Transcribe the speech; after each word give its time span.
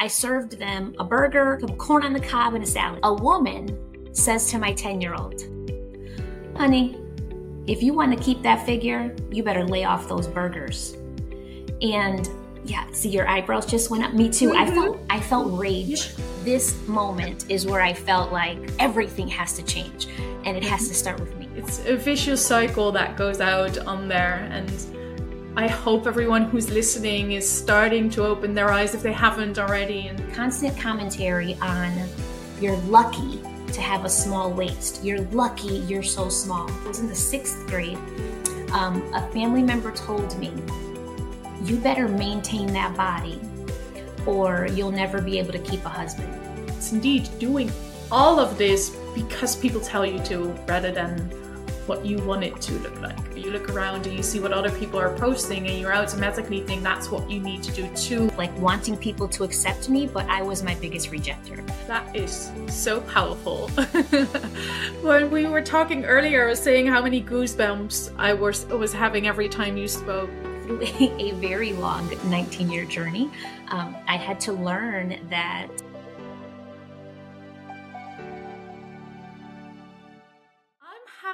I 0.00 0.06
served 0.06 0.58
them 0.58 0.94
a 1.00 1.04
burger, 1.04 1.58
some 1.60 1.76
corn 1.76 2.04
on 2.04 2.12
the 2.12 2.20
cob, 2.20 2.54
and 2.54 2.62
a 2.62 2.66
salad. 2.66 3.00
A 3.02 3.12
woman 3.12 4.14
says 4.14 4.48
to 4.50 4.58
my 4.58 4.72
10 4.72 5.00
year 5.00 5.14
old, 5.14 5.42
honey, 6.56 6.96
if 7.66 7.82
you 7.82 7.94
want 7.94 8.16
to 8.16 8.22
keep 8.22 8.40
that 8.42 8.64
figure, 8.64 9.14
you 9.30 9.42
better 9.42 9.64
lay 9.64 9.84
off 9.84 10.08
those 10.08 10.28
burgers. 10.28 10.96
And 11.82 12.28
yeah, 12.64 12.86
see 12.92 13.08
your 13.08 13.26
eyebrows 13.28 13.66
just 13.66 13.90
went 13.90 14.04
up. 14.04 14.14
Me 14.14 14.28
too. 14.28 14.50
Mm-hmm. 14.50 14.58
I 14.58 14.70
felt 14.70 14.98
I 15.10 15.20
felt 15.20 15.58
rage. 15.58 16.14
This 16.44 16.76
moment 16.86 17.50
is 17.50 17.66
where 17.66 17.80
I 17.80 17.92
felt 17.92 18.32
like 18.32 18.58
everything 18.78 19.26
has 19.28 19.54
to 19.54 19.64
change 19.64 20.06
and 20.44 20.56
it 20.56 20.62
has 20.62 20.88
to 20.88 20.94
start 20.94 21.18
with 21.18 21.36
me. 21.36 21.48
It's 21.56 21.84
a 21.86 21.96
vicious 21.96 22.44
cycle 22.44 22.92
that 22.92 23.16
goes 23.16 23.40
out 23.40 23.76
on 23.78 24.06
there 24.06 24.48
and 24.50 24.70
I 25.58 25.66
hope 25.66 26.06
everyone 26.06 26.44
who's 26.44 26.70
listening 26.70 27.32
is 27.32 27.50
starting 27.50 28.08
to 28.10 28.24
open 28.24 28.54
their 28.54 28.70
eyes 28.70 28.94
if 28.94 29.02
they 29.02 29.12
haven't 29.12 29.58
already. 29.58 30.06
And 30.06 30.32
constant 30.32 30.78
commentary 30.78 31.56
on 31.60 31.92
you're 32.60 32.76
lucky 32.86 33.42
to 33.72 33.80
have 33.80 34.04
a 34.04 34.08
small 34.08 34.52
waist. 34.52 35.02
You're 35.02 35.22
lucky 35.32 35.78
you're 35.88 36.04
so 36.04 36.28
small. 36.28 36.70
I 36.70 36.86
was 36.86 37.00
in 37.00 37.08
the 37.08 37.14
sixth 37.16 37.66
grade. 37.66 37.98
Um, 38.70 39.02
a 39.12 39.28
family 39.32 39.64
member 39.64 39.90
told 39.90 40.38
me, 40.38 40.52
You 41.64 41.76
better 41.78 42.06
maintain 42.06 42.72
that 42.74 42.96
body 42.96 43.40
or 44.26 44.68
you'll 44.70 44.92
never 44.92 45.20
be 45.20 45.40
able 45.40 45.50
to 45.50 45.58
keep 45.58 45.84
a 45.84 45.88
husband. 45.88 46.32
It's 46.68 46.92
indeed 46.92 47.28
doing 47.40 47.68
all 48.12 48.38
of 48.38 48.58
this 48.58 48.96
because 49.12 49.56
people 49.56 49.80
tell 49.80 50.06
you 50.06 50.22
to 50.26 50.50
rather 50.68 50.92
than 50.92 51.28
what 51.88 52.04
you 52.04 52.18
want 52.18 52.44
it 52.44 52.60
to 52.60 52.74
look 52.80 53.00
like. 53.00 53.16
You 53.36 53.50
look 53.50 53.70
around 53.70 54.06
and 54.06 54.14
you 54.14 54.22
see 54.22 54.40
what 54.40 54.52
other 54.52 54.70
people 54.70 55.00
are 55.00 55.16
posting, 55.16 55.66
and 55.66 55.80
you're 55.80 55.94
automatically 55.94 56.60
think 56.60 56.82
that's 56.82 57.10
what 57.10 57.28
you 57.30 57.40
need 57.40 57.62
to 57.62 57.72
do 57.72 57.88
too. 57.94 58.28
Like 58.36 58.56
wanting 58.58 58.96
people 58.96 59.26
to 59.28 59.44
accept 59.44 59.88
me, 59.88 60.06
but 60.06 60.26
I 60.28 60.42
was 60.42 60.62
my 60.62 60.74
biggest 60.74 61.10
rejecter. 61.10 61.66
That 61.86 62.14
is 62.14 62.52
so 62.68 63.00
powerful. 63.00 63.68
when 65.02 65.30
we 65.30 65.46
were 65.46 65.62
talking 65.62 66.04
earlier, 66.04 66.46
I 66.46 66.50
was 66.50 66.60
saying 66.60 66.86
how 66.86 67.02
many 67.02 67.22
goosebumps 67.22 68.14
I 68.18 68.34
was 68.34 68.66
was 68.66 68.92
having 68.92 69.26
every 69.26 69.48
time 69.48 69.76
you 69.76 69.88
spoke. 69.88 70.30
A 70.68 71.30
very 71.36 71.72
long 71.72 72.12
19 72.28 72.70
year 72.70 72.84
journey, 72.84 73.30
um, 73.68 73.96
I 74.06 74.16
had 74.18 74.38
to 74.40 74.52
learn 74.52 75.18
that 75.30 75.68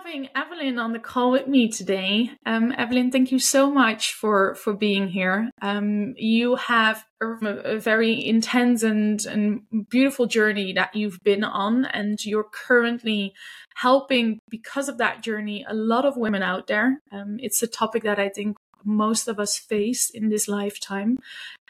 having 0.04 0.28
Evelyn 0.34 0.78
on 0.78 0.92
the 0.92 0.98
call 0.98 1.30
with 1.30 1.46
me 1.46 1.68
today. 1.68 2.30
Um, 2.44 2.72
Evelyn, 2.76 3.10
thank 3.10 3.32
you 3.32 3.38
so 3.38 3.70
much 3.70 4.12
for 4.12 4.54
for 4.54 4.74
being 4.74 5.08
here. 5.08 5.50
Um, 5.62 6.14
you 6.16 6.56
have 6.56 7.04
a, 7.22 7.26
a, 7.74 7.78
very 7.78 8.24
intense 8.24 8.82
and 8.82 9.24
and 9.24 9.62
beautiful 9.88 10.26
journey 10.26 10.74
that 10.74 10.94
you've 10.94 11.20
been 11.24 11.42
on, 11.42 11.86
and 11.86 12.22
you're 12.24 12.50
currently 12.66 13.32
helping 13.76 14.40
because 14.50 14.88
of 14.88 14.98
that 14.98 15.22
journey 15.22 15.64
a 15.66 15.74
lot 15.74 16.04
of 16.04 16.16
women 16.16 16.42
out 16.42 16.66
there. 16.66 17.00
Um, 17.10 17.38
it's 17.38 17.62
a 17.62 17.66
topic 17.66 18.02
that 18.02 18.18
I 18.18 18.28
think 18.28 18.56
most 18.84 19.28
of 19.28 19.40
us 19.40 19.56
face 19.56 20.10
in 20.10 20.28
this 20.28 20.46
lifetime. 20.48 21.18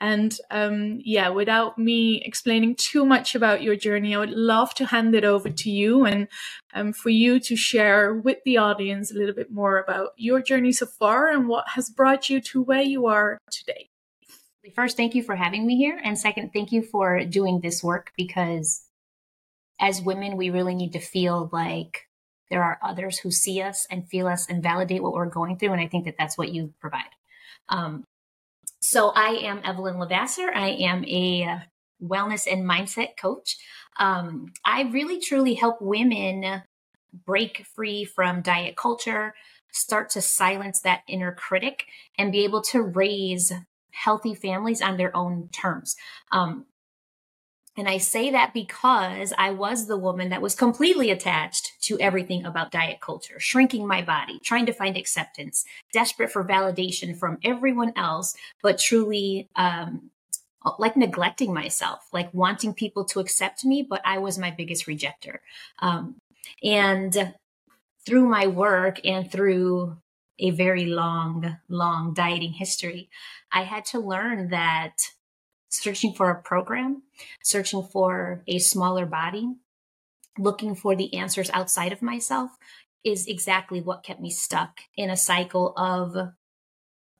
And 0.00 0.36
um, 0.50 1.00
yeah, 1.04 1.28
without 1.28 1.78
me 1.78 2.20
explaining 2.24 2.74
too 2.74 3.06
much 3.06 3.34
about 3.34 3.62
your 3.62 3.76
journey, 3.76 4.14
I 4.14 4.18
would 4.18 4.30
love 4.30 4.74
to 4.74 4.86
hand 4.86 5.14
it 5.14 5.24
over 5.24 5.48
to 5.48 5.70
you 5.70 6.04
and 6.04 6.28
um, 6.74 6.92
for 6.92 7.08
you 7.08 7.38
to 7.40 7.56
share 7.56 8.14
with 8.14 8.38
the 8.44 8.58
audience 8.58 9.10
a 9.10 9.14
little 9.14 9.34
bit 9.34 9.50
more 9.50 9.78
about 9.78 10.10
your 10.16 10.42
journey 10.42 10.72
so 10.72 10.86
far 10.86 11.28
and 11.28 11.48
what 11.48 11.64
has 11.74 11.88
brought 11.88 12.28
you 12.28 12.40
to 12.40 12.62
where 12.62 12.82
you 12.82 13.06
are 13.06 13.38
today. 13.50 13.88
First, 14.74 14.96
thank 14.96 15.14
you 15.14 15.22
for 15.22 15.36
having 15.36 15.66
me 15.66 15.76
here. 15.76 16.00
And 16.02 16.18
second, 16.18 16.50
thank 16.52 16.72
you 16.72 16.82
for 16.82 17.24
doing 17.24 17.60
this 17.60 17.82
work 17.82 18.12
because 18.16 18.82
as 19.80 20.02
women, 20.02 20.36
we 20.36 20.50
really 20.50 20.74
need 20.74 20.92
to 20.94 21.00
feel 21.00 21.48
like 21.52 22.08
there 22.50 22.62
are 22.62 22.78
others 22.82 23.18
who 23.18 23.30
see 23.30 23.62
us 23.62 23.86
and 23.90 24.08
feel 24.08 24.26
us 24.26 24.48
and 24.48 24.62
validate 24.62 25.02
what 25.02 25.12
we're 25.12 25.26
going 25.26 25.58
through. 25.58 25.72
And 25.72 25.80
I 25.80 25.88
think 25.88 26.06
that 26.06 26.16
that's 26.18 26.38
what 26.38 26.52
you 26.52 26.72
provide. 26.80 27.02
Um, 27.68 28.04
so 28.80 29.10
I 29.10 29.38
am 29.42 29.60
Evelyn 29.64 29.96
LeVasseur. 29.96 30.54
I 30.54 30.70
am 30.70 31.04
a 31.04 31.62
wellness 32.04 32.50
and 32.50 32.68
mindset 32.68 33.16
coach. 33.16 33.56
Um, 33.98 34.52
I 34.64 34.82
really 34.82 35.20
truly 35.20 35.54
help 35.54 35.80
women 35.80 36.62
break 37.24 37.64
free 37.74 38.04
from 38.04 38.42
diet 38.42 38.76
culture, 38.76 39.34
start 39.72 40.10
to 40.10 40.20
silence 40.20 40.80
that 40.80 41.02
inner 41.08 41.32
critic, 41.32 41.84
and 42.18 42.32
be 42.32 42.44
able 42.44 42.62
to 42.62 42.82
raise 42.82 43.52
healthy 43.92 44.34
families 44.34 44.82
on 44.82 44.96
their 44.96 45.16
own 45.16 45.48
terms. 45.52 45.96
Um, 46.32 46.66
and 47.76 47.88
I 47.88 47.98
say 47.98 48.30
that 48.30 48.54
because 48.54 49.32
I 49.36 49.50
was 49.50 49.86
the 49.86 49.96
woman 49.96 50.28
that 50.28 50.42
was 50.42 50.54
completely 50.54 51.10
attached 51.10 51.72
to 51.82 51.98
everything 51.98 52.44
about 52.44 52.70
diet 52.70 53.00
culture, 53.00 53.40
shrinking 53.40 53.86
my 53.86 54.00
body, 54.00 54.38
trying 54.44 54.66
to 54.66 54.72
find 54.72 54.96
acceptance, 54.96 55.64
desperate 55.92 56.30
for 56.30 56.44
validation 56.44 57.18
from 57.18 57.38
everyone 57.42 57.92
else, 57.96 58.36
but 58.62 58.78
truly 58.78 59.48
um, 59.56 60.10
like 60.78 60.96
neglecting 60.96 61.52
myself, 61.52 62.08
like 62.12 62.32
wanting 62.32 62.74
people 62.74 63.04
to 63.06 63.20
accept 63.20 63.64
me, 63.64 63.82
but 63.82 64.00
I 64.04 64.18
was 64.18 64.38
my 64.38 64.50
biggest 64.50 64.86
rejecter. 64.86 65.38
Um, 65.80 66.16
and 66.62 67.34
through 68.06 68.28
my 68.28 68.46
work 68.46 69.00
and 69.04 69.30
through 69.30 69.96
a 70.38 70.50
very 70.50 70.86
long, 70.86 71.58
long 71.68 72.14
dieting 72.14 72.52
history, 72.52 73.08
I 73.52 73.62
had 73.62 73.84
to 73.86 74.00
learn 74.00 74.50
that 74.50 75.10
searching 75.68 76.14
for 76.14 76.30
a 76.30 76.42
program, 76.42 77.02
searching 77.42 77.82
for 77.82 78.42
a 78.46 78.58
smaller 78.58 79.06
body, 79.06 79.54
looking 80.38 80.74
for 80.74 80.96
the 80.96 81.14
answers 81.14 81.50
outside 81.52 81.92
of 81.92 82.02
myself 82.02 82.50
is 83.04 83.26
exactly 83.26 83.80
what 83.80 84.02
kept 84.02 84.20
me 84.20 84.30
stuck 84.30 84.80
in 84.96 85.10
a 85.10 85.16
cycle 85.16 85.74
of 85.76 86.32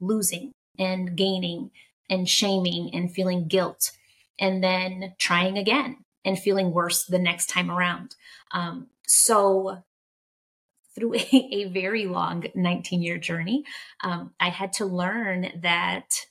losing 0.01 0.51
and 0.79 1.17
gaining 1.17 1.71
and 2.09 2.29
shaming 2.29 2.91
and 2.95 3.13
feeling 3.13 3.49
guilt 3.49 3.93
and 4.39 4.63
then 4.63 5.15
trying 5.19 5.57
again 5.59 5.99
and 6.25 6.39
feeling 6.39 6.73
worse 6.73 7.05
the 7.05 7.19
next 7.19 7.49
time 7.49 7.71
around. 7.71 8.15
Um, 8.53 8.89
so 9.07 9.83
through 10.95 11.15
a, 11.15 11.29
a, 11.33 11.65
very 11.65 12.07
long 12.07 12.45
19 12.55 13.03
year 13.03 13.19
journey, 13.19 13.65
um, 14.03 14.33
I 14.41 14.49
had 14.49 14.73
to 14.75 14.87
learn 14.87 15.61
that 15.63 16.27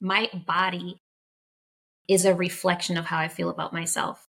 my 0.00 0.30
body 0.46 1.00
is 2.08 2.24
a 2.24 2.34
reflection 2.34 2.96
of 2.96 3.06
how 3.06 3.18
I 3.18 3.28
feel 3.28 3.48
about 3.48 3.72
myself. 3.72 4.28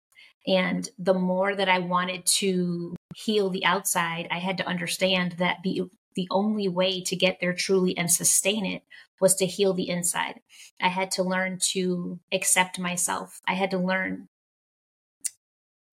And 0.47 0.87
the 0.99 1.13
more 1.13 1.55
that 1.55 1.67
I 1.67 1.79
wanted 1.79 2.25
to 2.37 2.95
heal 3.15 3.49
the 3.49 3.65
outside, 3.65 4.27
I 4.29 4.37
had 4.37 4.57
to 4.59 4.67
understand 4.67 5.33
that 5.33 5.57
the 5.63 5.89
the 6.15 6.27
only 6.31 6.69
way 6.69 7.01
to 7.01 7.15
get 7.15 7.39
there 7.41 7.53
truly 7.53 7.97
and 7.97 8.09
sustain 8.09 8.65
it 8.65 8.83
was 9.19 9.35
to 9.35 9.45
heal 9.45 9.73
the 9.73 9.89
inside. 9.89 10.41
I 10.81 10.89
had 10.89 11.11
to 11.11 11.23
learn 11.23 11.59
to 11.71 12.19
accept 12.31 12.79
myself. 12.79 13.39
I 13.47 13.53
had 13.53 13.71
to 13.71 13.77
learn 13.77 14.27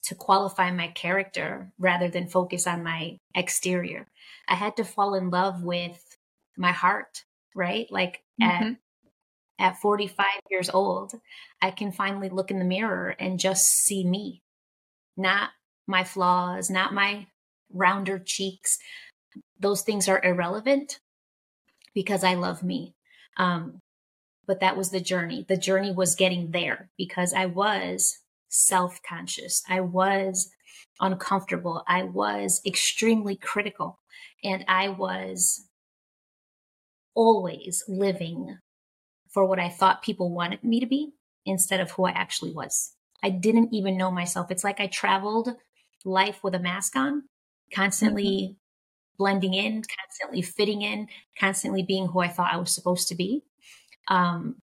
to 0.04 0.14
qualify 0.14 0.70
my 0.70 0.88
character 0.88 1.72
rather 1.78 2.08
than 2.08 2.26
focus 2.26 2.66
on 2.66 2.82
my 2.82 3.18
exterior. 3.34 4.08
I 4.48 4.54
had 4.54 4.76
to 4.76 4.84
fall 4.84 5.14
in 5.14 5.30
love 5.30 5.62
with 5.62 6.16
my 6.56 6.72
heart, 6.72 7.24
right? 7.54 7.86
Like 7.90 8.22
mm-hmm. 8.40 8.72
at 8.72 8.76
at 9.58 9.80
45 9.80 10.26
years 10.50 10.70
old, 10.70 11.12
I 11.60 11.70
can 11.70 11.92
finally 11.92 12.28
look 12.28 12.50
in 12.50 12.58
the 12.58 12.64
mirror 12.64 13.14
and 13.20 13.38
just 13.38 13.68
see 13.68 14.04
me, 14.04 14.42
not 15.16 15.50
my 15.86 16.02
flaws, 16.02 16.68
not 16.68 16.92
my 16.92 17.26
rounder 17.72 18.18
cheeks. 18.18 18.78
Those 19.60 19.82
things 19.82 20.08
are 20.08 20.22
irrelevant 20.24 20.98
because 21.94 22.24
I 22.24 22.34
love 22.34 22.64
me. 22.64 22.96
Um, 23.36 23.80
but 24.46 24.60
that 24.60 24.76
was 24.76 24.90
the 24.90 25.00
journey. 25.00 25.44
The 25.48 25.56
journey 25.56 25.92
was 25.92 26.14
getting 26.14 26.50
there 26.50 26.90
because 26.98 27.32
I 27.32 27.46
was 27.46 28.18
self 28.48 29.00
conscious. 29.08 29.62
I 29.68 29.80
was 29.80 30.50
uncomfortable. 31.00 31.82
I 31.86 32.02
was 32.04 32.60
extremely 32.66 33.36
critical. 33.36 33.98
And 34.44 34.64
I 34.68 34.88
was 34.88 35.66
always 37.14 37.84
living 37.88 38.58
for 39.30 39.46
what 39.46 39.58
I 39.58 39.68
thought 39.68 40.02
people 40.02 40.30
wanted 40.32 40.62
me 40.64 40.80
to 40.80 40.86
be 40.86 41.12
instead 41.46 41.80
of 41.80 41.92
who 41.92 42.04
I 42.04 42.10
actually 42.10 42.52
was. 42.52 42.94
I 43.22 43.30
didn't 43.30 43.72
even 43.72 43.96
know 43.96 44.10
myself. 44.10 44.50
It's 44.50 44.64
like 44.64 44.80
I 44.80 44.86
traveled 44.86 45.50
life 46.04 46.42
with 46.42 46.54
a 46.54 46.58
mask 46.58 46.96
on, 46.96 47.22
constantly 47.72 48.24
mm-hmm. 48.24 48.52
Blending 49.18 49.54
in, 49.54 49.82
constantly 49.82 50.42
fitting 50.42 50.82
in, 50.82 51.08
constantly 51.38 51.82
being 51.82 52.06
who 52.06 52.20
I 52.20 52.28
thought 52.28 52.52
I 52.52 52.58
was 52.58 52.74
supposed 52.74 53.08
to 53.08 53.14
be, 53.14 53.42
um, 54.08 54.56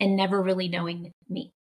and 0.00 0.16
never 0.16 0.42
really 0.42 0.68
knowing 0.68 1.12
me. 1.28 1.52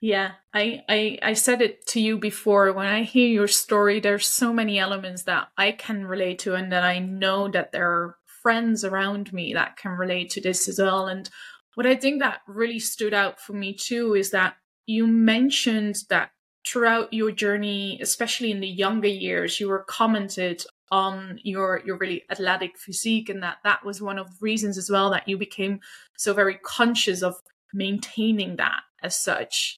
Yeah, 0.00 0.32
I, 0.52 0.82
I 0.88 1.18
I 1.22 1.32
said 1.32 1.62
it 1.62 1.86
to 1.88 2.00
you 2.00 2.18
before. 2.18 2.72
When 2.72 2.86
I 2.86 3.02
hear 3.02 3.28
your 3.28 3.48
story, 3.48 3.98
there's 3.98 4.26
so 4.26 4.52
many 4.52 4.78
elements 4.78 5.22
that 5.22 5.48
I 5.56 5.72
can 5.72 6.06
relate 6.06 6.38
to, 6.40 6.54
and 6.54 6.70
that 6.70 6.84
I 6.84 6.98
know 6.98 7.48
that 7.48 7.72
there 7.72 7.90
are 7.90 8.16
friends 8.42 8.84
around 8.84 9.32
me 9.32 9.54
that 9.54 9.76
can 9.76 9.92
relate 9.92 10.30
to 10.30 10.40
this 10.40 10.68
as 10.68 10.78
well. 10.78 11.06
And 11.06 11.28
what 11.74 11.86
I 11.86 11.96
think 11.96 12.20
that 12.20 12.40
really 12.46 12.78
stood 12.78 13.14
out 13.14 13.40
for 13.40 13.54
me 13.54 13.74
too 13.74 14.14
is 14.14 14.30
that 14.30 14.56
you 14.86 15.06
mentioned 15.06 15.96
that 16.10 16.30
throughout 16.66 17.12
your 17.12 17.30
journey, 17.32 17.98
especially 18.00 18.50
in 18.50 18.60
the 18.60 18.68
younger 18.68 19.08
years, 19.08 19.58
you 19.60 19.68
were 19.68 19.84
commented 19.88 20.64
on 20.90 21.38
your 21.42 21.82
your 21.84 21.96
really 21.96 22.22
athletic 22.30 22.78
physique 22.78 23.28
and 23.28 23.42
that 23.42 23.58
that 23.64 23.84
was 23.84 24.00
one 24.00 24.18
of 24.18 24.28
the 24.28 24.36
reasons 24.40 24.78
as 24.78 24.88
well 24.90 25.10
that 25.10 25.26
you 25.28 25.36
became 25.36 25.80
so 26.16 26.32
very 26.32 26.54
conscious 26.62 27.22
of 27.22 27.34
maintaining 27.74 28.56
that 28.56 28.82
as 29.02 29.16
such 29.16 29.76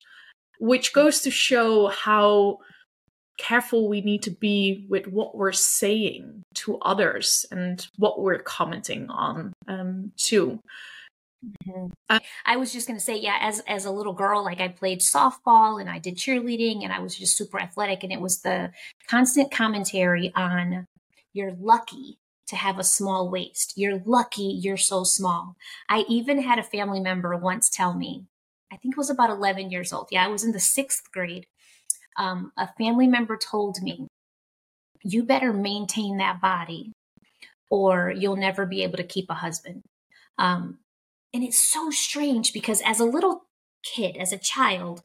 which 0.60 0.92
goes 0.92 1.20
to 1.20 1.30
show 1.30 1.86
how 1.88 2.58
careful 3.38 3.88
we 3.88 4.00
need 4.00 4.22
to 4.22 4.30
be 4.30 4.84
with 4.88 5.06
what 5.06 5.36
we're 5.36 5.52
saying 5.52 6.42
to 6.54 6.76
others 6.78 7.46
and 7.50 7.86
what 7.96 8.20
we're 8.20 8.40
commenting 8.40 9.08
on 9.08 9.52
um, 9.68 10.12
too. 10.16 10.58
Mm-hmm. 11.44 11.86
Uh, 12.10 12.18
I 12.44 12.56
was 12.56 12.72
just 12.72 12.88
going 12.88 12.98
to 12.98 13.04
say, 13.04 13.16
yeah, 13.16 13.38
as 13.40 13.60
as 13.68 13.84
a 13.84 13.92
little 13.92 14.12
girl, 14.12 14.44
like 14.44 14.60
I 14.60 14.66
played 14.66 15.00
softball 15.00 15.80
and 15.80 15.88
I 15.88 16.00
did 16.00 16.16
cheerleading 16.16 16.82
and 16.82 16.92
I 16.92 16.98
was 16.98 17.16
just 17.16 17.36
super 17.36 17.60
athletic, 17.60 18.02
and 18.02 18.12
it 18.12 18.20
was 18.20 18.40
the 18.40 18.72
constant 19.06 19.52
commentary 19.52 20.32
on 20.34 20.86
you're 21.32 21.54
lucky 21.58 22.18
to 22.48 22.56
have 22.56 22.78
a 22.78 22.84
small 22.84 23.30
waist. 23.30 23.74
You're 23.76 24.00
lucky 24.04 24.42
you're 24.42 24.76
so 24.76 25.04
small. 25.04 25.56
I 25.88 26.04
even 26.08 26.42
had 26.42 26.58
a 26.58 26.62
family 26.62 27.00
member 27.00 27.36
once 27.36 27.68
tell 27.68 27.94
me, 27.94 28.24
I 28.72 28.76
think 28.76 28.94
it 28.94 28.98
was 28.98 29.10
about 29.10 29.30
11 29.30 29.70
years 29.70 29.92
old. 29.92 30.08
Yeah, 30.10 30.24
I 30.24 30.28
was 30.28 30.44
in 30.44 30.52
the 30.52 30.60
sixth 30.60 31.10
grade. 31.12 31.46
Um, 32.16 32.52
a 32.56 32.68
family 32.78 33.06
member 33.06 33.36
told 33.36 33.82
me, 33.82 34.08
You 35.02 35.22
better 35.22 35.52
maintain 35.52 36.16
that 36.18 36.40
body 36.40 36.92
or 37.70 38.12
you'll 38.16 38.36
never 38.36 38.66
be 38.66 38.82
able 38.82 38.96
to 38.96 39.04
keep 39.04 39.28
a 39.30 39.34
husband. 39.34 39.82
Um, 40.38 40.78
and 41.34 41.44
it's 41.44 41.58
so 41.58 41.90
strange 41.90 42.52
because 42.52 42.80
as 42.82 43.00
a 43.00 43.04
little 43.04 43.42
kid, 43.82 44.16
as 44.16 44.32
a 44.32 44.38
child, 44.38 45.02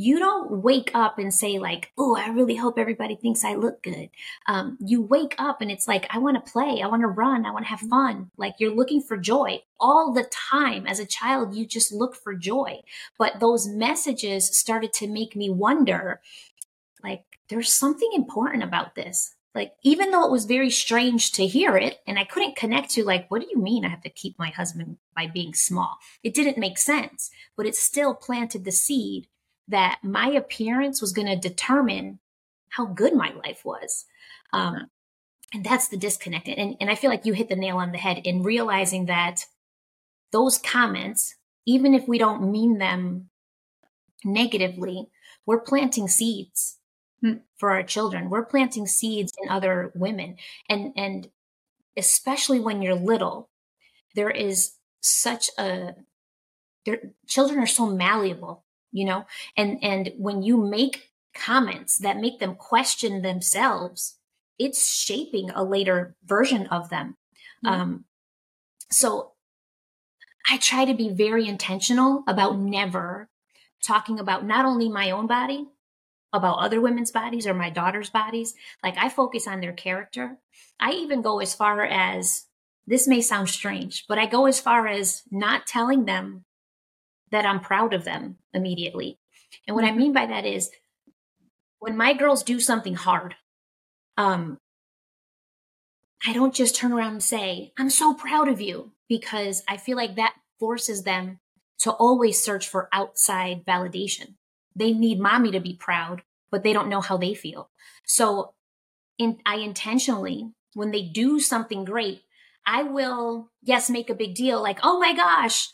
you 0.00 0.20
don't 0.20 0.62
wake 0.62 0.92
up 0.94 1.18
and 1.18 1.34
say 1.34 1.58
like 1.58 1.90
oh 1.98 2.14
i 2.14 2.28
really 2.28 2.54
hope 2.54 2.78
everybody 2.78 3.16
thinks 3.16 3.44
i 3.44 3.54
look 3.54 3.82
good. 3.82 4.08
Um, 4.46 4.78
you 4.80 5.02
wake 5.02 5.34
up 5.38 5.60
and 5.60 5.72
it's 5.72 5.88
like 5.88 6.06
i 6.10 6.18
want 6.18 6.36
to 6.36 6.52
play 6.52 6.80
i 6.82 6.86
want 6.86 7.02
to 7.02 7.08
run 7.08 7.44
i 7.44 7.50
want 7.50 7.64
to 7.64 7.70
have 7.70 7.80
fun. 7.80 8.30
Like 8.36 8.54
you're 8.58 8.74
looking 8.74 9.02
for 9.02 9.16
joy 9.16 9.60
all 9.80 10.12
the 10.12 10.30
time. 10.30 10.86
As 10.86 11.00
a 11.00 11.06
child 11.06 11.56
you 11.56 11.66
just 11.66 11.92
look 11.92 12.14
for 12.14 12.32
joy. 12.34 12.80
But 13.18 13.40
those 13.40 13.66
messages 13.66 14.56
started 14.56 14.92
to 14.94 15.08
make 15.08 15.34
me 15.34 15.50
wonder 15.50 16.20
like 17.02 17.24
there's 17.48 17.72
something 17.72 18.10
important 18.14 18.62
about 18.62 18.94
this. 18.94 19.34
Like 19.52 19.72
even 19.82 20.12
though 20.12 20.24
it 20.24 20.30
was 20.30 20.44
very 20.44 20.70
strange 20.70 21.32
to 21.32 21.46
hear 21.46 21.76
it 21.76 21.98
and 22.06 22.20
i 22.20 22.24
couldn't 22.24 22.54
connect 22.54 22.90
to 22.90 23.04
like 23.04 23.28
what 23.32 23.40
do 23.40 23.48
you 23.50 23.60
mean 23.60 23.84
i 23.84 23.88
have 23.88 24.02
to 24.02 24.10
keep 24.10 24.38
my 24.38 24.50
husband 24.50 24.98
by 25.16 25.26
being 25.26 25.54
small? 25.54 25.96
It 26.22 26.34
didn't 26.34 26.56
make 26.56 26.78
sense 26.78 27.30
but 27.56 27.66
it 27.66 27.74
still 27.74 28.14
planted 28.14 28.64
the 28.64 28.70
seed 28.70 29.26
that 29.68 30.00
my 30.02 30.28
appearance 30.28 31.00
was 31.00 31.12
going 31.12 31.28
to 31.28 31.36
determine 31.36 32.18
how 32.70 32.86
good 32.86 33.14
my 33.14 33.32
life 33.44 33.64
was. 33.64 34.04
Um, 34.52 34.90
and 35.52 35.64
that's 35.64 35.88
the 35.88 35.96
disconnect. 35.96 36.48
And, 36.48 36.76
and 36.80 36.90
I 36.90 36.94
feel 36.94 37.10
like 37.10 37.24
you 37.24 37.32
hit 37.32 37.48
the 37.48 37.56
nail 37.56 37.76
on 37.76 37.92
the 37.92 37.98
head 37.98 38.18
in 38.24 38.42
realizing 38.42 39.06
that 39.06 39.44
those 40.32 40.58
comments, 40.58 41.36
even 41.66 41.94
if 41.94 42.06
we 42.06 42.18
don't 42.18 42.50
mean 42.50 42.78
them 42.78 43.30
negatively, 44.24 45.08
we're 45.46 45.60
planting 45.60 46.08
seeds 46.08 46.78
hmm. 47.22 47.34
for 47.56 47.70
our 47.70 47.82
children. 47.82 48.28
We're 48.28 48.44
planting 48.44 48.86
seeds 48.86 49.32
in 49.42 49.48
other 49.48 49.92
women. 49.94 50.36
And, 50.68 50.92
and 50.96 51.28
especially 51.96 52.60
when 52.60 52.82
you're 52.82 52.94
little, 52.94 53.48
there 54.14 54.30
is 54.30 54.72
such 55.00 55.48
a, 55.58 55.94
their 56.84 57.12
children 57.26 57.60
are 57.60 57.66
so 57.66 57.86
malleable 57.86 58.64
you 58.92 59.04
know? 59.04 59.26
And 59.56 59.78
and 59.82 60.12
when 60.16 60.42
you 60.42 60.56
make 60.56 61.10
comments 61.34 61.98
that 61.98 62.18
make 62.18 62.40
them 62.40 62.54
question 62.54 63.22
themselves 63.22 64.16
it's 64.58 64.92
shaping 64.92 65.50
a 65.50 65.62
later 65.62 66.16
version 66.24 66.66
of 66.66 66.88
them. 66.88 67.16
Mm-hmm. 67.64 67.80
um 67.80 68.04
so 68.90 69.32
i 70.48 70.56
try 70.58 70.84
to 70.84 70.94
be 70.94 71.10
very 71.10 71.46
intentional 71.46 72.24
about 72.26 72.58
never 72.58 73.28
talking 73.82 74.18
about 74.18 74.44
not 74.44 74.64
only 74.64 74.88
my 74.88 75.10
own 75.10 75.26
body 75.26 75.66
about 76.32 76.58
other 76.58 76.80
women's 76.80 77.10
bodies 77.10 77.46
or 77.46 77.54
my 77.54 77.70
daughter's 77.70 78.10
bodies. 78.10 78.54
Like 78.82 78.96
i 78.98 79.08
focus 79.08 79.46
on 79.46 79.60
their 79.60 79.72
character. 79.72 80.38
I 80.78 80.92
even 80.92 81.22
go 81.22 81.40
as 81.40 81.54
far 81.54 81.84
as 81.84 82.46
this 82.86 83.06
may 83.06 83.20
sound 83.20 83.48
strange 83.48 84.06
but 84.08 84.18
i 84.18 84.26
go 84.26 84.46
as 84.46 84.60
far 84.60 84.86
as 84.86 85.22
not 85.30 85.66
telling 85.66 86.06
them 86.06 86.44
that 87.30 87.44
I'm 87.44 87.60
proud 87.60 87.94
of 87.94 88.04
them 88.04 88.38
immediately. 88.52 89.18
And 89.66 89.74
what 89.74 89.84
I 89.84 89.88
mm-hmm. 89.88 89.98
mean 89.98 90.12
by 90.12 90.26
that 90.26 90.44
is 90.44 90.70
when 91.78 91.96
my 91.96 92.12
girls 92.12 92.42
do 92.42 92.60
something 92.60 92.94
hard, 92.94 93.34
um, 94.16 94.58
I 96.26 96.32
don't 96.32 96.54
just 96.54 96.74
turn 96.74 96.92
around 96.92 97.12
and 97.12 97.22
say, 97.22 97.72
I'm 97.78 97.90
so 97.90 98.12
proud 98.14 98.48
of 98.48 98.60
you, 98.60 98.92
because 99.08 99.62
I 99.68 99.76
feel 99.76 99.96
like 99.96 100.16
that 100.16 100.34
forces 100.58 101.04
them 101.04 101.38
to 101.80 101.92
always 101.92 102.42
search 102.42 102.68
for 102.68 102.88
outside 102.92 103.64
validation. 103.64 104.34
They 104.74 104.92
need 104.92 105.20
mommy 105.20 105.52
to 105.52 105.60
be 105.60 105.74
proud, 105.74 106.22
but 106.50 106.64
they 106.64 106.72
don't 106.72 106.88
know 106.88 107.00
how 107.00 107.16
they 107.16 107.34
feel. 107.34 107.70
So 108.04 108.54
in, 109.16 109.38
I 109.46 109.56
intentionally, 109.56 110.50
when 110.74 110.90
they 110.90 111.02
do 111.02 111.38
something 111.38 111.84
great, 111.84 112.22
I 112.66 112.82
will, 112.82 113.50
yes, 113.62 113.88
make 113.88 114.10
a 114.10 114.14
big 114.14 114.34
deal 114.34 114.60
like, 114.60 114.80
oh 114.82 114.98
my 114.98 115.14
gosh, 115.14 115.68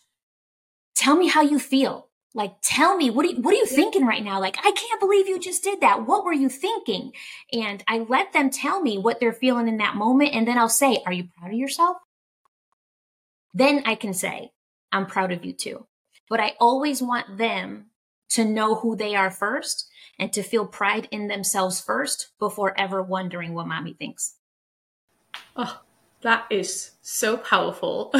tell 0.94 1.16
me 1.16 1.28
how 1.28 1.42
you 1.42 1.58
feel. 1.58 2.08
Like, 2.36 2.56
tell 2.62 2.96
me, 2.96 3.10
what 3.10 3.26
are 3.26 3.28
you, 3.28 3.40
what 3.40 3.54
are 3.54 3.58
you 3.58 3.66
thinking 3.66 4.04
right 4.04 4.24
now? 4.24 4.40
Like, 4.40 4.56
I 4.58 4.72
can't 4.72 5.00
believe 5.00 5.28
you 5.28 5.38
just 5.38 5.62
did 5.62 5.80
that. 5.82 6.04
What 6.04 6.24
were 6.24 6.32
you 6.32 6.48
thinking? 6.48 7.12
And 7.52 7.84
I 7.86 7.98
let 7.98 8.32
them 8.32 8.50
tell 8.50 8.80
me 8.80 8.98
what 8.98 9.20
they're 9.20 9.32
feeling 9.32 9.68
in 9.68 9.76
that 9.76 9.94
moment. 9.94 10.34
And 10.34 10.46
then 10.46 10.58
I'll 10.58 10.68
say, 10.68 11.00
are 11.06 11.12
you 11.12 11.28
proud 11.38 11.52
of 11.52 11.58
yourself? 11.58 11.96
Then 13.52 13.84
I 13.86 13.94
can 13.94 14.12
say, 14.12 14.50
I'm 14.90 15.06
proud 15.06 15.30
of 15.30 15.44
you 15.44 15.52
too. 15.52 15.86
But 16.28 16.40
I 16.40 16.54
always 16.58 17.00
want 17.00 17.38
them 17.38 17.90
to 18.30 18.44
know 18.44 18.74
who 18.76 18.96
they 18.96 19.14
are 19.14 19.30
first 19.30 19.88
and 20.18 20.32
to 20.32 20.42
feel 20.42 20.66
pride 20.66 21.06
in 21.12 21.28
themselves 21.28 21.80
first 21.80 22.32
before 22.40 22.78
ever 22.78 23.00
wondering 23.00 23.54
what 23.54 23.68
mommy 23.68 23.92
thinks. 23.92 24.36
Oh, 25.54 25.80
that 26.24 26.46
is 26.48 26.92
so 27.02 27.36
powerful. 27.36 28.10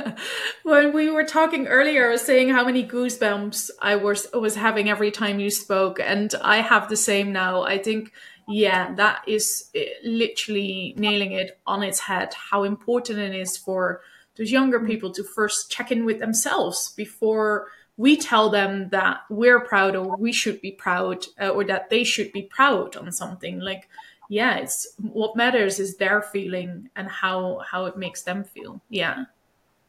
when 0.62 0.92
we 0.92 1.10
were 1.10 1.24
talking 1.24 1.66
earlier, 1.66 2.06
I 2.06 2.12
was 2.12 2.22
saying 2.22 2.50
how 2.50 2.64
many 2.64 2.86
goosebumps 2.86 3.70
I 3.82 3.96
was 3.96 4.28
was 4.32 4.54
having 4.54 4.88
every 4.88 5.10
time 5.10 5.40
you 5.40 5.50
spoke, 5.50 5.98
and 6.00 6.32
I 6.42 6.58
have 6.58 6.88
the 6.88 6.96
same 6.96 7.32
now. 7.32 7.62
I 7.62 7.78
think, 7.78 8.12
yeah, 8.48 8.94
that 8.94 9.24
is 9.26 9.68
eh, 9.74 9.86
literally 10.04 10.94
nailing 10.96 11.32
it 11.32 11.60
on 11.66 11.82
its 11.82 11.98
head. 11.98 12.32
How 12.34 12.62
important 12.62 13.18
it 13.18 13.34
is 13.34 13.56
for 13.56 14.00
those 14.36 14.52
younger 14.52 14.78
people 14.78 15.10
to 15.10 15.24
first 15.24 15.72
check 15.72 15.90
in 15.90 16.04
with 16.04 16.20
themselves 16.20 16.92
before 16.96 17.66
we 17.96 18.16
tell 18.16 18.48
them 18.48 18.88
that 18.90 19.22
we're 19.28 19.60
proud 19.60 19.96
or 19.96 20.16
we 20.16 20.32
should 20.32 20.60
be 20.60 20.72
proud 20.72 21.26
uh, 21.40 21.48
or 21.48 21.64
that 21.64 21.90
they 21.90 22.04
should 22.04 22.32
be 22.32 22.42
proud 22.42 22.96
on 22.96 23.10
something 23.10 23.58
like 23.58 23.88
yeah 24.30 24.58
it's 24.58 24.86
what 25.02 25.36
matters 25.36 25.80
is 25.80 25.96
their 25.96 26.22
feeling 26.22 26.88
and 26.94 27.08
how 27.08 27.60
how 27.68 27.84
it 27.86 27.98
makes 27.98 28.22
them 28.22 28.44
feel. 28.44 28.80
Yeah. 28.88 29.24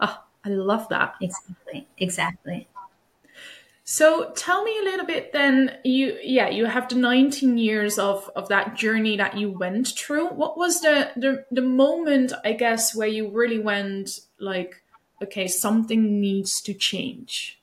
Oh 0.02 0.22
i 0.44 0.50
love 0.50 0.90
that. 0.90 1.14
Exactly 1.22 1.88
exactly. 1.98 2.68
So 3.84 4.32
tell 4.36 4.64
me 4.64 4.78
a 4.80 4.84
little 4.84 5.06
bit 5.06 5.32
then 5.32 5.78
you 5.84 6.18
yeah 6.24 6.50
you 6.50 6.66
have 6.66 6.90
the 6.90 6.96
19 6.96 7.58
years 7.58 8.00
of 8.00 8.30
of 8.36 8.50
that 8.50 8.76
journey 8.76 9.16
that 9.18 9.38
you 9.38 9.52
went 9.52 9.90
through. 9.90 10.30
What 10.30 10.58
was 10.58 10.82
the 10.82 11.12
the, 11.16 11.46
the 11.52 11.62
moment 11.62 12.34
i 12.44 12.54
guess 12.54 12.96
where 12.96 13.08
you 13.08 13.30
really 13.30 13.60
went 13.60 14.22
like 14.40 14.82
okay 15.22 15.48
something 15.48 16.20
needs 16.20 16.62
to 16.62 16.74
change? 16.74 17.62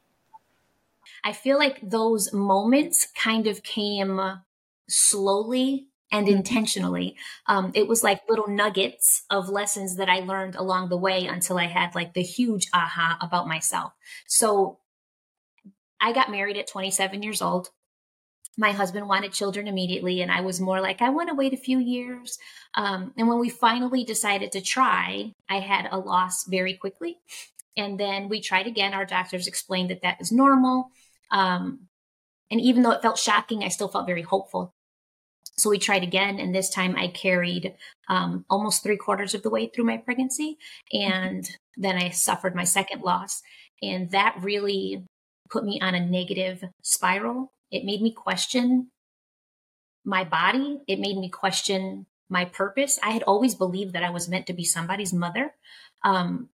I 1.25 1.33
feel 1.33 1.59
like 1.59 1.81
those 1.83 2.33
moments 2.33 3.09
kind 3.17 3.49
of 3.49 3.65
came 3.65 4.21
slowly 4.89 5.88
and 6.11 6.27
mm-hmm. 6.27 6.37
intentionally. 6.37 7.17
Um, 7.47 7.73
it 7.75 7.87
was 7.87 8.03
like 8.03 8.29
little 8.29 8.49
nuggets 8.49 9.25
of 9.31 9.49
lessons 9.49 9.97
that 9.97 10.09
I 10.09 10.21
learned 10.21 10.55
along 10.55 10.89
the 10.89 10.97
way 10.97 11.27
until 11.27 11.59
I 11.59 11.67
had 11.67 11.95
like 11.95 12.15
the 12.15 12.23
huge 12.23 12.69
aha 12.73 13.19
about 13.21 13.49
myself. 13.49 13.93
So 14.27 14.79
I 16.01 16.13
got 16.13 16.31
married 16.31 16.57
at 16.57 16.69
27 16.69 17.23
years 17.23 17.43
old. 17.43 17.71
My 18.57 18.73
husband 18.73 19.09
wanted 19.09 19.33
children 19.33 19.69
immediately, 19.69 20.21
and 20.21 20.33
I 20.33 20.41
was 20.41 20.61
more 20.61 20.81
like, 20.81 21.01
I 21.01 21.11
want 21.11 21.29
to 21.29 21.35
wait 21.35 21.53
a 21.53 21.57
few 21.57 21.79
years. 21.79 22.39
Um, 22.75 23.13
and 23.17 23.29
when 23.29 23.39
we 23.39 23.51
finally 23.51 24.03
decided 24.03 24.51
to 24.53 24.61
try, 24.61 25.33
I 25.49 25.61
had 25.61 25.89
a 25.91 25.99
loss 25.99 26.45
very 26.45 26.75
quickly. 26.75 27.19
And 27.77 28.01
then 28.01 28.29
we 28.29 28.41
tried 28.41 28.67
again. 28.67 28.95
Our 28.95 29.05
doctors 29.05 29.47
explained 29.47 29.91
that 29.91 30.03
that 30.03 30.21
is 30.21 30.33
normal. 30.33 30.91
Um, 31.31 31.87
and 32.51 32.61
even 32.61 32.83
though 32.83 32.91
it 32.91 33.03
felt 33.03 33.19
shocking, 33.19 33.63
I 33.63 33.69
still 33.69 33.87
felt 33.87 34.07
very 34.07 34.23
hopeful 34.23 34.75
so 35.59 35.71
we 35.71 35.79
tried 35.79 36.05
again, 36.05 36.39
and 36.39 36.55
this 36.55 36.71
time 36.71 36.95
I 36.97 37.09
carried 37.09 37.75
um, 38.09 38.45
almost 38.49 38.83
three 38.83 38.97
quarters 38.97 39.35
of 39.35 39.43
the 39.43 39.51
way 39.51 39.67
through 39.67 39.85
my 39.85 39.97
pregnancy, 39.97 40.57
and 40.93 41.49
then 41.77 41.97
I 41.97 42.11
suffered 42.11 42.55
my 42.55 42.65
second 42.65 43.03
loss. 43.03 43.43
And 43.83 44.11
that 44.13 44.37
really 44.41 45.05
put 45.51 45.65
me 45.65 45.81
on 45.81 45.95
a 45.95 46.05
negative 46.05 46.65
spiral. 46.83 47.53
It 47.71 47.85
made 47.85 48.03
me 48.03 48.13
question 48.13 48.91
my 50.05 50.25
body. 50.25 50.81
It 50.87 51.01
made 51.01 51.19
me 51.19 51.29
question 51.29 52.07
my 52.31 52.45
purpose. 52.45 52.99
I 53.03 53.11
had 53.11 53.23
always 53.25 53.55
believed 53.55 53.95
that 53.95 54.05
I 54.05 54.11
was 54.11 54.29
meant 54.29 54.47
to 54.47 54.53
be 54.53 54.65
somebody's 54.65 55.13
mother. 55.13 55.55
Um, 56.05 56.51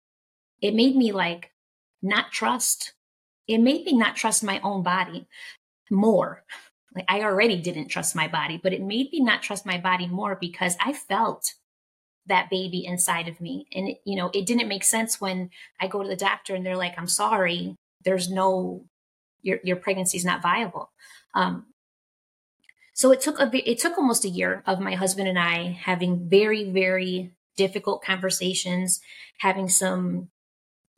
it 0.61 0.73
made 0.73 0.95
me 0.95 1.11
like 1.11 1.51
not 2.01 2.31
trust. 2.31 2.93
It 3.47 3.57
made 3.57 3.85
me 3.85 3.93
not 3.93 4.15
trust 4.15 4.43
my 4.43 4.59
own 4.61 4.83
body 4.83 5.27
more. 5.91 6.43
Like 6.95 7.05
I 7.07 7.21
already 7.21 7.59
didn't 7.61 7.87
trust 7.87 8.15
my 8.15 8.27
body, 8.27 8.59
but 8.61 8.73
it 8.73 8.81
made 8.81 9.11
me 9.11 9.19
not 9.19 9.41
trust 9.41 9.65
my 9.65 9.77
body 9.77 10.07
more 10.07 10.37
because 10.39 10.75
I 10.79 10.93
felt 10.93 11.53
that 12.27 12.49
baby 12.49 12.85
inside 12.85 13.27
of 13.27 13.41
me. 13.41 13.67
And, 13.73 13.89
it, 13.89 13.97
you 14.05 14.15
know, 14.15 14.29
it 14.33 14.45
didn't 14.45 14.67
make 14.67 14.83
sense 14.83 15.19
when 15.19 15.49
I 15.79 15.87
go 15.87 16.03
to 16.03 16.09
the 16.09 16.15
doctor 16.15 16.55
and 16.55 16.65
they're 16.65 16.77
like, 16.77 16.93
I'm 16.97 17.07
sorry, 17.07 17.75
there's 18.05 18.29
no, 18.29 18.85
your, 19.41 19.59
your 19.63 19.75
pregnancy 19.75 20.17
is 20.17 20.25
not 20.25 20.41
viable. 20.41 20.91
Um, 21.33 21.65
so 22.93 23.11
it 23.11 23.21
took 23.21 23.39
a, 23.39 23.69
it 23.69 23.79
took 23.79 23.97
almost 23.97 24.23
a 24.23 24.29
year 24.29 24.63
of 24.67 24.79
my 24.79 24.93
husband 24.93 25.27
and 25.27 25.39
I 25.39 25.71
having 25.71 26.29
very, 26.29 26.69
very 26.69 27.31
difficult 27.57 28.03
conversations, 28.03 29.01
having 29.39 29.67
some 29.67 30.29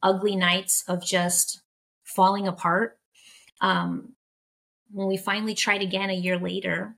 ugly 0.03 0.35
nights 0.35 0.83
of 0.87 1.03
just 1.03 1.61
falling 2.03 2.47
apart. 2.47 2.97
Um, 3.61 4.13
when 4.91 5.07
we 5.07 5.17
finally 5.17 5.55
tried 5.55 5.81
again 5.81 6.09
a 6.09 6.13
year 6.13 6.37
later, 6.37 6.95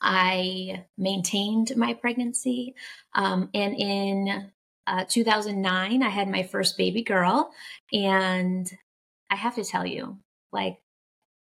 I 0.00 0.84
maintained 0.96 1.76
my 1.76 1.94
pregnancy. 1.94 2.74
Um, 3.14 3.50
and 3.54 3.74
in 3.74 4.50
uh, 4.86 5.04
2009, 5.08 6.02
I 6.02 6.08
had 6.08 6.28
my 6.28 6.42
first 6.42 6.76
baby 6.78 7.02
girl. 7.02 7.50
And 7.92 8.70
I 9.30 9.36
have 9.36 9.56
to 9.56 9.64
tell 9.64 9.86
you, 9.86 10.18
like 10.52 10.78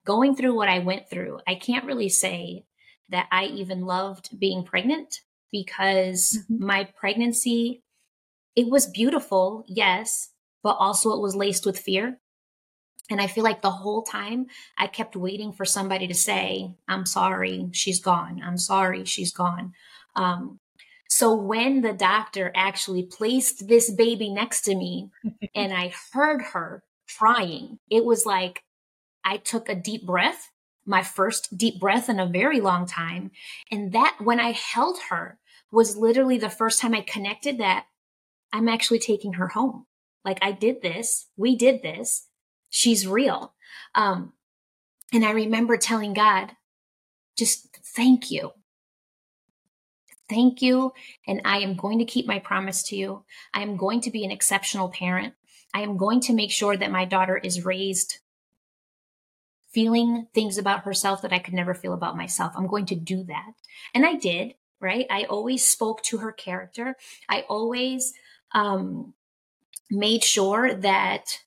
going 0.05 0.35
through 0.35 0.55
what 0.55 0.69
I 0.69 0.79
went 0.79 1.09
through, 1.09 1.39
I 1.47 1.55
can't 1.55 1.85
really 1.85 2.09
say 2.09 2.65
that 3.09 3.27
I 3.31 3.45
even 3.45 3.85
loved 3.85 4.37
being 4.39 4.63
pregnant 4.63 5.21
because 5.51 6.37
mm-hmm. 6.43 6.65
my 6.65 6.83
pregnancy, 6.99 7.83
it 8.55 8.69
was 8.69 8.87
beautiful, 8.87 9.63
yes, 9.67 10.31
but 10.63 10.77
also 10.79 11.11
it 11.11 11.21
was 11.21 11.35
laced 11.35 11.65
with 11.65 11.79
fear. 11.79 12.19
And 13.09 13.19
I 13.19 13.27
feel 13.27 13.43
like 13.43 13.61
the 13.61 13.71
whole 13.71 14.03
time 14.03 14.47
I 14.77 14.87
kept 14.87 15.15
waiting 15.15 15.51
for 15.51 15.65
somebody 15.65 16.07
to 16.07 16.13
say, 16.13 16.75
I'm 16.87 17.05
sorry, 17.05 17.69
she's 17.71 17.99
gone. 17.99 18.41
I'm 18.43 18.57
sorry, 18.57 19.05
she's 19.05 19.33
gone. 19.33 19.73
Um, 20.15 20.59
so 21.09 21.33
when 21.33 21.81
the 21.81 21.93
doctor 21.93 22.51
actually 22.55 23.03
placed 23.03 23.67
this 23.67 23.89
baby 23.89 24.29
next 24.29 24.61
to 24.61 24.75
me 24.75 25.09
and 25.55 25.73
I 25.73 25.93
heard 26.13 26.41
her 26.53 26.83
crying, 27.17 27.79
it 27.89 28.05
was 28.05 28.25
like 28.25 28.63
I 29.25 29.37
took 29.37 29.67
a 29.69 29.75
deep 29.75 30.05
breath, 30.05 30.51
my 30.85 31.01
first 31.01 31.57
deep 31.57 31.79
breath 31.79 32.09
in 32.09 32.19
a 32.19 32.27
very 32.27 32.61
long 32.61 32.85
time. 32.85 33.31
And 33.71 33.91
that 33.93 34.17
when 34.19 34.39
I 34.39 34.51
held 34.51 34.97
her 35.09 35.39
was 35.71 35.97
literally 35.97 36.37
the 36.37 36.49
first 36.49 36.79
time 36.79 36.93
I 36.93 37.01
connected 37.01 37.57
that 37.57 37.85
I'm 38.53 38.69
actually 38.69 38.99
taking 38.99 39.33
her 39.33 39.49
home. 39.49 39.85
Like 40.23 40.39
I 40.41 40.51
did 40.51 40.81
this, 40.81 41.27
we 41.37 41.55
did 41.55 41.81
this 41.81 42.27
she's 42.69 43.07
real. 43.07 43.53
Um, 43.95 44.33
and 45.13 45.25
I 45.25 45.31
remember 45.31 45.77
telling 45.77 46.13
God, 46.13 46.51
just 47.37 47.77
thank 47.95 48.31
you. 48.31 48.51
Thank 50.29 50.61
you. 50.61 50.93
And 51.27 51.41
I 51.43 51.59
am 51.59 51.75
going 51.75 51.99
to 51.99 52.05
keep 52.05 52.27
my 52.27 52.37
promise 52.37 52.83
to 52.83 52.95
you. 52.95 53.23
I 53.53 53.61
am 53.61 53.77
going 53.77 54.01
to 54.01 54.11
be 54.11 54.23
an 54.23 54.31
exceptional 54.31 54.89
parent. 54.89 55.33
I 55.73 55.81
am 55.81 55.97
going 55.97 56.19
to 56.21 56.33
make 56.33 56.51
sure 56.51 56.77
that 56.77 56.91
my 56.91 57.05
daughter 57.05 57.37
is 57.37 57.65
raised 57.65 58.19
feeling 59.71 60.27
things 60.33 60.57
about 60.57 60.83
herself 60.83 61.21
that 61.21 61.33
I 61.33 61.39
could 61.39 61.53
never 61.53 61.73
feel 61.73 61.93
about 61.93 62.17
myself. 62.17 62.53
I'm 62.55 62.67
going 62.67 62.87
to 62.87 62.95
do 62.95 63.23
that. 63.25 63.53
And 63.93 64.05
I 64.05 64.15
did, 64.15 64.55
right? 64.79 65.05
I 65.09 65.23
always 65.23 65.63
spoke 65.63 66.01
to 66.03 66.17
her 66.19 66.31
character. 66.31 66.95
I 67.27 67.45
always 67.49 68.13
um, 68.53 69.13
made 69.91 70.23
sure 70.23 70.73
that 70.73 71.39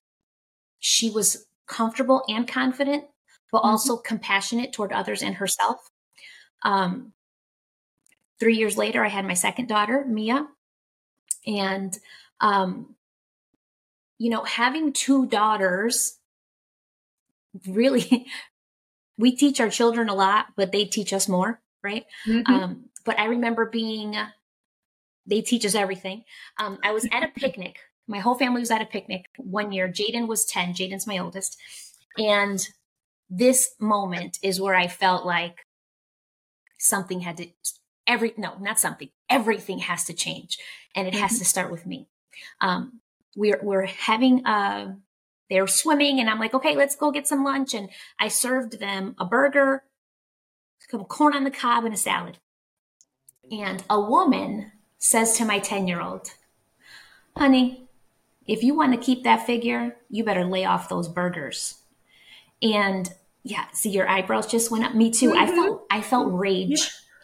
she 0.83 1.09
was 1.09 1.47
comfortable 1.69 2.25
and 2.29 2.47
confident, 2.47 3.05
but 3.53 3.59
mm-hmm. 3.59 3.69
also 3.69 3.97
compassionate 3.97 4.73
toward 4.73 4.93
others 4.93 5.23
and 5.23 5.37
herself. 5.37 5.89
Um, 6.65 7.12
three 8.41 8.57
years 8.57 8.77
later, 8.77 9.05
I 9.05 9.09
had 9.09 9.25
my 9.25 9.35
second 9.35 9.69
daughter, 9.69 10.05
Mia. 10.07 10.49
And, 11.47 11.97
um, 12.41 12.97
you 14.19 14.29
know, 14.29 14.43
having 14.43 14.93
two 14.93 15.27
daughters 15.27 16.19
really, 17.67 18.27
we 19.17 19.37
teach 19.37 19.61
our 19.61 19.71
children 19.71 20.09
a 20.09 20.15
lot, 20.15 20.47
but 20.57 20.73
they 20.73 20.85
teach 20.85 21.12
us 21.12 21.29
more, 21.29 21.61
right? 21.85 22.07
Mm-hmm. 22.27 22.53
Um, 22.53 22.85
but 23.05 23.21
I 23.21 23.27
remember 23.27 23.67
being, 23.67 24.17
they 25.27 25.43
teach 25.43 25.65
us 25.65 25.77
everything. 25.77 26.25
Um, 26.59 26.79
I 26.83 26.91
was 26.91 27.07
at 27.12 27.23
a 27.23 27.29
picnic 27.29 27.79
my 28.06 28.18
whole 28.18 28.35
family 28.35 28.61
was 28.61 28.71
at 28.71 28.82
a 28.82 28.87
picnic 28.87 29.26
one 29.37 29.73
year. 29.73 29.88
Jaden 29.88 30.26
was 30.26 30.44
10. 30.44 30.75
Jaden's 30.75 31.06
my 31.06 31.18
oldest. 31.18 31.59
And 32.18 32.61
this 33.30 33.75
moment 33.80 34.38
is 34.42 34.61
where 34.61 34.75
I 34.75 34.88
felt 34.88 35.25
like 35.25 35.66
something 36.78 37.21
had 37.21 37.37
to, 37.38 37.47
every, 38.06 38.35
no, 38.37 38.56
not 38.61 38.78
something, 38.78 39.09
everything 39.30 39.78
has 39.78 40.04
to 40.04 40.12
change. 40.12 40.59
And 40.94 41.06
it 41.06 41.14
has 41.14 41.38
to 41.38 41.44
start 41.44 41.71
with 41.71 41.87
me. 41.87 42.09
Um, 42.61 43.00
we're, 43.37 43.61
we're 43.62 43.87
having, 43.87 44.44
a, 44.47 44.97
they're 45.49 45.66
swimming 45.66 46.18
and 46.18 46.28
I'm 46.28 46.40
like, 46.40 46.54
okay, 46.54 46.76
let's 46.76 46.97
go 46.97 47.11
get 47.11 47.28
some 47.28 47.44
lunch. 47.44 47.75
And 47.75 47.88
I 48.18 48.28
served 48.28 48.80
them 48.80 49.14
a 49.18 49.25
burger, 49.25 49.85
some 50.90 51.04
corn 51.04 51.35
on 51.35 51.44
the 51.44 51.50
cob 51.50 51.85
and 51.85 51.94
a 51.94 51.99
salad. 51.99 52.38
And 53.50 53.82
a 53.88 54.00
woman 54.00 54.73
says 54.99 55.37
to 55.37 55.44
my 55.44 55.59
10 55.59 55.88
year 55.88 56.00
old, 56.00 56.30
honey, 57.37 57.88
if 58.46 58.62
you 58.62 58.75
want 58.75 58.92
to 58.92 58.99
keep 58.99 59.25
that 59.25 59.46
figure, 59.46 59.96
you 60.11 60.25
better 60.25 60.44
lay 60.44 60.64
off 60.64 60.88
those 60.88 61.08
burgers. 61.08 61.78
And 62.61 63.12
yeah, 63.44 63.66
see 63.72 63.90
your 63.90 64.08
eyebrows 64.08 64.46
just 64.46 64.70
went 64.70 64.84
up. 64.84 64.94
Me 64.94 65.11
too. 65.11 65.30
Mm-hmm. 65.30 65.38
I 65.38 65.46
felt 65.46 65.87
I 65.90 66.02
felt 66.02 66.32
rage. 66.32 66.70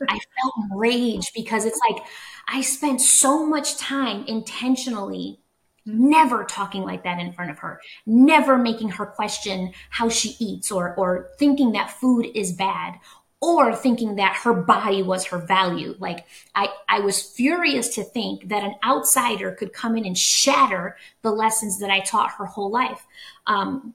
Yeah. 0.00 0.06
I 0.10 0.18
felt 0.18 0.54
rage 0.76 1.32
because 1.34 1.64
it's 1.64 1.80
like 1.88 2.04
I 2.48 2.60
spent 2.60 3.00
so 3.00 3.44
much 3.44 3.76
time 3.78 4.24
intentionally 4.26 5.40
never 5.84 6.44
talking 6.44 6.82
like 6.82 7.02
that 7.04 7.18
in 7.18 7.32
front 7.32 7.50
of 7.50 7.58
her, 7.58 7.80
never 8.06 8.58
making 8.58 8.90
her 8.90 9.06
question 9.06 9.72
how 9.90 10.08
she 10.08 10.36
eats 10.38 10.70
or 10.70 10.94
or 10.94 11.30
thinking 11.38 11.72
that 11.72 11.90
food 11.90 12.26
is 12.34 12.52
bad 12.52 12.94
or 13.40 13.74
thinking 13.74 14.16
that 14.16 14.36
her 14.42 14.52
body 14.52 15.02
was 15.02 15.26
her 15.26 15.38
value. 15.38 15.94
Like 15.98 16.26
I, 16.54 16.70
I 16.88 17.00
was 17.00 17.22
furious 17.22 17.94
to 17.94 18.02
think 18.02 18.48
that 18.48 18.64
an 18.64 18.74
outsider 18.84 19.52
could 19.52 19.72
come 19.72 19.96
in 19.96 20.04
and 20.04 20.18
shatter 20.18 20.96
the 21.22 21.30
lessons 21.30 21.78
that 21.78 21.90
I 21.90 22.00
taught 22.00 22.32
her 22.32 22.46
whole 22.46 22.70
life. 22.70 23.06
Um, 23.46 23.94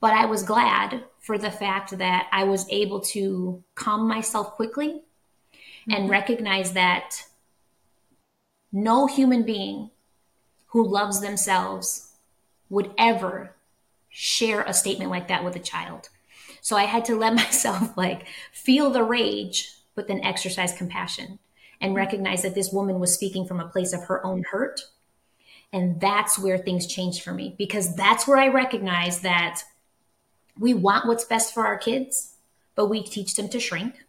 but 0.00 0.14
I 0.14 0.24
was 0.24 0.42
glad 0.42 1.04
for 1.20 1.38
the 1.38 1.50
fact 1.50 1.96
that 1.98 2.28
I 2.32 2.44
was 2.44 2.66
able 2.70 3.00
to 3.00 3.62
calm 3.74 4.08
myself 4.08 4.52
quickly 4.52 4.88
mm-hmm. 4.88 5.92
and 5.92 6.10
recognize 6.10 6.72
that 6.72 7.24
no 8.72 9.06
human 9.06 9.42
being 9.44 9.90
who 10.68 10.88
loves 10.88 11.20
themselves 11.20 12.12
would 12.70 12.90
ever 12.96 13.54
share 14.08 14.62
a 14.62 14.72
statement 14.72 15.10
like 15.10 15.28
that 15.28 15.44
with 15.44 15.54
a 15.56 15.60
child. 15.60 16.08
So 16.62 16.76
I 16.76 16.84
had 16.84 17.04
to 17.06 17.16
let 17.16 17.34
myself 17.34 17.94
like 17.98 18.26
feel 18.52 18.88
the 18.88 19.04
rage, 19.04 19.76
but 19.94 20.08
then 20.08 20.24
exercise 20.24 20.72
compassion 20.72 21.38
and 21.82 21.94
recognize 21.94 22.42
that 22.42 22.54
this 22.54 22.72
woman 22.72 22.98
was 22.98 23.12
speaking 23.12 23.44
from 23.44 23.60
a 23.60 23.68
place 23.68 23.92
of 23.92 24.04
her 24.04 24.24
own 24.24 24.44
hurt. 24.50 24.80
And 25.72 26.00
that's 26.00 26.38
where 26.38 26.56
things 26.56 26.86
changed 26.86 27.22
for 27.22 27.32
me 27.32 27.54
because 27.58 27.94
that's 27.96 28.26
where 28.26 28.38
I 28.38 28.48
recognize 28.48 29.20
that 29.20 29.62
we 30.58 30.74
want 30.74 31.06
what's 31.06 31.24
best 31.24 31.52
for 31.52 31.66
our 31.66 31.78
kids, 31.78 32.34
but 32.74 32.86
we 32.86 33.02
teach 33.02 33.34
them 33.34 33.48
to 33.48 33.60
shrink. 33.60 34.04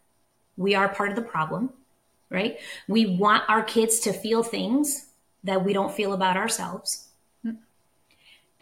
We 0.56 0.74
are 0.74 0.88
part 0.88 1.10
of 1.10 1.16
the 1.16 1.22
problem, 1.22 1.72
right? 2.30 2.58
We 2.86 3.06
want 3.16 3.48
our 3.48 3.62
kids 3.62 3.98
to 4.00 4.12
feel 4.12 4.42
things 4.42 5.08
that 5.42 5.64
we 5.64 5.72
don't 5.72 5.92
feel 5.92 6.12
about 6.12 6.36
ourselves. 6.36 7.08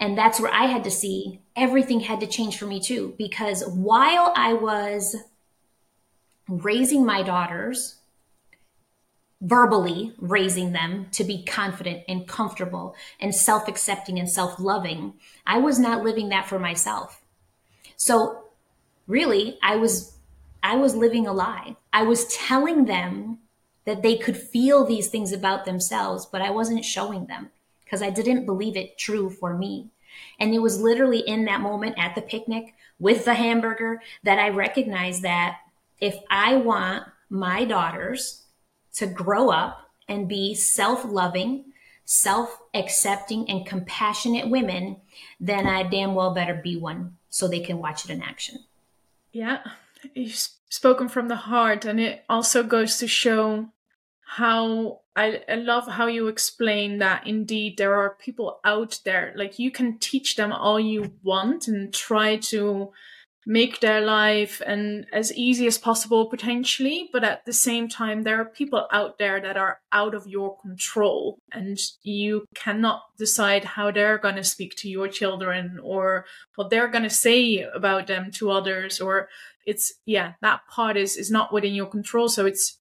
And 0.02 0.18
that's 0.18 0.40
where 0.40 0.52
I 0.52 0.64
had 0.64 0.82
to 0.82 0.90
see 0.90 1.38
everything 1.54 2.00
had 2.00 2.18
to 2.20 2.26
change 2.26 2.58
for 2.58 2.66
me 2.66 2.80
too. 2.80 3.14
Because 3.18 3.64
while 3.68 4.32
I 4.34 4.52
was 4.52 5.14
raising 6.48 7.06
my 7.06 7.22
daughters, 7.22 8.00
verbally 9.40 10.12
raising 10.18 10.72
them 10.72 11.06
to 11.12 11.22
be 11.22 11.44
confident 11.44 12.02
and 12.08 12.26
comfortable 12.26 12.96
and 13.20 13.32
self 13.32 13.68
accepting 13.68 14.18
and 14.18 14.28
self 14.28 14.58
loving, 14.58 15.14
I 15.46 15.58
was 15.58 15.78
not 15.78 16.02
living 16.02 16.30
that 16.30 16.48
for 16.48 16.58
myself. 16.58 17.22
So 17.96 18.46
really, 19.06 19.56
I 19.62 19.76
was, 19.76 20.16
I 20.64 20.74
was 20.74 20.96
living 20.96 21.28
a 21.28 21.32
lie. 21.32 21.76
I 21.92 22.02
was 22.02 22.26
telling 22.26 22.86
them 22.86 23.38
that 23.84 24.02
they 24.02 24.18
could 24.18 24.36
feel 24.36 24.84
these 24.84 25.10
things 25.10 25.30
about 25.30 25.64
themselves, 25.64 26.26
but 26.26 26.42
I 26.42 26.50
wasn't 26.50 26.84
showing 26.84 27.26
them 27.26 27.50
because 27.84 28.02
I 28.02 28.10
didn't 28.10 28.46
believe 28.46 28.76
it 28.76 28.98
true 28.98 29.30
for 29.30 29.56
me. 29.56 29.91
And 30.38 30.54
it 30.54 30.60
was 30.60 30.80
literally 30.80 31.20
in 31.20 31.44
that 31.46 31.60
moment 31.60 31.96
at 31.98 32.14
the 32.14 32.22
picnic 32.22 32.74
with 32.98 33.24
the 33.24 33.34
hamburger 33.34 34.00
that 34.22 34.38
I 34.38 34.50
recognized 34.50 35.22
that 35.22 35.58
if 36.00 36.16
I 36.30 36.56
want 36.56 37.04
my 37.30 37.64
daughters 37.64 38.42
to 38.94 39.06
grow 39.06 39.50
up 39.50 39.90
and 40.08 40.28
be 40.28 40.54
self 40.54 41.04
loving, 41.04 41.72
self 42.04 42.58
accepting, 42.74 43.48
and 43.48 43.66
compassionate 43.66 44.50
women, 44.50 44.96
then 45.40 45.66
I 45.66 45.84
damn 45.84 46.14
well 46.14 46.34
better 46.34 46.54
be 46.54 46.76
one 46.76 47.16
so 47.30 47.48
they 47.48 47.60
can 47.60 47.78
watch 47.78 48.04
it 48.04 48.10
in 48.10 48.22
action. 48.22 48.64
Yeah, 49.32 49.60
you've 50.14 50.36
spoken 50.68 51.08
from 51.08 51.28
the 51.28 51.36
heart, 51.36 51.84
and 51.84 52.00
it 52.00 52.24
also 52.28 52.62
goes 52.62 52.98
to 52.98 53.06
show 53.06 53.68
how 54.24 55.01
I, 55.14 55.42
I 55.48 55.56
love 55.56 55.86
how 55.86 56.06
you 56.06 56.28
explain 56.28 56.98
that 56.98 57.26
indeed 57.26 57.76
there 57.76 57.94
are 57.94 58.16
people 58.16 58.60
out 58.64 59.00
there 59.04 59.32
like 59.36 59.58
you 59.58 59.70
can 59.70 59.98
teach 59.98 60.36
them 60.36 60.52
all 60.52 60.80
you 60.80 61.12
want 61.22 61.68
and 61.68 61.92
try 61.92 62.36
to 62.36 62.92
make 63.44 63.80
their 63.80 64.00
life 64.00 64.62
and 64.64 65.04
as 65.12 65.32
easy 65.34 65.66
as 65.66 65.76
possible 65.76 66.26
potentially 66.26 67.10
but 67.12 67.24
at 67.24 67.44
the 67.44 67.52
same 67.52 67.88
time 67.88 68.22
there 68.22 68.40
are 68.40 68.44
people 68.44 68.86
out 68.92 69.18
there 69.18 69.40
that 69.40 69.56
are 69.56 69.80
out 69.90 70.14
of 70.14 70.28
your 70.28 70.56
control 70.60 71.38
and 71.52 71.76
you 72.04 72.44
cannot 72.54 73.02
decide 73.18 73.64
how 73.64 73.90
they're 73.90 74.18
going 74.18 74.36
to 74.36 74.44
speak 74.44 74.76
to 74.76 74.88
your 74.88 75.08
children 75.08 75.80
or 75.82 76.24
what 76.54 76.70
they're 76.70 76.88
going 76.88 77.02
to 77.02 77.10
say 77.10 77.66
about 77.74 78.06
them 78.06 78.30
to 78.30 78.50
others 78.50 79.00
or 79.00 79.28
it's 79.66 79.92
yeah 80.06 80.32
that 80.40 80.60
part 80.68 80.96
is 80.96 81.16
is 81.16 81.30
not 81.30 81.52
within 81.52 81.74
your 81.74 81.86
control. 81.86 82.28
So 82.28 82.46
it's 82.46 82.78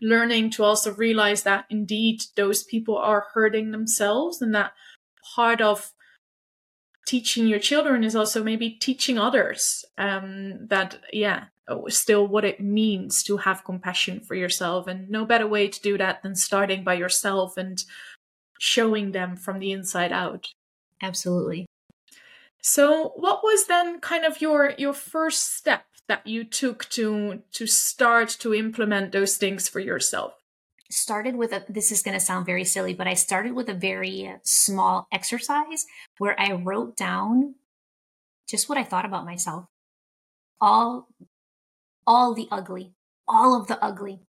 learning 0.00 0.50
to 0.50 0.64
also 0.64 0.92
realize 0.94 1.42
that 1.42 1.64
indeed 1.70 2.22
those 2.36 2.62
people 2.62 2.96
are 2.96 3.26
hurting 3.34 3.70
themselves 3.70 4.42
and 4.42 4.54
that 4.54 4.72
part 5.34 5.60
of 5.60 5.92
teaching 7.06 7.46
your 7.46 7.58
children 7.58 8.02
is 8.02 8.16
also 8.16 8.42
maybe 8.42 8.70
teaching 8.70 9.18
others 9.18 9.84
um, 9.98 10.66
that 10.68 10.98
yeah 11.12 11.44
oh, 11.68 11.88
still 11.88 12.26
what 12.26 12.44
it 12.44 12.60
means 12.60 13.22
to 13.22 13.36
have 13.38 13.64
compassion 13.64 14.20
for 14.20 14.34
yourself 14.34 14.86
and 14.86 15.08
no 15.08 15.24
better 15.24 15.46
way 15.46 15.68
to 15.68 15.80
do 15.80 15.98
that 15.98 16.22
than 16.22 16.34
starting 16.34 16.84
by 16.84 16.94
yourself 16.94 17.56
and 17.56 17.84
showing 18.58 19.12
them 19.12 19.36
from 19.36 19.58
the 19.58 19.72
inside 19.72 20.12
out. 20.12 20.48
Absolutely. 21.02 21.66
So 22.62 23.12
what 23.16 23.42
was 23.42 23.66
then 23.66 24.00
kind 24.00 24.24
of 24.24 24.40
your 24.40 24.72
your 24.78 24.94
first 24.94 25.54
step 25.54 25.84
that 26.08 26.26
you 26.26 26.44
took 26.44 26.88
to 26.90 27.42
to 27.52 27.66
start 27.66 28.28
to 28.40 28.54
implement 28.54 29.12
those 29.12 29.36
things 29.36 29.68
for 29.68 29.80
yourself? 29.80 30.34
Started 30.90 31.36
with 31.36 31.52
a 31.52 31.64
this 31.68 31.90
is 31.90 32.02
going 32.02 32.14
to 32.14 32.24
sound 32.24 32.46
very 32.46 32.64
silly 32.64 32.94
but 32.94 33.08
i 33.08 33.14
started 33.14 33.54
with 33.54 33.68
a 33.68 33.74
very 33.74 34.32
small 34.42 35.08
exercise 35.10 35.86
where 36.18 36.38
i 36.38 36.52
wrote 36.52 36.96
down 36.96 37.54
just 38.46 38.68
what 38.68 38.78
i 38.78 38.84
thought 38.84 39.06
about 39.06 39.24
myself. 39.24 39.64
All 40.60 41.08
all 42.06 42.34
the 42.34 42.48
ugly 42.50 42.92
all 43.26 43.58
of 43.58 43.66
the 43.66 43.82
ugly 43.82 44.20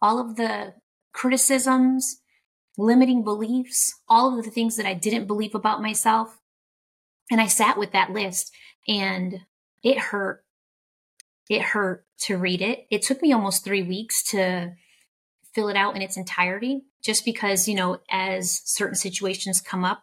all 0.00 0.18
of 0.20 0.36
the 0.36 0.74
criticisms 1.12 2.22
limiting 2.78 3.24
beliefs 3.24 3.94
all 4.08 4.38
of 4.38 4.44
the 4.44 4.50
things 4.50 4.76
that 4.76 4.86
i 4.86 4.94
didn't 4.94 5.26
believe 5.26 5.54
about 5.54 5.82
myself. 5.82 6.38
And 7.30 7.40
i 7.40 7.46
sat 7.46 7.76
with 7.76 7.92
that 7.92 8.12
list 8.12 8.52
and 8.88 9.40
it 9.82 9.98
hurt 9.98 10.45
it 11.48 11.62
hurt 11.62 12.04
to 12.18 12.36
read 12.36 12.60
it 12.60 12.86
it 12.90 13.02
took 13.02 13.22
me 13.22 13.32
almost 13.32 13.64
3 13.64 13.82
weeks 13.82 14.22
to 14.22 14.72
fill 15.56 15.68
it 15.68 15.76
out 15.76 15.96
in 15.96 16.02
its 16.02 16.18
entirety 16.18 16.82
just 17.02 17.24
because, 17.24 17.66
you 17.66 17.74
know, 17.74 17.98
as 18.10 18.60
certain 18.66 18.94
situations 18.94 19.62
come 19.62 19.84
up, 19.84 20.02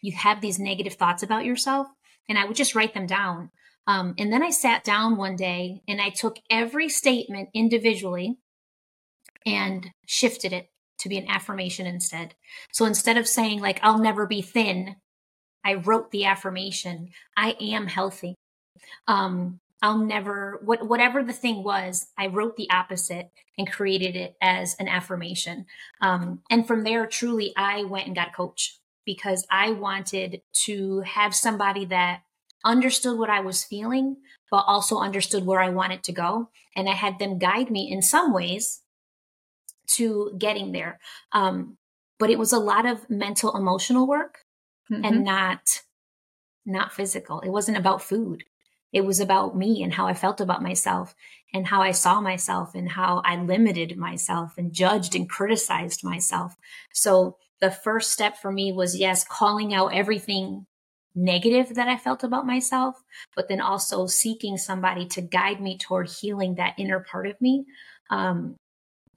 you 0.00 0.12
have 0.16 0.40
these 0.40 0.58
negative 0.58 0.94
thoughts 0.94 1.22
about 1.22 1.44
yourself. 1.44 1.86
And 2.28 2.38
I 2.38 2.46
would 2.46 2.56
just 2.56 2.74
write 2.74 2.94
them 2.94 3.06
down. 3.06 3.50
Um, 3.86 4.14
and 4.16 4.32
then 4.32 4.42
I 4.42 4.50
sat 4.50 4.84
down 4.84 5.16
one 5.16 5.36
day 5.36 5.82
and 5.86 6.00
I 6.00 6.08
took 6.08 6.38
every 6.50 6.88
statement 6.88 7.50
individually 7.52 8.38
and 9.44 9.90
shifted 10.06 10.52
it 10.52 10.70
to 11.00 11.10
be 11.10 11.18
an 11.18 11.28
affirmation 11.28 11.86
instead. 11.86 12.34
So 12.72 12.86
instead 12.86 13.18
of 13.18 13.28
saying, 13.28 13.60
like, 13.60 13.80
I'll 13.82 13.98
never 13.98 14.26
be 14.26 14.40
thin, 14.40 14.96
I 15.62 15.74
wrote 15.74 16.10
the 16.10 16.24
affirmation, 16.24 17.10
I 17.36 17.54
am 17.60 17.86
healthy. 17.86 18.34
Um, 19.06 19.58
I'll 19.82 19.98
never 19.98 20.60
what 20.64 20.88
whatever 20.88 21.22
the 21.22 21.32
thing 21.32 21.62
was, 21.62 22.06
I 22.18 22.28
wrote 22.28 22.56
the 22.56 22.70
opposite 22.70 23.30
and 23.58 23.70
created 23.70 24.16
it 24.16 24.36
as 24.40 24.74
an 24.78 24.88
affirmation. 24.88 25.66
Um, 26.00 26.40
and 26.50 26.66
from 26.66 26.84
there, 26.84 27.06
truly, 27.06 27.52
I 27.56 27.84
went 27.84 28.06
and 28.06 28.16
got 28.16 28.28
a 28.28 28.32
coach 28.32 28.78
because 29.04 29.46
I 29.50 29.70
wanted 29.70 30.42
to 30.64 31.00
have 31.00 31.34
somebody 31.34 31.84
that 31.86 32.22
understood 32.64 33.18
what 33.18 33.30
I 33.30 33.40
was 33.40 33.64
feeling, 33.64 34.16
but 34.50 34.64
also 34.66 34.98
understood 34.98 35.46
where 35.46 35.60
I 35.60 35.68
wanted 35.68 36.02
to 36.04 36.12
go. 36.12 36.50
And 36.74 36.88
I 36.88 36.92
had 36.92 37.18
them 37.18 37.38
guide 37.38 37.70
me 37.70 37.90
in 37.90 38.02
some 38.02 38.32
ways 38.32 38.82
to 39.88 40.34
getting 40.38 40.72
there. 40.72 40.98
Um, 41.32 41.78
but 42.18 42.30
it 42.30 42.38
was 42.38 42.52
a 42.52 42.58
lot 42.58 42.86
of 42.86 43.08
mental, 43.08 43.56
emotional 43.56 44.06
work 44.06 44.38
mm-hmm. 44.90 45.04
and 45.04 45.24
not 45.24 45.82
not 46.68 46.92
physical. 46.92 47.40
It 47.40 47.50
wasn't 47.50 47.78
about 47.78 48.02
food. 48.02 48.42
It 48.92 49.04
was 49.04 49.20
about 49.20 49.56
me 49.56 49.82
and 49.82 49.92
how 49.92 50.06
I 50.06 50.14
felt 50.14 50.40
about 50.40 50.62
myself 50.62 51.14
and 51.52 51.66
how 51.66 51.82
I 51.82 51.90
saw 51.90 52.20
myself 52.20 52.74
and 52.74 52.90
how 52.90 53.22
I 53.24 53.36
limited 53.36 53.96
myself 53.96 54.54
and 54.56 54.72
judged 54.72 55.14
and 55.14 55.28
criticized 55.28 56.04
myself. 56.04 56.56
So 56.92 57.36
the 57.60 57.70
first 57.70 58.10
step 58.12 58.36
for 58.36 58.52
me 58.52 58.72
was 58.72 58.98
yes, 58.98 59.24
calling 59.24 59.74
out 59.74 59.94
everything 59.94 60.66
negative 61.14 61.74
that 61.74 61.88
I 61.88 61.96
felt 61.96 62.22
about 62.22 62.46
myself, 62.46 63.02
but 63.34 63.48
then 63.48 63.60
also 63.60 64.06
seeking 64.06 64.58
somebody 64.58 65.06
to 65.06 65.22
guide 65.22 65.60
me 65.60 65.78
toward 65.78 66.10
healing 66.10 66.56
that 66.56 66.74
inner 66.78 67.00
part 67.00 67.26
of 67.26 67.40
me. 67.40 67.64
Um, 68.10 68.56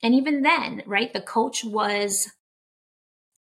and 0.01 0.15
even 0.15 0.41
then, 0.41 0.81
right, 0.85 1.11
the 1.11 1.21
coach 1.21 1.63
was 1.63 2.31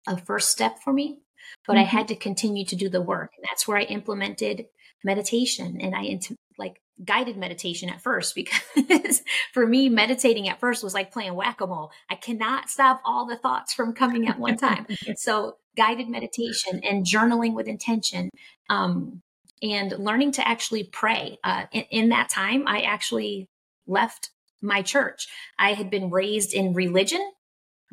a 0.08 0.18
first 0.18 0.50
step 0.50 0.80
for 0.84 0.92
me, 0.92 1.20
but 1.68 1.74
mm-hmm. 1.74 1.82
I 1.82 1.84
had 1.84 2.08
to 2.08 2.16
continue 2.16 2.66
to 2.66 2.76
do 2.76 2.90
the 2.90 3.02
work. 3.02 3.32
And 3.38 3.46
that's 3.48 3.68
where 3.68 3.78
I 3.78 3.84
implemented 3.84 4.66
meditation 5.04 5.80
and 5.82 5.96
I 5.96 6.04
into 6.04 6.36
like 6.58 6.82
guided 7.04 7.38
meditation 7.38 7.90
at 7.90 8.02
first 8.02 8.36
because 8.76 9.22
for 9.54 9.66
me 9.66 9.90
meditating 9.90 10.50
at 10.50 10.60
first 10.60 10.84
was 10.84 10.94
like 10.94 11.12
playing 11.12 11.36
whack-a-mole. 11.36 11.92
I 12.10 12.16
cannot 12.16 12.70
stop 12.70 13.02
all 13.06 13.26
the 13.26 13.38
thoughts 13.38 13.74
from 13.74 13.94
coming 13.94 14.28
at 14.28 14.40
one 14.40 14.58
time. 14.58 14.88
so 15.16 15.58
guided 15.76 16.10
meditation 16.10 16.82
and 16.84 17.06
journaling 17.06 17.54
with 17.54 17.68
intention 17.68 18.30
um, 18.70 19.22
and 19.62 19.92
learning 20.00 20.32
to 20.34 20.48
actually 20.48 20.84
pray. 20.84 21.38
Uh, 21.44 21.66
in, 21.72 21.84
in 21.92 22.10
that 22.10 22.30
time, 22.30 22.68
I 22.68 22.82
actually 22.82 23.48
left 23.86 24.32
my 24.62 24.82
church. 24.82 25.28
I 25.60 25.74
had 25.74 25.90
been 25.90 26.10
raised 26.10 26.54
in 26.54 26.74
religion, 26.74 27.22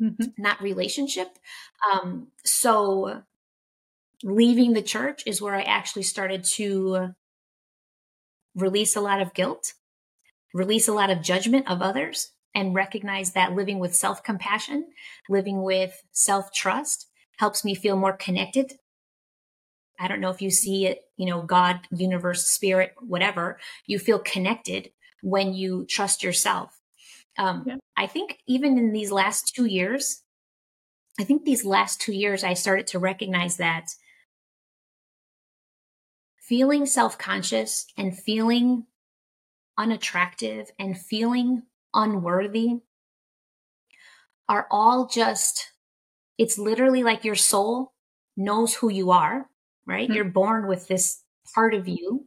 mm-hmm. 0.01 0.29
not 0.37 0.61
relationship. 0.61 1.27
Um, 1.91 2.29
so 2.43 3.21
leaving 4.25 4.73
the 4.73 4.81
church 4.81 5.21
is 5.27 5.41
where 5.41 5.55
I 5.55 5.61
actually 5.61 6.03
started 6.03 6.43
to 6.55 7.13
release 8.55 8.95
a 8.95 9.01
lot 9.01 9.21
of 9.21 9.35
guilt, 9.35 9.73
release 10.53 10.87
a 10.87 10.93
lot 10.93 11.11
of 11.11 11.21
judgment 11.21 11.69
of 11.69 11.81
others, 11.81 12.31
and 12.53 12.73
recognize 12.73 13.33
that 13.33 13.53
living 13.53 13.79
with 13.79 13.95
self 13.95 14.23
compassion, 14.23 14.87
living 15.29 15.61
with 15.61 16.01
self 16.11 16.51
trust 16.51 17.07
helps 17.37 17.63
me 17.63 17.75
feel 17.75 17.95
more 17.95 18.13
connected. 18.13 18.73
I 19.99 20.07
don't 20.07 20.21
know 20.21 20.31
if 20.31 20.41
you 20.41 20.49
see 20.49 20.87
it, 20.87 21.01
you 21.17 21.27
know, 21.27 21.43
God, 21.43 21.81
universe, 21.91 22.47
spirit, 22.47 22.93
whatever, 22.99 23.59
you 23.85 23.99
feel 23.99 24.19
connected 24.19 24.91
when 25.21 25.53
you 25.53 25.85
trust 25.87 26.23
yourself. 26.23 26.81
Um, 27.37 27.63
yeah. 27.67 27.75
I 27.95 28.07
think 28.07 28.39
even 28.47 28.77
in 28.77 28.91
these 28.91 29.11
last 29.11 29.53
two 29.55 29.65
years, 29.65 30.23
I 31.19 31.23
think 31.23 31.45
these 31.45 31.63
last 31.63 32.01
two 32.01 32.13
years, 32.13 32.43
I 32.43 32.55
started 32.55 32.87
to 32.87 32.99
recognize 32.99 33.57
that 33.57 33.89
feeling 36.47 36.85
self 36.85 37.17
conscious 37.17 37.87
and 37.97 38.17
feeling 38.17 38.85
unattractive 39.77 40.69
and 40.79 40.97
feeling 40.97 41.63
unworthy 41.93 42.79
are 44.47 44.67
all 44.69 45.07
just, 45.07 45.71
it's 46.37 46.57
literally 46.57 47.03
like 47.03 47.25
your 47.25 47.35
soul 47.35 47.93
knows 48.37 48.75
who 48.75 48.89
you 48.89 49.11
are, 49.11 49.49
right? 49.85 50.07
Mm-hmm. 50.07 50.15
You're 50.15 50.25
born 50.25 50.67
with 50.67 50.87
this 50.87 51.23
part 51.53 51.73
of 51.73 51.87
you 51.87 52.25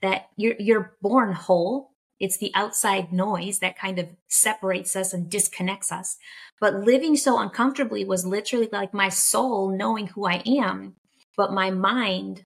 that 0.00 0.26
you're, 0.36 0.56
you're 0.58 0.96
born 1.00 1.32
whole. 1.32 1.90
It's 2.18 2.38
the 2.38 2.52
outside 2.54 3.12
noise 3.12 3.60
that 3.60 3.78
kind 3.78 3.98
of 3.98 4.08
separates 4.28 4.96
us 4.96 5.12
and 5.12 5.30
disconnects 5.30 5.92
us. 5.92 6.16
But 6.60 6.74
living 6.74 7.16
so 7.16 7.38
uncomfortably 7.38 8.04
was 8.04 8.26
literally 8.26 8.68
like 8.72 8.94
my 8.94 9.08
soul 9.08 9.76
knowing 9.76 10.08
who 10.08 10.26
I 10.26 10.42
am, 10.46 10.96
but 11.36 11.52
my 11.52 11.70
mind 11.70 12.44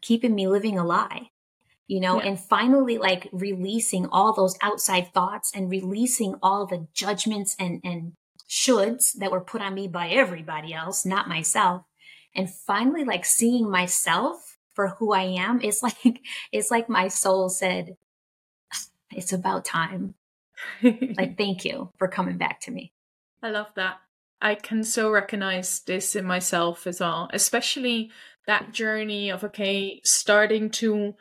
keeping 0.00 0.34
me 0.34 0.48
living 0.48 0.78
a 0.78 0.84
lie 0.84 1.30
you 1.88 2.00
know, 2.00 2.20
yeah. 2.20 2.28
and 2.28 2.38
finally 2.38 2.98
like 2.98 3.28
releasing 3.32 4.06
all 4.06 4.34
those 4.34 4.56
outside 4.60 5.12
thoughts 5.14 5.50
and 5.54 5.70
releasing 5.70 6.34
all 6.42 6.66
the 6.66 6.86
judgments 6.92 7.56
and, 7.58 7.80
and 7.82 8.12
shoulds 8.48 9.14
that 9.14 9.32
were 9.32 9.40
put 9.40 9.62
on 9.62 9.74
me 9.74 9.88
by 9.88 10.08
everybody 10.10 10.74
else, 10.74 11.06
not 11.06 11.28
myself. 11.28 11.82
And 12.34 12.52
finally, 12.52 13.04
like 13.04 13.24
seeing 13.24 13.70
myself 13.70 14.58
for 14.74 14.88
who 14.98 15.12
I 15.12 15.22
am, 15.22 15.60
it's 15.62 15.82
like, 16.04 16.20
it's 16.52 16.70
like 16.70 16.90
my 16.90 17.08
soul 17.08 17.48
said, 17.48 17.96
it's 19.10 19.32
about 19.32 19.64
time. 19.64 20.14
like, 20.82 21.36
thank 21.38 21.64
you 21.64 21.90
for 21.96 22.06
coming 22.06 22.36
back 22.36 22.60
to 22.60 22.70
me. 22.70 22.92
I 23.42 23.48
love 23.48 23.72
that. 23.76 23.96
I 24.42 24.56
can 24.56 24.84
so 24.84 25.10
recognize 25.10 25.80
this 25.80 26.14
in 26.14 26.24
myself 26.24 26.86
as 26.86 27.00
well, 27.00 27.30
especially 27.32 28.10
that 28.48 28.72
journey 28.72 29.30
of, 29.30 29.44
okay, 29.44 30.00
starting 30.02 30.70
to 30.70 31.14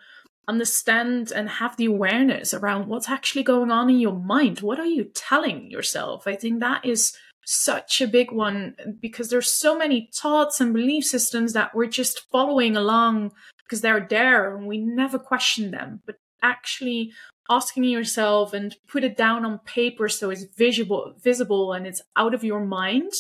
understand 0.48 1.32
and 1.36 1.50
have 1.50 1.76
the 1.76 1.86
awareness 1.86 2.54
around 2.54 2.88
what's 2.88 3.10
actually 3.10 3.44
going 3.44 3.70
on 3.70 3.90
in 3.90 4.00
your 4.00 4.16
mind. 4.16 4.62
What 4.62 4.80
are 4.80 4.86
you 4.86 5.04
telling 5.14 5.70
yourself? 5.70 6.26
I 6.26 6.36
think 6.36 6.62
that 6.62 6.86
is 6.86 7.16
such 7.46 8.02
a 8.02 8.08
big 8.08 8.32
one 8.32 8.76
because 9.02 9.30
there's 9.30 9.52
so 9.52 9.78
many 9.78 10.10
thoughts 10.14 10.60
and 10.60 10.74
belief 10.74 11.04
systems 11.04 11.54
that 11.54 11.76
we're 11.76 11.88
just 11.88 12.30
following 12.32 12.78
along 12.78 13.34
because 13.64 13.82
they're 13.82 14.08
there 14.10 14.56
and 14.56 14.66
we 14.66 14.78
never 14.78 15.20
question 15.20 15.72
them. 15.72 16.02
But 16.06 16.16
actually 16.42 17.12
asking 17.50 17.84
yourself 17.84 18.54
and 18.54 18.76
put 18.88 19.04
it 19.04 19.18
down 19.18 19.44
on 19.44 19.60
paper 19.60 20.10
so 20.10 20.30
it's 20.30 20.44
visible 20.58 21.14
visible 21.24 21.74
and 21.74 21.88
it's 21.88 22.02
out 22.16 22.34
of 22.34 22.44
your 22.44 22.60
mind 22.60 23.12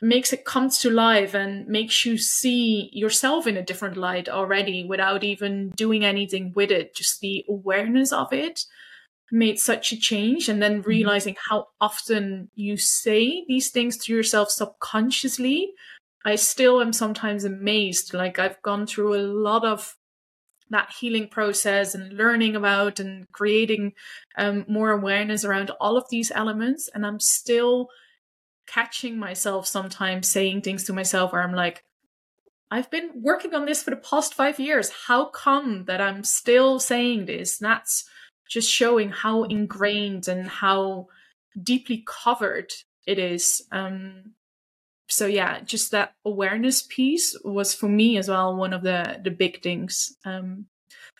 makes 0.00 0.32
it 0.32 0.44
come 0.44 0.70
to 0.70 0.90
life 0.90 1.34
and 1.34 1.66
makes 1.66 2.04
you 2.04 2.16
see 2.16 2.88
yourself 2.92 3.46
in 3.46 3.56
a 3.56 3.64
different 3.64 3.96
light 3.96 4.28
already 4.28 4.84
without 4.84 5.24
even 5.24 5.70
doing 5.70 6.04
anything 6.04 6.52
with 6.54 6.70
it. 6.70 6.94
Just 6.94 7.20
the 7.20 7.44
awareness 7.48 8.12
of 8.12 8.32
it 8.32 8.64
made 9.30 9.58
such 9.58 9.92
a 9.92 9.98
change 9.98 10.48
and 10.48 10.62
then 10.62 10.80
mm-hmm. 10.80 10.88
realizing 10.88 11.36
how 11.50 11.66
often 11.80 12.50
you 12.54 12.76
say 12.76 13.44
these 13.46 13.70
things 13.70 13.96
to 13.96 14.12
yourself 14.12 14.50
subconsciously. 14.50 15.72
I 16.24 16.36
still 16.36 16.80
am 16.80 16.92
sometimes 16.92 17.44
amazed. 17.44 18.14
Like 18.14 18.38
i've 18.38 18.60
gone 18.62 18.86
through 18.86 19.14
a 19.14 19.22
lot 19.22 19.64
of 19.64 19.96
that 20.70 20.92
healing 20.98 21.28
process 21.28 21.94
and 21.94 22.12
learning 22.12 22.54
about 22.54 23.00
and 23.00 23.30
creating 23.32 23.92
um, 24.36 24.64
more 24.68 24.90
awareness 24.90 25.44
around 25.44 25.70
all 25.80 25.96
of 25.96 26.04
these 26.10 26.30
elements 26.30 26.90
and 26.94 27.06
i'm 27.06 27.20
still 27.20 27.88
catching 28.72 29.18
myself 29.18 29.66
sometimes 29.66 30.28
saying 30.28 30.62
things 30.62 30.84
to 30.84 30.92
myself 30.92 31.32
where 31.32 31.42
I'm 31.42 31.54
like, 31.54 31.84
I've 32.70 32.90
been 32.90 33.10
working 33.14 33.54
on 33.54 33.64
this 33.64 33.82
for 33.82 33.90
the 33.90 33.96
past 33.96 34.34
five 34.34 34.60
years. 34.60 34.90
How 35.06 35.26
come 35.26 35.86
that 35.86 36.00
I'm 36.00 36.22
still 36.22 36.78
saying 36.78 37.26
this? 37.26 37.60
And 37.60 37.70
that's 37.70 38.04
just 38.48 38.70
showing 38.70 39.10
how 39.10 39.44
ingrained 39.44 40.28
and 40.28 40.46
how 40.46 41.08
deeply 41.60 42.04
covered 42.06 42.72
it 43.06 43.18
is. 43.18 43.66
Um, 43.72 44.34
so 45.08 45.26
yeah, 45.26 45.60
just 45.60 45.90
that 45.92 46.14
awareness 46.24 46.82
piece 46.82 47.36
was 47.42 47.74
for 47.74 47.88
me 47.88 48.18
as 48.18 48.28
well 48.28 48.54
one 48.54 48.74
of 48.74 48.82
the 48.82 49.20
the 49.24 49.30
big 49.30 49.62
things. 49.62 50.14
Um, 50.24 50.66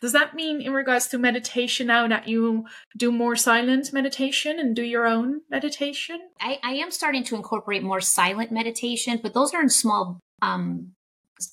does 0.01 0.13
that 0.13 0.33
mean, 0.33 0.61
in 0.61 0.73
regards 0.73 1.07
to 1.07 1.17
meditation, 1.17 1.87
now 1.87 2.07
that 2.07 2.27
you 2.27 2.65
do 2.97 3.11
more 3.11 3.35
silent 3.35 3.91
meditation 3.91 4.59
and 4.59 4.75
do 4.75 4.83
your 4.83 5.05
own 5.05 5.41
meditation? 5.49 6.19
I, 6.39 6.59
I 6.63 6.73
am 6.73 6.91
starting 6.91 7.23
to 7.25 7.35
incorporate 7.35 7.83
more 7.83 8.01
silent 8.01 8.51
meditation, 8.51 9.19
but 9.21 9.33
those 9.33 9.53
are 9.53 9.61
in 9.61 9.69
small, 9.69 10.19
um, 10.41 10.93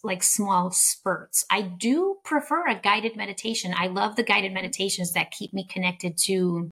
like 0.04 0.22
small 0.22 0.70
spurts. 0.70 1.44
I 1.50 1.62
do 1.62 2.16
prefer 2.24 2.66
a 2.66 2.80
guided 2.80 3.16
meditation. 3.16 3.74
I 3.76 3.88
love 3.88 4.16
the 4.16 4.22
guided 4.22 4.52
meditations 4.52 5.12
that 5.12 5.30
keep 5.30 5.52
me 5.52 5.66
connected 5.66 6.16
to 6.24 6.70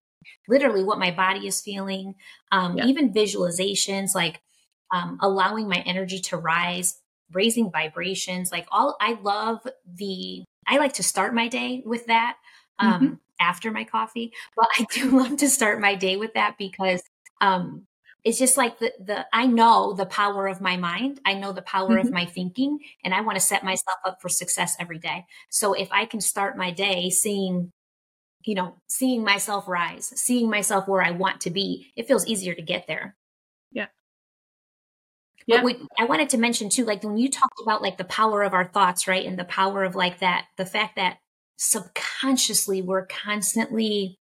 literally 0.49 0.85
what 0.85 0.99
my 0.99 1.11
body 1.11 1.47
is 1.47 1.61
feeling, 1.61 2.15
um, 2.53 2.79
yeah. 2.79 2.87
even 2.87 3.13
visualizations 3.13 4.15
like 4.15 4.41
um, 4.93 5.19
allowing 5.21 5.69
my 5.69 5.83
energy 5.87 6.21
to 6.21 6.37
rise, 6.37 7.01
raising 7.33 7.71
vibrations. 7.71 8.53
Like 8.53 8.67
all, 8.71 8.97
I 9.01 9.19
love 9.21 9.67
the 9.87 10.45
I 10.67 10.79
like 10.79 10.95
to 10.95 11.03
start 11.03 11.35
my 11.35 11.49
day 11.49 11.83
with 11.85 12.07
that 12.07 12.37
um, 12.79 12.93
mm-hmm. 12.93 13.15
after 13.41 13.71
my 13.71 13.85
coffee, 13.85 14.33
but 14.57 14.69
I 14.79 14.87
do 14.93 15.11
love 15.19 15.37
to 15.39 15.49
start 15.49 15.81
my 15.81 15.95
day 15.95 16.17
with 16.17 16.35
that 16.35 16.57
because 16.59 17.03
um, 17.41 17.87
it's 18.25 18.39
just 18.39 18.57
like 18.57 18.79
the 18.79 18.93
the 18.99 19.27
I 19.33 19.47
know 19.47 19.93
the 19.93 20.07
power 20.07 20.47
of 20.47 20.61
my 20.61 20.77
mind. 20.77 21.21
I 21.25 21.35
know 21.35 21.53
the 21.53 21.63
power 21.63 21.91
mm-hmm. 21.91 22.07
of 22.07 22.13
my 22.13 22.25
thinking, 22.25 22.79
and 23.05 23.15
I 23.15 23.21
want 23.21 23.37
to 23.37 23.45
set 23.45 23.65
myself 23.65 23.99
up 24.05 24.21
for 24.21 24.29
success 24.29 24.77
every 24.79 24.99
day. 24.99 25.27
So 25.51 25.75
if 25.75 25.89
I 25.93 26.07
can 26.07 26.21
start 26.21 26.57
my 26.57 26.71
day 26.71 27.11
seeing 27.11 27.71
you 28.45 28.55
know, 28.55 28.75
seeing 28.89 29.25
myself 29.25 29.67
rise, 29.67 30.13
seeing 30.15 30.51
myself 30.51 30.87
where 30.87 31.03
I 31.03 31.13
want 31.13 31.41
to 31.43 31.51
be, 31.51 31.93
it 31.97 32.07
feels 32.07 32.27
easier 32.27 32.55
to 32.55 32.63
get 32.63 32.87
there. 32.87 33.17
Yeah. 35.47 35.57
Yeah. 35.57 35.63
But 35.63 35.65
we, 35.65 35.87
I 35.99 36.05
wanted 36.05 36.31
to 36.31 36.39
mention 36.39 36.71
too, 36.71 36.85
like 36.85 37.03
when 37.03 37.17
you 37.17 37.31
talked 37.31 37.61
about 37.63 37.83
like 37.83 37.99
the 37.99 38.05
power 38.05 38.43
of 38.43 38.55
our 38.55 38.67
thoughts, 38.67 39.07
right? 39.07 39.27
And 39.27 39.39
the 39.39 39.45
power 39.45 39.85
of 39.85 39.95
like 39.95 40.21
that, 40.21 40.47
the 40.57 40.67
fact 40.67 40.97
that 40.97 41.19
subconsciously 41.57 42.83
we're 42.83 43.07
constantly 43.07 44.19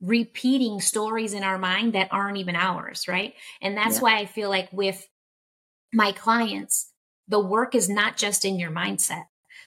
repeating 0.00 0.80
stories 0.80 1.32
in 1.32 1.44
our 1.44 1.58
mind 1.58 1.92
that 1.94 2.08
aren't 2.10 2.38
even 2.38 2.56
ours, 2.56 3.06
right? 3.08 3.34
And 3.60 3.76
that's 3.76 3.96
yeah. 3.96 4.02
why 4.02 4.18
I 4.18 4.26
feel 4.26 4.50
like 4.50 4.68
with 4.72 5.06
my 5.92 6.12
clients, 6.12 6.90
the 7.28 7.40
work 7.40 7.74
is 7.74 7.88
not 7.88 8.16
just 8.16 8.44
in 8.44 8.58
your 8.58 8.70
mindset. 8.70 9.24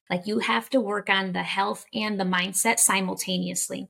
Like 0.10 0.28
you 0.28 0.39
have 0.39 0.70
to 0.72 0.82
work 0.82 1.10
on 1.10 1.32
the 1.32 1.44
health 1.44 1.86
and 1.94 2.20
the 2.20 2.26
mindset 2.26 2.80
simultaneously. 2.80 3.89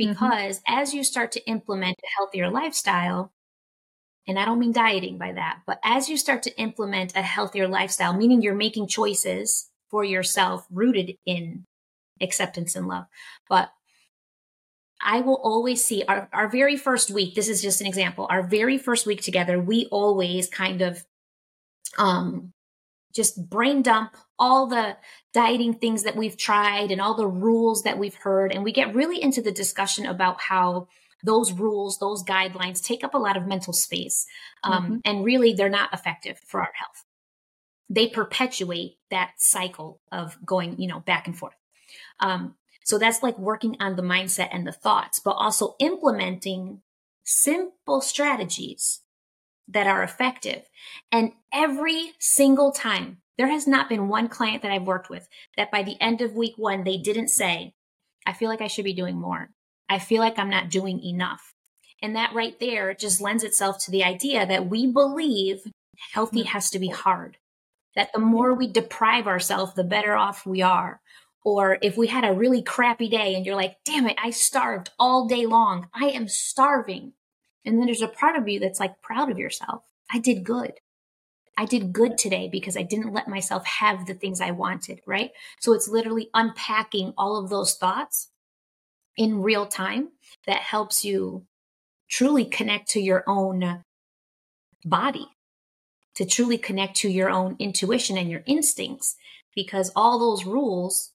Mm-hmm. 0.00 0.12
Because 0.12 0.58
mm-hmm. 0.58 0.80
as 0.80 0.94
you 0.94 1.02
start 1.02 1.32
to 1.32 1.48
implement 1.48 1.96
a 1.98 2.06
healthier 2.16 2.50
lifestyle, 2.50 3.32
and 4.26 4.38
I 4.38 4.44
don't 4.44 4.58
mean 4.58 4.72
dieting 4.72 5.18
by 5.18 5.32
that, 5.32 5.60
but 5.66 5.78
as 5.84 6.08
you 6.08 6.16
start 6.16 6.42
to 6.44 6.60
implement 6.60 7.16
a 7.16 7.22
healthier 7.22 7.68
lifestyle, 7.68 8.12
meaning 8.12 8.42
you're 8.42 8.54
making 8.54 8.88
choices 8.88 9.70
for 9.90 10.04
yourself 10.04 10.66
rooted 10.70 11.16
in 11.24 11.64
acceptance 12.20 12.74
and 12.74 12.88
love. 12.88 13.04
But 13.48 13.70
I 15.00 15.20
will 15.20 15.40
always 15.42 15.84
see 15.84 16.02
our, 16.08 16.28
our 16.32 16.48
very 16.48 16.76
first 16.76 17.10
week. 17.10 17.34
This 17.34 17.48
is 17.48 17.62
just 17.62 17.80
an 17.80 17.86
example. 17.86 18.26
Our 18.28 18.42
very 18.42 18.78
first 18.78 19.06
week 19.06 19.22
together, 19.22 19.60
we 19.60 19.86
always 19.92 20.48
kind 20.48 20.82
of, 20.82 21.04
um, 21.98 22.52
just 23.14 23.48
brain 23.48 23.82
dump 23.82 24.14
all 24.38 24.66
the 24.66 24.96
dieting 25.32 25.74
things 25.74 26.02
that 26.02 26.16
we've 26.16 26.36
tried 26.36 26.90
and 26.90 27.00
all 27.00 27.14
the 27.14 27.26
rules 27.26 27.82
that 27.82 27.98
we've 27.98 28.14
heard. 28.14 28.52
And 28.52 28.64
we 28.64 28.72
get 28.72 28.94
really 28.94 29.22
into 29.22 29.40
the 29.40 29.52
discussion 29.52 30.04
about 30.04 30.40
how 30.40 30.88
those 31.22 31.52
rules, 31.52 31.98
those 31.98 32.24
guidelines 32.24 32.82
take 32.82 33.02
up 33.02 33.14
a 33.14 33.18
lot 33.18 33.36
of 33.36 33.46
mental 33.46 33.72
space. 33.72 34.26
Um, 34.62 34.84
mm-hmm. 34.84 34.96
And 35.04 35.24
really, 35.24 35.52
they're 35.52 35.68
not 35.68 35.92
effective 35.92 36.38
for 36.46 36.60
our 36.60 36.72
health. 36.74 37.04
They 37.88 38.08
perpetuate 38.08 38.96
that 39.10 39.32
cycle 39.38 40.00
of 40.10 40.36
going, 40.44 40.80
you 40.80 40.88
know, 40.88 41.00
back 41.00 41.26
and 41.26 41.36
forth. 41.36 41.54
Um, 42.20 42.54
so 42.84 42.98
that's 42.98 43.22
like 43.22 43.38
working 43.38 43.76
on 43.80 43.96
the 43.96 44.02
mindset 44.02 44.48
and 44.52 44.66
the 44.66 44.72
thoughts, 44.72 45.20
but 45.20 45.32
also 45.32 45.74
implementing 45.80 46.82
simple 47.24 48.00
strategies 48.00 49.00
that 49.68 49.86
are 49.86 50.02
effective. 50.02 50.62
And 51.10 51.32
every 51.52 52.12
single 52.20 52.70
time, 52.70 53.18
there 53.38 53.48
has 53.48 53.66
not 53.66 53.88
been 53.88 54.08
one 54.08 54.28
client 54.28 54.62
that 54.62 54.72
I've 54.72 54.86
worked 54.86 55.10
with 55.10 55.28
that 55.56 55.70
by 55.70 55.82
the 55.82 56.00
end 56.00 56.20
of 56.20 56.34
week 56.34 56.54
one, 56.56 56.84
they 56.84 56.96
didn't 56.96 57.28
say, 57.28 57.74
I 58.24 58.32
feel 58.32 58.48
like 58.48 58.62
I 58.62 58.68
should 58.68 58.84
be 58.84 58.94
doing 58.94 59.20
more. 59.20 59.50
I 59.88 59.98
feel 59.98 60.20
like 60.20 60.38
I'm 60.38 60.50
not 60.50 60.70
doing 60.70 61.02
enough. 61.02 61.54
And 62.02 62.14
that 62.16 62.34
right 62.34 62.58
there 62.60 62.94
just 62.94 63.20
lends 63.20 63.42
itself 63.42 63.78
to 63.84 63.90
the 63.90 64.04
idea 64.04 64.46
that 64.46 64.68
we 64.68 64.86
believe 64.86 65.72
healthy 66.12 66.42
mm. 66.42 66.46
has 66.46 66.70
to 66.70 66.78
be 66.78 66.88
hard. 66.88 67.38
That 67.94 68.10
the 68.12 68.20
more 68.20 68.52
we 68.52 68.66
deprive 68.68 69.26
ourselves, 69.26 69.74
the 69.74 69.84
better 69.84 70.14
off 70.14 70.44
we 70.44 70.60
are. 70.60 71.00
Or 71.44 71.78
if 71.80 71.96
we 71.96 72.08
had 72.08 72.24
a 72.24 72.34
really 72.34 72.60
crappy 72.60 73.08
day 73.08 73.34
and 73.34 73.46
you're 73.46 73.56
like, 73.56 73.76
damn 73.84 74.06
it, 74.06 74.18
I 74.22 74.30
starved 74.30 74.90
all 74.98 75.26
day 75.26 75.46
long. 75.46 75.88
I 75.94 76.06
am 76.06 76.28
starving. 76.28 77.12
And 77.64 77.78
then 77.78 77.86
there's 77.86 78.02
a 78.02 78.08
part 78.08 78.36
of 78.36 78.48
you 78.48 78.60
that's 78.60 78.80
like 78.80 79.00
proud 79.00 79.30
of 79.30 79.38
yourself. 79.38 79.84
I 80.12 80.18
did 80.18 80.44
good. 80.44 80.74
I 81.56 81.64
did 81.64 81.92
good 81.92 82.18
today 82.18 82.48
because 82.50 82.76
I 82.76 82.82
didn't 82.82 83.14
let 83.14 83.28
myself 83.28 83.64
have 83.64 84.06
the 84.06 84.14
things 84.14 84.40
I 84.40 84.50
wanted, 84.50 85.00
right? 85.06 85.30
So 85.60 85.72
it's 85.72 85.88
literally 85.88 86.28
unpacking 86.34 87.14
all 87.16 87.42
of 87.42 87.48
those 87.48 87.74
thoughts 87.74 88.28
in 89.16 89.42
real 89.42 89.66
time 89.66 90.08
that 90.46 90.58
helps 90.58 91.04
you 91.04 91.46
truly 92.08 92.44
connect 92.44 92.88
to 92.90 93.00
your 93.00 93.24
own 93.26 93.82
body, 94.84 95.28
to 96.14 96.24
truly 96.24 96.58
connect 96.58 96.96
to 96.98 97.08
your 97.08 97.30
own 97.30 97.56
intuition 97.58 98.16
and 98.16 98.30
your 98.30 98.42
instincts. 98.46 99.16
Because 99.54 99.90
all 99.96 100.18
those 100.18 100.44
rules, 100.44 101.12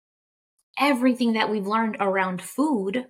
everything 0.79 1.33
that 1.33 1.49
we've 1.49 1.67
learned 1.67 1.97
around 1.99 2.41
food, 2.41 3.05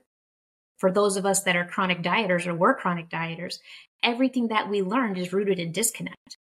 for 0.77 0.91
those 0.91 1.15
of 1.15 1.25
us 1.25 1.43
that 1.43 1.55
are 1.55 1.63
chronic 1.63 2.01
dieters 2.01 2.45
or 2.45 2.53
were 2.53 2.73
chronic 2.73 3.09
dieters, 3.09 3.59
everything 4.03 4.49
that 4.49 4.69
we 4.69 4.81
learned 4.81 5.17
is 5.17 5.31
rooted 5.31 5.59
in 5.59 5.71
disconnect. 5.71 6.37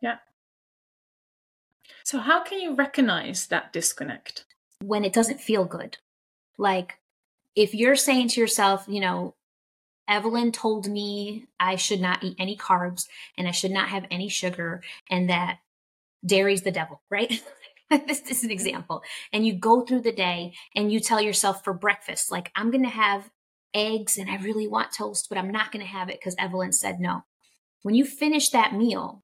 Yeah. 0.00 0.18
So, 2.04 2.18
how 2.18 2.44
can 2.44 2.60
you 2.60 2.74
recognize 2.74 3.46
that 3.48 3.72
disconnect? 3.72 4.44
When 4.82 5.04
it 5.04 5.12
doesn't 5.12 5.40
feel 5.40 5.64
good. 5.64 5.98
Like 6.56 6.99
if 7.60 7.74
you're 7.74 7.94
saying 7.94 8.28
to 8.28 8.40
yourself, 8.40 8.86
you 8.88 9.00
know, 9.00 9.34
Evelyn 10.08 10.50
told 10.50 10.88
me 10.88 11.44
I 11.60 11.76
should 11.76 12.00
not 12.00 12.24
eat 12.24 12.36
any 12.38 12.56
carbs 12.56 13.04
and 13.36 13.46
I 13.46 13.50
should 13.50 13.70
not 13.70 13.90
have 13.90 14.06
any 14.10 14.30
sugar 14.30 14.82
and 15.10 15.28
that 15.28 15.58
dairy's 16.24 16.62
the 16.62 16.70
devil, 16.70 17.02
right? 17.10 17.28
this 17.90 18.22
is 18.22 18.42
an 18.42 18.48
mm-hmm. 18.48 18.50
example. 18.52 19.02
And 19.30 19.46
you 19.46 19.52
go 19.52 19.82
through 19.82 20.00
the 20.00 20.10
day 20.10 20.54
and 20.74 20.90
you 20.90 21.00
tell 21.00 21.20
yourself 21.20 21.62
for 21.62 21.74
breakfast, 21.74 22.32
like, 22.32 22.50
I'm 22.56 22.70
going 22.70 22.84
to 22.84 22.88
have 22.88 23.28
eggs 23.74 24.16
and 24.16 24.30
I 24.30 24.38
really 24.38 24.66
want 24.66 24.92
toast, 24.92 25.28
but 25.28 25.36
I'm 25.36 25.50
not 25.50 25.70
going 25.70 25.84
to 25.84 25.92
have 25.92 26.08
it 26.08 26.18
because 26.18 26.36
Evelyn 26.38 26.72
said 26.72 26.98
no. 26.98 27.24
When 27.82 27.94
you 27.94 28.06
finish 28.06 28.48
that 28.48 28.72
meal 28.72 29.22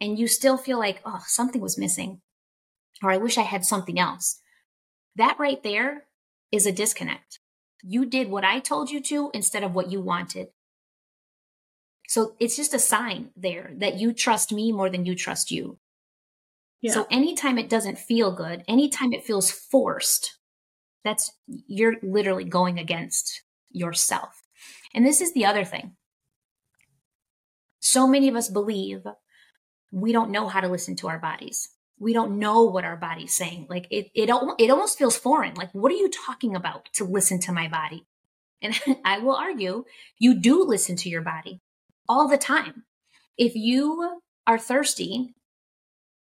and 0.00 0.18
you 0.18 0.26
still 0.26 0.56
feel 0.56 0.78
like, 0.78 1.02
oh, 1.04 1.22
something 1.26 1.60
was 1.60 1.76
missing, 1.76 2.22
or 3.02 3.10
I 3.10 3.18
wish 3.18 3.36
I 3.36 3.42
had 3.42 3.66
something 3.66 3.98
else, 3.98 4.40
that 5.16 5.38
right 5.38 5.62
there 5.62 6.05
is 6.52 6.66
a 6.66 6.72
disconnect. 6.72 7.40
You 7.82 8.06
did 8.06 8.30
what 8.30 8.44
I 8.44 8.60
told 8.60 8.90
you 8.90 9.00
to 9.02 9.30
instead 9.34 9.62
of 9.62 9.74
what 9.74 9.90
you 9.90 10.00
wanted. 10.00 10.48
So 12.08 12.34
it's 12.38 12.56
just 12.56 12.74
a 12.74 12.78
sign 12.78 13.30
there 13.36 13.72
that 13.78 13.98
you 13.98 14.12
trust 14.12 14.52
me 14.52 14.72
more 14.72 14.88
than 14.88 15.04
you 15.04 15.14
trust 15.14 15.50
you. 15.50 15.78
Yeah. 16.80 16.92
So 16.92 17.06
anytime 17.10 17.58
it 17.58 17.68
doesn't 17.68 17.98
feel 17.98 18.32
good, 18.32 18.62
anytime 18.68 19.12
it 19.12 19.24
feels 19.24 19.50
forced, 19.50 20.38
that's 21.04 21.32
you're 21.46 21.96
literally 22.02 22.44
going 22.44 22.78
against 22.78 23.42
yourself. 23.70 24.42
And 24.94 25.04
this 25.04 25.20
is 25.20 25.34
the 25.34 25.46
other 25.46 25.64
thing. 25.64 25.96
So 27.80 28.06
many 28.06 28.28
of 28.28 28.36
us 28.36 28.48
believe 28.48 29.04
we 29.92 30.12
don't 30.12 30.30
know 30.30 30.48
how 30.48 30.60
to 30.60 30.68
listen 30.68 30.96
to 30.96 31.08
our 31.08 31.18
bodies. 31.18 31.68
We 31.98 32.12
don't 32.12 32.38
know 32.38 32.64
what 32.64 32.84
our 32.84 32.96
body's 32.96 33.34
saying. 33.34 33.66
Like 33.70 33.86
it, 33.90 34.10
it, 34.14 34.30
it 34.58 34.70
almost 34.70 34.98
feels 34.98 35.16
foreign. 35.16 35.54
Like, 35.54 35.70
what 35.72 35.90
are 35.92 35.96
you 35.96 36.10
talking 36.10 36.54
about 36.54 36.88
to 36.94 37.04
listen 37.04 37.40
to 37.40 37.52
my 37.52 37.68
body? 37.68 38.06
And 38.60 38.78
I 39.04 39.18
will 39.18 39.36
argue 39.36 39.84
you 40.18 40.34
do 40.34 40.62
listen 40.62 40.96
to 40.96 41.08
your 41.08 41.22
body 41.22 41.60
all 42.08 42.28
the 42.28 42.38
time. 42.38 42.84
If 43.38 43.54
you 43.54 44.20
are 44.46 44.58
thirsty 44.58 45.34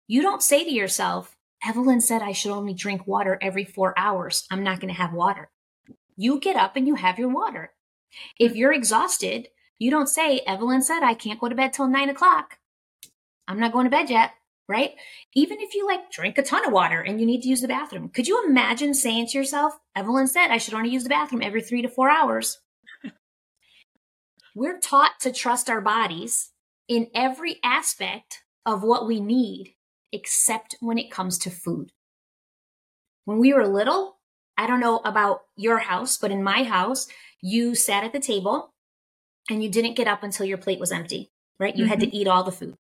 you 0.08 0.22
don't 0.22 0.44
say 0.44 0.64
to 0.64 0.72
yourself, 0.72 1.36
Evelyn 1.66 2.00
said 2.00 2.22
I 2.22 2.32
should 2.32 2.52
only 2.52 2.76
drink 2.76 3.08
water 3.08 3.40
every 3.42 3.66
four 3.66 3.98
hours. 3.98 4.46
I'm 4.52 4.64
not 4.64 4.80
going 4.80 4.94
to 4.94 5.02
have 5.02 5.14
water. 5.14 5.50
You 6.16 6.40
get 6.40 6.56
up 6.56 6.76
and 6.76 6.88
you 6.88 6.96
have 6.96 7.18
your 7.18 7.30
water. 7.30 7.72
If 8.40 8.56
you're 8.56 8.72
exhausted, 8.72 9.48
you 9.80 9.90
don't 9.90 10.08
say, 10.08 10.42
Evelyn 10.46 10.84
said 10.84 11.02
I 11.02 11.16
can't 11.16 11.40
go 11.40 11.50
to 11.50 11.56
bed 11.56 11.74
till 11.74 11.88
nine 11.88 12.10
o'clock. 12.10 12.60
I'm 13.48 13.60
not 13.60 13.74
going 13.74 13.86
to 13.86 13.90
bed 13.90 14.12
yet, 14.12 14.32
right? 14.68 14.92
Even 15.34 15.60
if 15.60 15.74
you 15.74 15.86
like 15.86 16.12
drink 16.12 16.38
a 16.38 16.44
ton 16.44 16.66
of 16.66 16.74
water 16.74 17.02
and 17.02 17.20
you 17.20 17.26
need 17.26 17.42
to 17.42 17.50
use 17.50 17.62
the 17.62 17.68
bathroom, 17.68 18.10
could 18.10 18.28
you 18.28 18.44
imagine 18.46 18.94
saying 18.94 19.28
to 19.28 19.38
yourself, 19.38 19.78
Evelyn 19.96 20.28
said 20.28 20.48
I 20.48 20.58
should 20.58 20.74
only 20.74 20.90
use 20.90 21.04
the 21.04 21.10
bathroom 21.10 21.42
every 21.42 21.62
three 21.62 21.82
to 21.82 21.90
four 21.90 22.10
hours? 22.10 22.60
We're 24.56 24.80
taught 24.80 25.20
to 25.22 25.32
trust 25.32 25.70
our 25.70 25.82
bodies 25.82 26.52
in 26.88 27.08
every 27.14 27.60
aspect 27.64 28.44
of 28.66 28.84
what 28.84 29.08
we 29.08 29.20
need 29.20 29.76
except 30.12 30.76
when 30.80 30.98
it 30.98 31.12
comes 31.12 31.38
to 31.40 31.50
food. 31.50 31.92
When 33.26 33.40
we 33.40 33.54
were 33.54 33.68
little, 33.68 34.18
I 34.58 34.68
don't 34.68 34.80
know 34.80 35.02
about 35.04 35.42
your 35.56 35.80
house, 35.80 36.18
but 36.18 36.32
in 36.32 36.44
my 36.44 36.64
house, 36.64 37.08
you 37.42 37.76
sat 37.76 38.04
at 38.04 38.14
the 38.14 38.20
table 38.20 38.74
and 39.50 39.64
you 39.64 39.70
didn't 39.70 39.96
get 39.96 40.08
up 40.08 40.24
until 40.24 40.46
your 40.46 40.58
plate 40.58 40.80
was 40.80 40.92
empty, 40.92 41.32
right? 41.60 41.76
You 41.76 41.84
mm-hmm. 41.84 41.90
had 41.90 42.00
to 42.00 42.08
mm-hmm. 42.08 42.16
eat 42.16 42.28
all 42.28 42.44
the 42.44 42.52
food. 42.52 42.76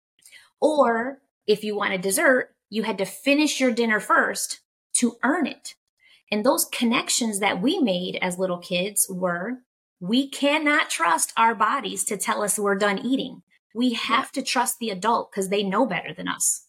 Or 0.59 1.19
if 1.47 1.63
you 1.63 1.75
wanted 1.75 2.01
dessert, 2.01 2.55
you 2.69 2.83
had 2.83 2.97
to 2.97 3.05
finish 3.05 3.59
your 3.59 3.71
dinner 3.71 3.99
first 3.99 4.61
to 4.97 5.17
earn 5.23 5.47
it. 5.47 5.75
And 6.31 6.45
those 6.45 6.65
connections 6.65 7.39
that 7.39 7.61
we 7.61 7.79
made 7.79 8.17
as 8.21 8.39
little 8.39 8.59
kids 8.59 9.07
were 9.09 9.59
we 9.99 10.27
cannot 10.27 10.89
trust 10.89 11.31
our 11.37 11.53
bodies 11.53 12.03
to 12.05 12.17
tell 12.17 12.41
us 12.41 12.57
we're 12.57 12.75
done 12.75 12.97
eating. 12.99 13.43
We 13.75 13.93
have 13.93 14.31
yeah. 14.33 14.41
to 14.41 14.47
trust 14.47 14.79
the 14.79 14.89
adult 14.89 15.31
because 15.31 15.49
they 15.49 15.61
know 15.61 15.85
better 15.85 16.13
than 16.13 16.27
us 16.27 16.65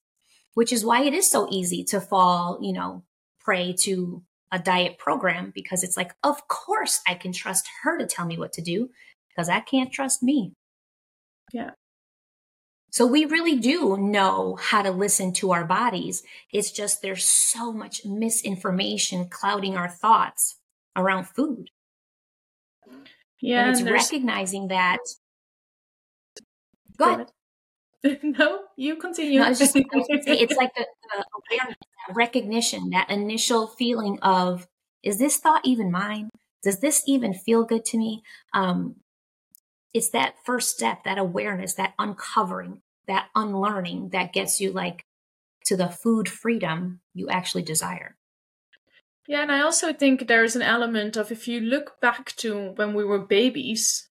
which 0.55 0.73
is 0.73 0.85
why 0.85 1.03
it 1.03 1.15
is 1.15 1.31
so 1.31 1.49
easy 1.51 1.85
to 1.85 2.01
fall, 2.01 2.59
you 2.61 2.73
know, 2.73 3.05
prey 3.41 3.75
to 3.81 4.23
a 4.51 4.59
diet 4.59 4.99
program 4.99 5.51
because 5.55 5.83
it's 5.83 5.97
like, 5.97 6.15
of 6.23 6.47
course 6.49 7.01
I 7.07 7.15
can 7.15 7.33
trust 7.33 7.67
her 7.83 7.99
to 7.99 8.07
tell 8.07 8.27
me 8.27 8.39
what 8.39 8.53
to 8.55 8.63
do 8.63 8.91
because 9.29 9.49
I 9.49 9.61
can't 9.61 9.93
trust 9.93 10.23
me. 10.23 10.53
Yeah. 11.53 11.71
So 12.93 13.07
we 13.07 13.25
really 13.25 13.57
do 13.57 13.97
know 13.97 14.59
how 14.61 14.83
to 14.83 14.91
listen 14.91 15.33
to 15.35 15.53
our 15.53 15.65
bodies. 15.65 16.23
It's 16.53 16.71
just 16.71 17.01
there's 17.01 17.25
so 17.25 17.73
much 17.73 18.05
misinformation 18.05 19.31
clouding 19.31 19.79
our 19.79 19.89
thoughts 19.89 20.59
around 20.95 21.27
food. 21.27 21.71
Yeah. 23.41 23.63
And 23.63 23.71
it's 23.71 23.81
and 23.81 23.91
recognizing 23.91 24.69
that. 24.69 24.99
Go, 26.99 27.15
ahead. 28.05 28.21
no, 28.23 28.61
you 28.77 28.97
continue. 28.97 29.41
No, 29.41 29.49
it's, 29.49 29.59
just, 29.59 29.73
it's 29.77 30.57
like 30.57 30.75
the, 30.75 30.87
the 31.15 31.25
awareness, 31.35 31.77
that 32.09 32.15
recognition, 32.15 32.91
that 32.91 33.11
initial 33.11 33.69
feeling 33.69 34.19
of, 34.21 34.69
is 35.03 35.19
this 35.19 35.39
thought 35.39 35.63
even 35.65 35.91
mine? 35.91 36.29
Does 36.63 36.81
this 36.81 37.03
even 37.07 37.33
feel 37.33 37.65
good 37.65 37.87
to 37.87 37.97
me? 37.97 38.23
Um, 38.53 38.97
it's 39.95 40.11
that 40.11 40.35
first 40.45 40.71
step, 40.71 41.05
that 41.05 41.19
awareness, 41.19 41.75
that 41.75 41.95
uncovering, 41.99 42.81
that 43.07 43.29
unlearning 43.35 44.11
that 44.11 44.33
gets 44.33 44.61
you 44.61 44.73
like 44.73 45.05
to 45.65 45.77
the 45.77 45.89
food 45.89 46.29
freedom 46.29 47.01
you 47.15 47.29
actually 47.29 47.63
desire. 47.63 48.17
Yeah, 49.29 49.43
and 49.43 49.53
I 49.53 49.61
also 49.61 49.93
think 49.93 50.27
there's 50.27 50.57
an 50.57 50.63
element 50.63 51.17
of 51.17 51.31
if 51.31 51.47
you 51.47 51.61
look 51.61 52.01
back 52.01 52.35
to 52.37 52.73
when 52.75 52.95
we 52.95 53.05
were 53.05 53.21
babies, 53.21 54.09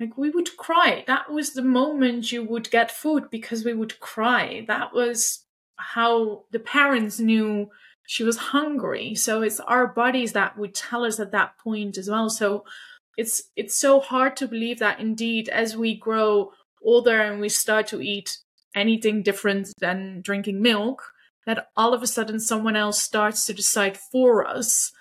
like 0.00 0.16
we 0.16 0.30
would 0.30 0.56
cry. 0.56 1.04
That 1.06 1.30
was 1.30 1.52
the 1.52 1.62
moment 1.62 2.32
you 2.32 2.44
would 2.44 2.70
get 2.70 2.90
food 2.90 3.30
because 3.30 3.64
we 3.64 3.74
would 3.74 4.00
cry. 4.00 4.64
That 4.66 4.94
was 4.94 5.44
how 5.76 6.44
the 6.50 6.58
parents 6.58 7.20
knew 7.20 7.70
she 8.06 8.24
was 8.24 8.38
hungry. 8.38 9.14
So 9.14 9.42
it's 9.42 9.60
our 9.60 9.86
bodies 9.86 10.32
that 10.32 10.56
would 10.56 10.74
tell 10.74 11.04
us 11.04 11.20
at 11.20 11.32
that 11.32 11.58
point 11.58 11.98
as 11.98 12.08
well. 12.08 12.30
So 12.30 12.64
it's 13.18 13.42
it's 13.56 13.76
so 13.76 13.98
hard 13.98 14.36
to 14.36 14.46
believe 14.46 14.78
that 14.78 15.00
indeed 15.00 15.48
as 15.48 15.76
we 15.76 15.94
grow 15.94 16.52
older 16.82 17.20
and 17.20 17.40
we 17.40 17.48
start 17.48 17.88
to 17.88 18.00
eat 18.00 18.38
anything 18.74 19.22
different 19.22 19.68
than 19.80 20.20
drinking 20.22 20.62
milk, 20.62 21.02
that 21.44 21.68
all 21.76 21.92
of 21.92 22.02
a 22.02 22.06
sudden 22.06 22.38
someone 22.38 22.76
else 22.76 23.02
starts 23.02 23.44
to 23.46 23.52
decide 23.52 23.98
for 24.12 24.46
us 24.46 24.92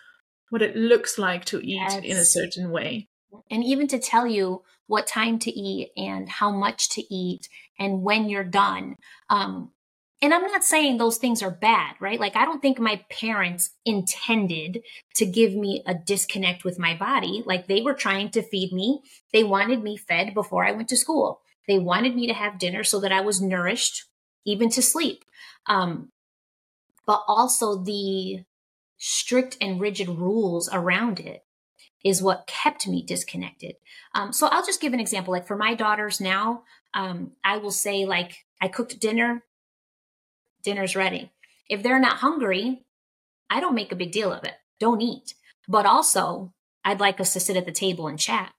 what 0.50 0.64
it 0.64 0.76
looks 0.76 1.20
like 1.20 1.46
to 1.46 1.60
eat 1.60 1.76
yes. 1.76 2.00
in 2.04 2.18
a 2.18 2.26
certain 2.26 2.72
way. 2.72 3.08
And 3.52 3.64
even 3.64 3.88
to 3.90 4.00
tell 4.00 4.26
you 4.26 4.64
what 4.88 5.06
time 5.06 5.38
to 5.40 5.52
eat 5.52 5.92
and 5.96 6.28
how 6.28 6.50
much 6.50 6.90
to 6.90 7.14
eat 7.14 7.48
and 7.78 8.02
when 8.02 8.30
you're 8.30 8.44
done. 8.44 8.96
Um, 9.30 9.72
and 10.22 10.34
I'm 10.34 10.42
not 10.42 10.64
saying 10.64 10.98
those 10.98 11.18
things 11.18 11.44
are 11.44 11.52
bad, 11.52 11.96
right? 12.00 12.20
Like, 12.20 12.36
I 12.36 12.46
don't 12.46 12.62
think 12.62 12.80
my 12.80 13.04
parents 13.12 13.72
intended 13.86 14.82
to 15.16 15.26
give 15.26 15.54
me 15.54 15.84
a 15.86 15.94
disconnect 15.94 16.64
with 16.64 16.80
my 16.80 16.96
body. 16.96 17.44
Like, 17.46 17.68
they 17.68 17.82
were 17.82 17.94
trying 17.94 18.30
to 18.32 18.42
feed 18.42 18.74
me. 18.74 19.02
They 19.32 19.44
wanted 19.44 19.84
me 19.84 19.96
fed 19.96 20.34
before 20.34 20.66
I 20.66 20.72
went 20.72 20.90
to 20.90 20.98
school. 20.98 21.42
They 21.68 21.78
wanted 21.78 22.16
me 22.16 22.26
to 22.28 22.34
have 22.34 22.58
dinner 22.58 22.84
so 22.84 23.00
that 23.02 23.12
I 23.12 23.22
was 23.22 23.42
nourished, 23.42 24.06
even 24.46 24.70
to 24.72 24.82
sleep. 24.82 25.24
Um, 25.68 26.10
but 27.06 27.24
also 27.28 27.84
the 27.84 28.44
strict 28.98 29.58
and 29.62 29.80
rigid 29.80 30.10
rules 30.10 30.70
around 30.72 31.20
it 31.20 31.44
is 32.04 32.22
what 32.22 32.48
kept 32.48 32.88
me 32.88 33.04
disconnected. 33.04 33.76
Um, 34.16 34.32
so 34.32 34.48
I'll 34.48 34.66
just 34.66 34.82
give 34.82 34.94
an 34.94 35.00
example. 35.00 35.32
Like 35.32 35.48
for 35.48 35.58
my 35.58 35.76
daughters 35.76 36.20
now, 36.20 36.64
um, 36.94 37.34
I 37.44 37.58
will 37.58 37.72
say 37.72 38.06
like 38.06 38.46
I 38.62 38.68
cooked 38.68 39.00
dinner, 39.00 39.44
dinner's 40.64 40.96
ready. 40.96 41.32
If 41.70 41.84
they're 41.84 42.00
not 42.00 42.18
hungry, 42.18 42.84
I 43.50 43.60
don't 43.60 43.76
make 43.76 43.92
a 43.92 43.96
big 43.96 44.12
deal 44.12 44.32
of 44.32 44.44
it. 44.44 44.54
Don't 44.80 45.02
eat. 45.02 45.34
But 45.68 45.86
also, 45.86 46.54
I'd 46.84 47.00
like 47.00 47.20
us 47.20 47.34
to 47.34 47.40
sit 47.40 47.58
at 47.58 47.66
the 47.66 47.72
table 47.72 48.08
and 48.08 48.20
chat. 48.20 48.54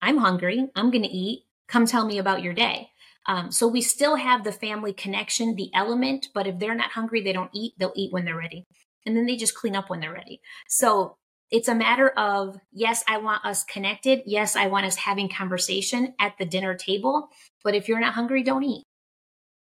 I'm 0.00 0.18
hungry. 0.18 0.68
I'm 0.74 0.90
going 0.90 1.02
to 1.02 1.08
eat. 1.08 1.44
Come 1.68 1.86
tell 1.86 2.06
me 2.06 2.18
about 2.18 2.42
your 2.42 2.52
day. 2.52 2.90
Um, 3.26 3.50
so 3.50 3.66
we 3.66 3.80
still 3.80 4.16
have 4.16 4.44
the 4.44 4.52
family 4.52 4.92
connection, 4.92 5.54
the 5.54 5.70
element, 5.74 6.28
but 6.34 6.46
if 6.46 6.58
they're 6.58 6.74
not 6.74 6.90
hungry, 6.90 7.22
they 7.22 7.32
don't 7.32 7.50
eat. 7.54 7.72
They'll 7.78 7.92
eat 7.96 8.12
when 8.12 8.24
they're 8.24 8.36
ready. 8.36 8.66
And 9.06 9.16
then 9.16 9.26
they 9.26 9.36
just 9.36 9.54
clean 9.54 9.74
up 9.74 9.88
when 9.88 10.00
they're 10.00 10.12
ready. 10.12 10.40
So 10.68 11.16
it's 11.50 11.68
a 11.68 11.74
matter 11.74 12.08
of 12.08 12.58
yes 12.72 13.04
i 13.06 13.18
want 13.18 13.44
us 13.44 13.64
connected 13.64 14.22
yes 14.26 14.56
i 14.56 14.66
want 14.66 14.86
us 14.86 14.96
having 14.96 15.28
conversation 15.28 16.14
at 16.18 16.32
the 16.38 16.44
dinner 16.44 16.74
table 16.74 17.28
but 17.62 17.74
if 17.74 17.86
you're 17.86 18.00
not 18.00 18.14
hungry 18.14 18.42
don't 18.42 18.64
eat 18.64 18.84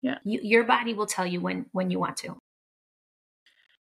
yeah. 0.05 0.19
You, 0.23 0.39
your 0.43 0.63
body 0.63 0.93
will 0.93 1.07
tell 1.07 1.25
you 1.25 1.41
when 1.41 1.65
when 1.71 1.89
you 1.89 1.99
want 1.99 2.17
to. 2.17 2.37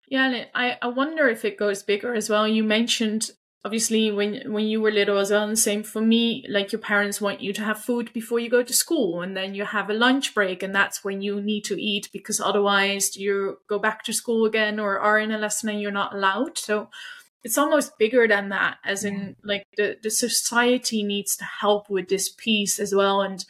Yeah 0.08 0.26
and 0.26 0.48
i 0.56 0.76
i 0.82 0.88
wonder 0.88 1.30
if 1.30 1.45
it 1.45 1.56
goes 1.56 1.84
bigger 1.84 2.15
as 2.15 2.32
well. 2.32 2.48
You 2.48 2.63
mentioned 2.63 3.30
obviously 3.63 4.10
when 4.10 4.52
when 4.52 4.65
you 4.65 4.82
were 4.82 4.89
little 4.89 5.19
as 5.19 5.30
well 5.30 5.43
and 5.43 5.52
the 5.52 5.67
same 5.69 5.84
for 5.84 6.02
me 6.02 6.43
like 6.50 6.72
your 6.72 6.82
parents 6.82 7.22
want 7.22 7.41
you 7.41 7.54
to 7.54 7.62
have 7.62 7.86
food 7.89 8.12
before 8.12 8.39
you 8.39 8.50
go 8.50 8.63
to 8.63 8.74
school 8.74 9.22
and 9.22 9.38
then 9.38 9.54
you 9.54 9.65
have 9.65 9.89
a 9.89 9.93
lunch 10.06 10.34
break 10.34 10.63
and 10.63 10.74
that's 10.74 11.04
when 11.04 11.22
you 11.22 11.39
need 11.41 11.63
to 11.63 11.80
eat 11.80 12.10
because 12.12 12.39
otherwise 12.39 13.15
you 13.15 13.60
go 13.67 13.78
back 13.78 14.04
to 14.04 14.12
school 14.12 14.45
again 14.45 14.80
or 14.80 14.98
are 15.00 15.19
in 15.19 15.32
a 15.32 15.38
lesson 15.38 15.69
and 15.69 15.80
you're 15.80 16.00
not 16.02 16.15
allowed. 16.15 16.58
So 16.58 16.89
it's 17.43 17.58
almost 17.58 18.00
bigger 18.00 18.28
than 18.28 18.50
that 18.50 18.78
as 18.84 19.04
in 19.04 19.36
like 19.43 19.67
the 19.78 19.98
the 20.02 20.10
society 20.10 21.04
needs 21.04 21.36
to 21.38 21.45
help 21.45 21.88
with 21.88 22.10
this 22.10 22.30
piece 22.30 22.80
as 22.80 22.95
well 22.95 23.22
and 23.22 23.45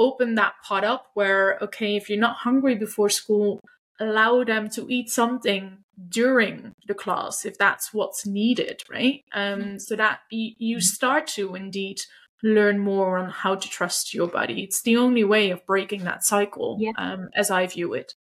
open 0.00 0.34
that 0.34 0.54
pot 0.66 0.82
up 0.82 1.06
where 1.14 1.58
okay 1.62 1.94
if 1.94 2.08
you're 2.08 2.18
not 2.18 2.36
hungry 2.36 2.74
before 2.74 3.10
school 3.10 3.60
allow 4.00 4.42
them 4.42 4.68
to 4.68 4.86
eat 4.88 5.10
something 5.10 5.78
during 6.08 6.72
the 6.88 6.94
class 6.94 7.44
if 7.44 7.58
that's 7.58 7.92
what's 7.92 8.26
needed 8.26 8.82
right 8.90 9.22
um 9.34 9.60
mm-hmm. 9.60 9.78
so 9.78 9.94
that 9.94 10.20
y- 10.32 10.54
you 10.58 10.78
mm-hmm. 10.78 10.80
start 10.80 11.26
to 11.26 11.54
indeed 11.54 11.98
learn 12.42 12.78
more 12.78 13.18
on 13.18 13.28
how 13.28 13.54
to 13.54 13.68
trust 13.68 14.14
your 14.14 14.26
body 14.26 14.62
it's 14.64 14.82
the 14.82 14.96
only 14.96 15.22
way 15.22 15.50
of 15.50 15.64
breaking 15.66 16.04
that 16.04 16.24
cycle 16.24 16.78
yeah. 16.80 16.92
um 16.96 17.28
as 17.36 17.50
i 17.50 17.66
view 17.66 17.92
it 17.92 18.14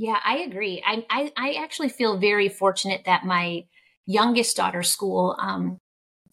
yeah, 0.00 0.16
I 0.24 0.38
agree. 0.38 0.82
I, 0.82 1.04
I, 1.10 1.30
I 1.36 1.62
actually 1.62 1.90
feel 1.90 2.16
very 2.16 2.48
fortunate 2.48 3.02
that 3.04 3.26
my 3.26 3.66
youngest 4.06 4.56
daughter's 4.56 4.88
school, 4.88 5.36
um, 5.38 5.76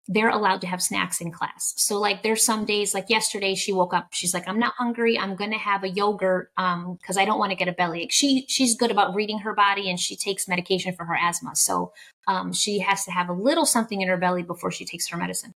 they're 0.07 0.29
allowed 0.29 0.61
to 0.61 0.67
have 0.67 0.81
snacks 0.81 1.19
in 1.19 1.31
class. 1.31 1.73
So 1.77 1.99
like 1.99 2.23
there's 2.23 2.43
some 2.43 2.63
days 2.63 2.93
like 2.93 3.09
yesterday 3.09 3.55
she 3.55 3.73
woke 3.73 3.93
up, 3.93 4.07
she's 4.11 4.33
like, 4.33 4.47
I'm 4.47 4.59
not 4.59 4.73
hungry. 4.77 5.19
I'm 5.19 5.35
going 5.35 5.51
to 5.51 5.57
have 5.57 5.83
a 5.83 5.89
yogurt. 5.89 6.51
Um, 6.55 6.97
cause 7.05 7.17
I 7.17 7.25
don't 7.25 7.39
want 7.39 7.51
to 7.51 7.57
get 7.57 7.67
a 7.67 7.73
bellyache. 7.73 8.11
She, 8.11 8.45
she's 8.47 8.75
good 8.75 8.91
about 8.91 9.15
reading 9.15 9.39
her 9.39 9.53
body 9.53 9.89
and 9.89 9.99
she 9.99 10.15
takes 10.15 10.47
medication 10.47 10.93
for 10.93 11.05
her 11.05 11.15
asthma. 11.15 11.55
So, 11.55 11.91
um, 12.25 12.53
she 12.53 12.79
has 12.79 13.03
to 13.05 13.11
have 13.11 13.29
a 13.29 13.33
little 13.33 13.65
something 13.65 14.01
in 14.01 14.07
her 14.07 14.17
belly 14.17 14.43
before 14.43 14.71
she 14.71 14.85
takes 14.85 15.09
her 15.09 15.17
medicine. 15.17 15.53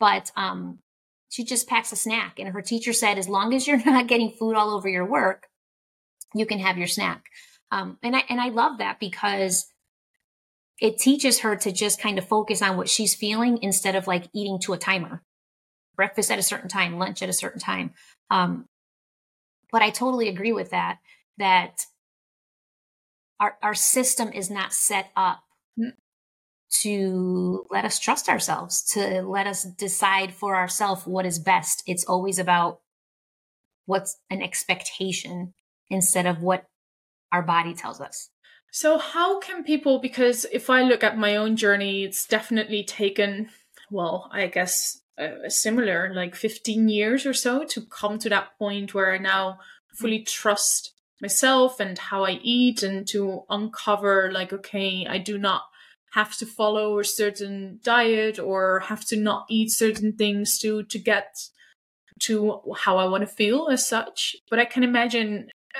But, 0.00 0.30
um, 0.36 0.78
she 1.28 1.44
just 1.44 1.68
packs 1.68 1.92
a 1.92 1.96
snack 1.96 2.38
and 2.38 2.48
her 2.48 2.62
teacher 2.62 2.92
said, 2.92 3.18
as 3.18 3.28
long 3.28 3.54
as 3.54 3.66
you're 3.66 3.82
not 3.84 4.06
getting 4.06 4.30
food 4.30 4.54
all 4.54 4.70
over 4.70 4.88
your 4.88 5.06
work, 5.06 5.48
you 6.34 6.46
can 6.46 6.58
have 6.58 6.78
your 6.78 6.86
snack. 6.86 7.24
Um, 7.70 7.98
and 8.02 8.14
I 8.14 8.24
and 8.28 8.40
I 8.40 8.48
love 8.50 8.78
that 8.78 9.00
because 9.00 9.71
it 10.80 10.98
teaches 10.98 11.40
her 11.40 11.56
to 11.56 11.72
just 11.72 12.00
kind 12.00 12.18
of 12.18 12.26
focus 12.26 12.62
on 12.62 12.76
what 12.76 12.88
she's 12.88 13.14
feeling 13.14 13.58
instead 13.62 13.94
of 13.94 14.06
like 14.06 14.28
eating 14.34 14.58
to 14.60 14.72
a 14.72 14.78
timer. 14.78 15.22
Breakfast 15.96 16.30
at 16.30 16.38
a 16.38 16.42
certain 16.42 16.68
time, 16.68 16.98
lunch 16.98 17.22
at 17.22 17.28
a 17.28 17.34
certain 17.34 17.60
time. 17.60 17.92
Um, 18.30 18.66
but 19.70 19.82
I 19.82 19.90
totally 19.90 20.28
agree 20.28 20.52
with 20.52 20.70
that. 20.70 20.98
That 21.38 21.86
our 23.40 23.56
our 23.62 23.74
system 23.74 24.32
is 24.32 24.50
not 24.50 24.72
set 24.72 25.10
up 25.16 25.40
mm. 25.78 25.92
to 26.80 27.66
let 27.70 27.84
us 27.84 27.98
trust 27.98 28.28
ourselves, 28.28 28.82
to 28.92 29.22
let 29.22 29.46
us 29.46 29.64
decide 29.64 30.32
for 30.32 30.56
ourselves 30.56 31.06
what 31.06 31.26
is 31.26 31.38
best. 31.38 31.82
It's 31.86 32.04
always 32.04 32.38
about 32.38 32.80
what's 33.86 34.18
an 34.30 34.42
expectation 34.42 35.54
instead 35.90 36.26
of 36.26 36.42
what 36.42 36.66
our 37.32 37.42
body 37.42 37.74
tells 37.74 38.00
us. 38.00 38.30
So, 38.74 38.96
how 38.96 39.38
can 39.38 39.64
people, 39.64 39.98
because 39.98 40.46
if 40.50 40.70
I 40.70 40.80
look 40.82 41.04
at 41.04 41.18
my 41.18 41.36
own 41.36 41.56
journey, 41.56 42.04
it's 42.04 42.26
definitely 42.26 42.82
taken, 42.82 43.50
well, 43.90 44.30
I 44.32 44.46
guess 44.46 45.02
a, 45.18 45.44
a 45.44 45.50
similar, 45.50 46.10
like 46.14 46.34
15 46.34 46.88
years 46.88 47.26
or 47.26 47.34
so 47.34 47.64
to 47.66 47.82
come 47.82 48.18
to 48.20 48.30
that 48.30 48.58
point 48.58 48.94
where 48.94 49.12
I 49.12 49.18
now 49.18 49.58
fully 49.94 50.22
trust 50.22 50.94
myself 51.20 51.80
and 51.80 51.98
how 51.98 52.24
I 52.24 52.40
eat 52.42 52.82
and 52.82 53.06
to 53.08 53.42
uncover, 53.50 54.32
like, 54.32 54.54
okay, 54.54 55.06
I 55.06 55.18
do 55.18 55.36
not 55.36 55.64
have 56.14 56.34
to 56.38 56.46
follow 56.46 56.98
a 56.98 57.04
certain 57.04 57.78
diet 57.84 58.38
or 58.38 58.80
have 58.80 59.04
to 59.08 59.16
not 59.16 59.44
eat 59.50 59.70
certain 59.70 60.14
things 60.14 60.58
to 60.60 60.82
to 60.84 60.98
get 60.98 61.36
to 62.20 62.62
how 62.78 62.96
I 62.96 63.04
want 63.06 63.20
to 63.20 63.26
feel 63.26 63.68
as 63.68 63.86
such. 63.86 64.34
But 64.48 64.58
I 64.58 64.64
can 64.64 64.82
imagine 64.82 65.48
uh, 65.74 65.78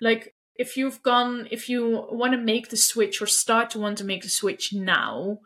like 0.00 0.33
if 0.56 0.76
you've 0.76 1.02
gone 1.02 1.48
if 1.50 1.68
you 1.68 2.06
want 2.10 2.32
to 2.32 2.38
make 2.38 2.68
the 2.68 2.76
switch 2.76 3.20
or 3.20 3.26
start 3.26 3.70
to 3.70 3.78
want 3.78 3.98
to 3.98 4.04
make 4.04 4.22
the 4.22 4.28
switch 4.28 4.72
now 4.72 5.38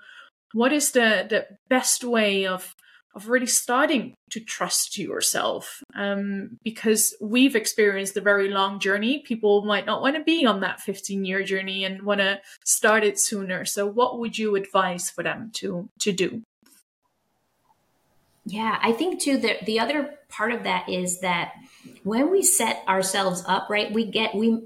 what 0.53 0.73
is 0.73 0.93
the 0.93 1.27
the 1.29 1.47
best 1.69 2.05
way 2.05 2.47
of 2.47 2.75
of 3.15 3.29
really 3.29 3.47
starting 3.47 4.15
to 4.31 4.41
trust 4.41 4.97
yourself? 4.97 5.83
Um, 5.95 6.59
because 6.63 7.17
we've 7.21 7.57
experienced 7.57 8.17
a 8.17 8.21
very 8.21 8.49
long 8.49 8.79
journey. 8.79 9.25
People 9.27 9.65
might 9.65 9.87
not 9.87 10.03
want 10.03 10.17
to 10.17 10.23
be 10.23 10.47
on 10.47 10.61
that 10.61 10.81
15 10.81 11.25
year 11.25 11.43
journey 11.43 11.85
and 11.85 12.03
want 12.03 12.21
to 12.21 12.41
start 12.65 13.05
it 13.05 13.19
sooner. 13.19 13.65
So 13.65 13.87
what 13.87 14.19
would 14.19 14.39
you 14.39 14.57
advise 14.57 15.11
for 15.11 15.25
them 15.25 15.51
to 15.55 15.89
to 16.01 16.13
do? 16.13 16.43
Yeah, 18.47 18.79
I 18.81 18.93
think 18.93 19.21
too 19.21 19.37
that 19.39 19.67
the 19.67 19.81
other 19.81 20.15
part 20.29 20.53
of 20.53 20.63
that 20.63 20.89
is 20.89 21.21
that 21.21 21.53
when 22.03 22.31
we 22.31 22.43
set 22.43 22.83
ourselves 22.89 23.45
up, 23.47 23.69
right, 23.69 23.93
we 23.93 24.05
get 24.05 24.35
we 24.35 24.63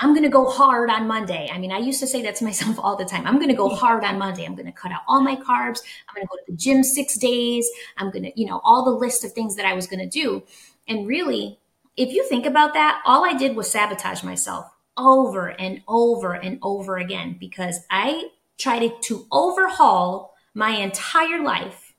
I'm 0.00 0.10
going 0.14 0.22
to 0.22 0.28
go 0.28 0.48
hard 0.48 0.90
on 0.90 1.08
Monday. 1.08 1.50
I 1.52 1.58
mean, 1.58 1.72
I 1.72 1.78
used 1.78 1.98
to 2.00 2.06
say 2.06 2.22
that 2.22 2.36
to 2.36 2.44
myself 2.44 2.78
all 2.78 2.96
the 2.96 3.04
time. 3.04 3.26
I'm 3.26 3.36
going 3.36 3.48
to 3.48 3.54
go 3.54 3.68
hard 3.68 4.04
on 4.04 4.18
Monday. 4.18 4.44
I'm 4.44 4.54
going 4.54 4.66
to 4.66 4.72
cut 4.72 4.92
out 4.92 5.00
all 5.08 5.20
my 5.20 5.34
carbs. 5.34 5.80
I'm 6.08 6.14
going 6.14 6.26
to 6.26 6.28
go 6.28 6.36
to 6.36 6.52
the 6.52 6.56
gym 6.56 6.84
6 6.84 7.18
days. 7.18 7.68
I'm 7.96 8.10
going 8.10 8.22
to, 8.22 8.40
you 8.40 8.46
know, 8.46 8.60
all 8.62 8.84
the 8.84 8.92
list 8.92 9.24
of 9.24 9.32
things 9.32 9.56
that 9.56 9.66
I 9.66 9.74
was 9.74 9.86
going 9.88 9.98
to 9.98 10.08
do. 10.08 10.44
And 10.86 11.06
really, 11.06 11.58
if 11.96 12.12
you 12.12 12.24
think 12.28 12.46
about 12.46 12.74
that, 12.74 13.02
all 13.04 13.24
I 13.24 13.34
did 13.34 13.56
was 13.56 13.70
sabotage 13.70 14.22
myself 14.22 14.66
over 14.96 15.48
and 15.48 15.82
over 15.88 16.32
and 16.32 16.58
over 16.62 16.96
again 16.96 17.36
because 17.38 17.80
I 17.90 18.30
tried 18.56 19.02
to 19.02 19.26
overhaul 19.32 20.34
my 20.54 20.70
entire 20.70 21.42
life 21.42 21.94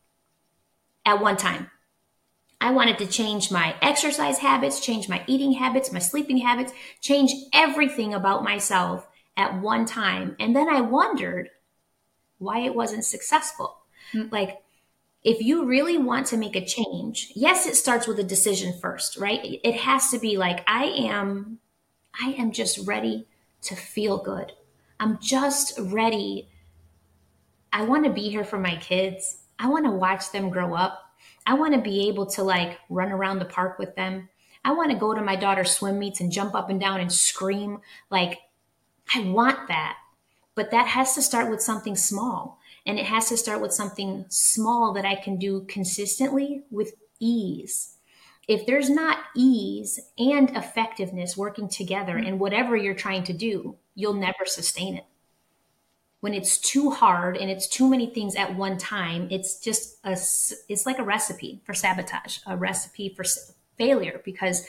at 1.05 1.21
one 1.21 1.37
time. 1.37 1.69
I 2.61 2.71
wanted 2.71 2.97
to 2.97 3.07
change 3.07 3.51
my 3.51 3.75
exercise 3.81 4.39
habits, 4.39 4.79
change 4.79 5.07
my 5.07 5.23
eating 5.27 5.53
habits, 5.53 5.91
my 5.91 5.99
sleeping 5.99 6.39
habits, 6.39 6.73
change 7.01 7.31
everything 7.53 8.13
about 8.13 8.43
myself 8.43 9.07
at 9.37 9.61
one 9.61 9.85
time. 9.85 10.35
And 10.39 10.55
then 10.55 10.67
I 10.67 10.81
wondered 10.81 11.49
why 12.37 12.59
it 12.59 12.75
wasn't 12.75 13.05
successful. 13.05 13.77
Mm-hmm. 14.13 14.29
Like, 14.33 14.61
if 15.23 15.41
you 15.41 15.65
really 15.65 15.97
want 15.97 16.27
to 16.27 16.37
make 16.37 16.55
a 16.55 16.65
change, 16.65 17.31
yes, 17.35 17.65
it 17.65 17.75
starts 17.75 18.07
with 18.07 18.19
a 18.19 18.23
decision 18.23 18.77
first, 18.81 19.17
right? 19.17 19.39
It 19.43 19.75
has 19.75 20.09
to 20.11 20.19
be 20.19 20.37
like, 20.37 20.63
I 20.67 20.85
am, 20.85 21.59
I 22.13 22.31
am 22.31 22.51
just 22.51 22.87
ready 22.87 23.27
to 23.63 23.75
feel 23.75 24.17
good. 24.17 24.53
I'm 24.99 25.19
just 25.21 25.77
ready. 25.79 26.49
I 27.71 27.83
want 27.83 28.05
to 28.05 28.11
be 28.11 28.29
here 28.29 28.45
for 28.45 28.57
my 28.57 28.75
kids. 28.77 29.39
I 29.57 29.67
want 29.69 29.85
to 29.85 29.91
watch 29.91 30.31
them 30.31 30.49
grow 30.49 30.73
up. 30.73 31.08
I 31.49 31.53
want 31.53 31.73
to 31.73 31.81
be 31.81 32.07
able 32.07 32.27
to 32.27 32.43
like 32.43 32.77
run 32.89 33.11
around 33.11 33.39
the 33.39 33.45
park 33.45 33.79
with 33.79 33.95
them. 33.95 34.29
I 34.63 34.71
want 34.73 34.91
to 34.91 34.97
go 34.97 35.15
to 35.15 35.21
my 35.21 35.35
daughter's 35.35 35.71
swim 35.71 35.97
meets 35.97 36.21
and 36.21 36.31
jump 36.31 36.53
up 36.53 36.69
and 36.69 36.79
down 36.79 36.99
and 36.99 37.11
scream. 37.11 37.79
Like, 38.11 38.37
I 39.15 39.21
want 39.21 39.67
that. 39.67 39.97
But 40.53 40.69
that 40.69 40.85
has 40.85 41.15
to 41.15 41.23
start 41.23 41.49
with 41.49 41.59
something 41.59 41.95
small. 41.95 42.59
And 42.85 42.99
it 42.99 43.07
has 43.07 43.29
to 43.29 43.37
start 43.37 43.61
with 43.61 43.73
something 43.73 44.25
small 44.29 44.93
that 44.93 45.05
I 45.05 45.15
can 45.15 45.37
do 45.37 45.61
consistently 45.61 46.65
with 46.69 46.93
ease. 47.19 47.95
If 48.47 48.67
there's 48.67 48.91
not 48.91 49.17
ease 49.35 49.99
and 50.19 50.55
effectiveness 50.55 51.35
working 51.35 51.67
together 51.67 52.19
in 52.19 52.37
whatever 52.37 52.77
you're 52.77 52.93
trying 52.93 53.23
to 53.23 53.33
do, 53.33 53.75
you'll 53.95 54.13
never 54.13 54.45
sustain 54.45 54.97
it 54.97 55.05
when 56.21 56.33
it's 56.33 56.57
too 56.57 56.91
hard 56.91 57.37
and 57.37 57.49
it's 57.49 57.67
too 57.67 57.89
many 57.89 58.07
things 58.07 58.35
at 58.35 58.55
one 58.55 58.77
time 58.77 59.27
it's 59.31 59.59
just 59.59 59.97
a 60.03 60.11
it's 60.11 60.85
like 60.85 60.99
a 60.99 61.03
recipe 61.03 61.61
for 61.65 61.73
sabotage 61.73 62.39
a 62.45 62.57
recipe 62.57 63.09
for 63.09 63.23
failure 63.77 64.21
because 64.25 64.67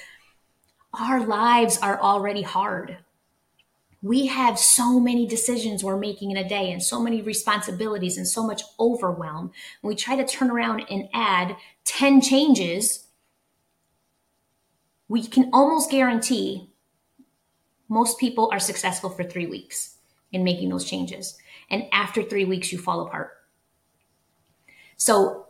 our 0.95 1.25
lives 1.25 1.79
are 1.79 2.01
already 2.01 2.43
hard. 2.43 2.99
We 4.03 4.27
have 4.27 4.59
so 4.59 4.99
many 4.99 5.27
decisions 5.27 5.85
we're 5.85 5.99
making 5.99 6.31
in 6.31 6.37
a 6.39 6.49
day 6.49 6.73
and 6.73 6.83
so 6.83 7.03
many 7.03 7.21
responsibilities 7.21 8.17
and 8.17 8.27
so 8.27 8.47
much 8.47 8.63
overwhelm. 8.79 9.53
When 9.83 9.91
we 9.91 9.95
try 9.95 10.17
to 10.17 10.27
turn 10.27 10.51
around 10.51 10.85
and 10.91 11.09
add 11.13 11.57
10 11.85 12.23
changes. 12.23 13.07
We 15.09 15.27
can 15.27 15.51
almost 15.53 15.91
guarantee 15.91 16.71
most 17.89 18.19
people 18.19 18.49
are 18.53 18.61
successful 18.61 19.11
for 19.11 19.25
three 19.25 19.47
weeks 19.47 19.97
in 20.33 20.45
making 20.45 20.69
those 20.69 20.89
changes. 20.89 21.37
And 21.71 21.85
after 21.93 22.23
three 22.23 22.45
weeks, 22.45 22.73
you 22.73 22.79
fall 22.79 23.07
apart. 23.07 23.33
So, 24.97 25.47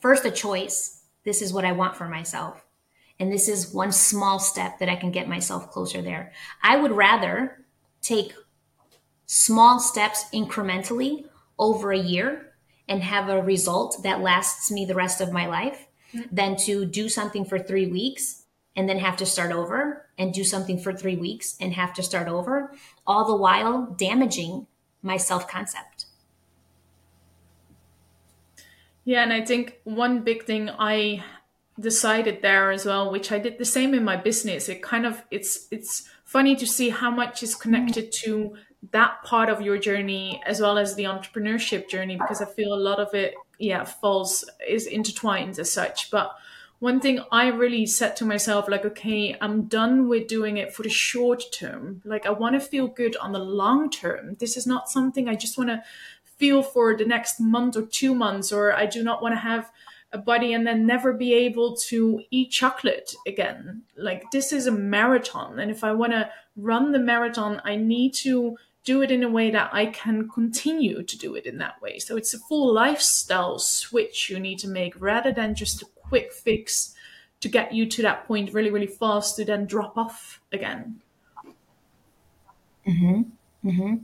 first, 0.00 0.24
a 0.24 0.30
choice. 0.30 1.02
This 1.24 1.42
is 1.42 1.52
what 1.52 1.64
I 1.64 1.72
want 1.72 1.96
for 1.96 2.08
myself. 2.08 2.64
And 3.20 3.32
this 3.32 3.48
is 3.48 3.74
one 3.74 3.92
small 3.92 4.38
step 4.38 4.78
that 4.78 4.88
I 4.88 4.96
can 4.96 5.10
get 5.10 5.28
myself 5.28 5.70
closer 5.70 6.00
there. 6.00 6.32
I 6.62 6.76
would 6.76 6.92
rather 6.92 7.64
take 8.00 8.32
small 9.26 9.80
steps 9.80 10.24
incrementally 10.32 11.24
over 11.58 11.92
a 11.92 11.98
year 11.98 12.52
and 12.88 13.02
have 13.02 13.28
a 13.28 13.42
result 13.42 14.02
that 14.02 14.20
lasts 14.20 14.70
me 14.70 14.84
the 14.84 14.94
rest 14.94 15.20
of 15.20 15.32
my 15.32 15.46
life 15.46 15.86
mm-hmm. 16.14 16.34
than 16.34 16.56
to 16.56 16.86
do 16.86 17.08
something 17.08 17.44
for 17.44 17.58
three 17.58 17.86
weeks 17.86 18.44
and 18.76 18.88
then 18.88 18.98
have 18.98 19.16
to 19.16 19.26
start 19.26 19.52
over 19.52 20.07
and 20.18 20.34
do 20.34 20.44
something 20.44 20.78
for 20.78 20.92
three 20.92 21.16
weeks 21.16 21.56
and 21.60 21.72
have 21.74 21.94
to 21.94 22.02
start 22.02 22.28
over, 22.28 22.72
all 23.06 23.24
the 23.24 23.36
while 23.36 23.94
damaging 23.96 24.66
my 25.02 25.16
self 25.16 25.48
concept. 25.48 26.06
Yeah, 29.04 29.22
and 29.22 29.32
I 29.32 29.42
think 29.44 29.78
one 29.84 30.20
big 30.20 30.44
thing 30.44 30.68
I 30.68 31.24
decided 31.80 32.42
there 32.42 32.70
as 32.70 32.84
well, 32.84 33.10
which 33.10 33.30
I 33.32 33.38
did 33.38 33.58
the 33.58 33.64
same 33.64 33.94
in 33.94 34.04
my 34.04 34.16
business. 34.16 34.68
It 34.68 34.82
kind 34.82 35.06
of 35.06 35.22
it's 35.30 35.68
it's 35.70 36.08
funny 36.24 36.56
to 36.56 36.66
see 36.66 36.90
how 36.90 37.10
much 37.10 37.42
is 37.42 37.54
connected 37.54 38.12
mm-hmm. 38.12 38.30
to 38.30 38.54
that 38.92 39.22
part 39.24 39.48
of 39.48 39.60
your 39.60 39.78
journey 39.78 40.42
as 40.46 40.60
well 40.60 40.78
as 40.78 40.94
the 40.94 41.04
entrepreneurship 41.04 41.88
journey 41.88 42.16
because 42.16 42.40
I 42.40 42.46
feel 42.46 42.74
a 42.74 42.76
lot 42.76 43.00
of 43.00 43.14
it, 43.14 43.34
yeah, 43.58 43.84
falls 43.84 44.44
is 44.68 44.86
intertwined 44.86 45.58
as 45.58 45.72
such. 45.72 46.10
But 46.10 46.36
one 46.80 47.00
thing 47.00 47.20
I 47.32 47.48
really 47.48 47.86
said 47.86 48.14
to 48.16 48.24
myself, 48.24 48.68
like, 48.68 48.84
okay, 48.84 49.36
I'm 49.40 49.62
done 49.62 50.08
with 50.08 50.28
doing 50.28 50.58
it 50.58 50.72
for 50.72 50.84
the 50.84 50.88
short 50.88 51.42
term. 51.52 52.02
Like, 52.04 52.24
I 52.24 52.30
want 52.30 52.54
to 52.54 52.60
feel 52.60 52.86
good 52.86 53.16
on 53.16 53.32
the 53.32 53.40
long 53.40 53.90
term. 53.90 54.36
This 54.38 54.56
is 54.56 54.66
not 54.66 54.88
something 54.88 55.28
I 55.28 55.34
just 55.34 55.58
want 55.58 55.70
to 55.70 55.82
feel 56.24 56.62
for 56.62 56.96
the 56.96 57.04
next 57.04 57.40
month 57.40 57.76
or 57.76 57.82
two 57.82 58.14
months, 58.14 58.52
or 58.52 58.72
I 58.72 58.86
do 58.86 59.02
not 59.02 59.22
want 59.22 59.32
to 59.32 59.40
have 59.40 59.72
a 60.12 60.18
body 60.18 60.52
and 60.52 60.66
then 60.66 60.86
never 60.86 61.12
be 61.12 61.34
able 61.34 61.76
to 61.76 62.22
eat 62.30 62.50
chocolate 62.50 63.14
again. 63.26 63.82
Like, 63.96 64.30
this 64.30 64.52
is 64.52 64.66
a 64.66 64.72
marathon. 64.72 65.58
And 65.58 65.70
if 65.72 65.82
I 65.82 65.92
want 65.92 66.12
to 66.12 66.30
run 66.56 66.92
the 66.92 67.00
marathon, 67.00 67.60
I 67.64 67.74
need 67.74 68.14
to 68.14 68.56
do 68.84 69.02
it 69.02 69.10
in 69.10 69.22
a 69.22 69.28
way 69.28 69.50
that 69.50 69.68
I 69.72 69.86
can 69.86 70.28
continue 70.28 71.02
to 71.02 71.18
do 71.18 71.34
it 71.34 71.44
in 71.44 71.58
that 71.58 71.82
way. 71.82 71.98
So 71.98 72.16
it's 72.16 72.32
a 72.32 72.38
full 72.38 72.72
lifestyle 72.72 73.58
switch 73.58 74.30
you 74.30 74.38
need 74.38 74.60
to 74.60 74.68
make 74.68 74.94
rather 74.98 75.32
than 75.32 75.54
just 75.54 75.82
a 75.82 75.86
quick 76.08 76.32
fix 76.32 76.94
to 77.40 77.48
get 77.48 77.72
you 77.72 77.86
to 77.86 78.02
that 78.02 78.26
point 78.26 78.52
really, 78.52 78.70
really 78.70 78.86
fast 78.86 79.36
to 79.36 79.44
then 79.44 79.66
drop 79.66 79.96
off 79.96 80.40
again. 80.52 81.00
Mm-hmm. 82.86 83.22
Mm-hmm. 83.64 83.94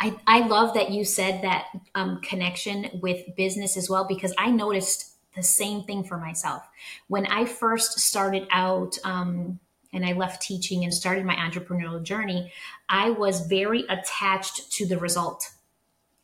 I, 0.00 0.16
I 0.26 0.46
love 0.46 0.74
that 0.74 0.90
you 0.90 1.04
said 1.04 1.42
that 1.42 1.66
um, 1.94 2.20
connection 2.22 2.88
with 3.02 3.34
business 3.36 3.76
as 3.76 3.90
well 3.90 4.04
because 4.04 4.32
I 4.38 4.50
noticed 4.50 5.12
the 5.34 5.42
same 5.42 5.84
thing 5.84 6.04
for 6.04 6.18
myself. 6.18 6.62
When 7.08 7.26
I 7.26 7.46
first 7.46 7.98
started 7.98 8.46
out 8.50 8.98
um, 9.04 9.58
and 9.92 10.04
I 10.04 10.12
left 10.12 10.42
teaching 10.42 10.84
and 10.84 10.92
started 10.92 11.24
my 11.24 11.34
entrepreneurial 11.34 12.02
journey, 12.02 12.52
I 12.88 13.10
was 13.10 13.46
very 13.46 13.84
attached 13.88 14.72
to 14.72 14.86
the 14.86 14.98
result. 14.98 15.50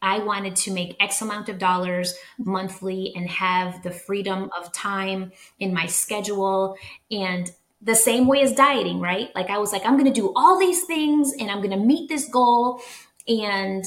I 0.01 0.21
wanted 0.21 0.57
to 0.57 0.73
make 0.73 0.97
X 1.01 1.23
amount 1.23 1.49
of 1.49 1.59
dollars 1.59 2.15
monthly 2.39 3.13
and 3.17 3.29
have 3.29 3.83
the 3.83 3.91
freedom 3.91 4.51
of 4.57 4.73
time 4.73 5.33
in 5.59 5.75
my 5.75 5.87
schedule. 5.87 6.77
And 7.11 7.51
the 7.81 7.95
same 7.95 8.27
way 8.27 8.43
as 8.43 8.53
dieting, 8.53 9.01
right? 9.01 9.31
Like 9.35 9.51
I 9.51 9.59
was 9.59 9.73
like, 9.73 9.85
I'm 9.85 9.95
going 9.97 10.13
to 10.13 10.21
do 10.21 10.33
all 10.35 10.59
these 10.59 10.85
things 10.85 11.33
and 11.39 11.51
I'm 11.51 11.59
going 11.59 11.71
to 11.71 11.77
meet 11.77 12.09
this 12.09 12.29
goal. 12.29 12.81
And 13.27 13.85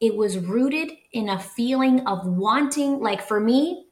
it 0.00 0.16
was 0.16 0.38
rooted 0.38 0.90
in 1.12 1.28
a 1.28 1.38
feeling 1.38 2.06
of 2.06 2.26
wanting, 2.26 3.00
like 3.00 3.20
for 3.20 3.38
me, 3.38 3.86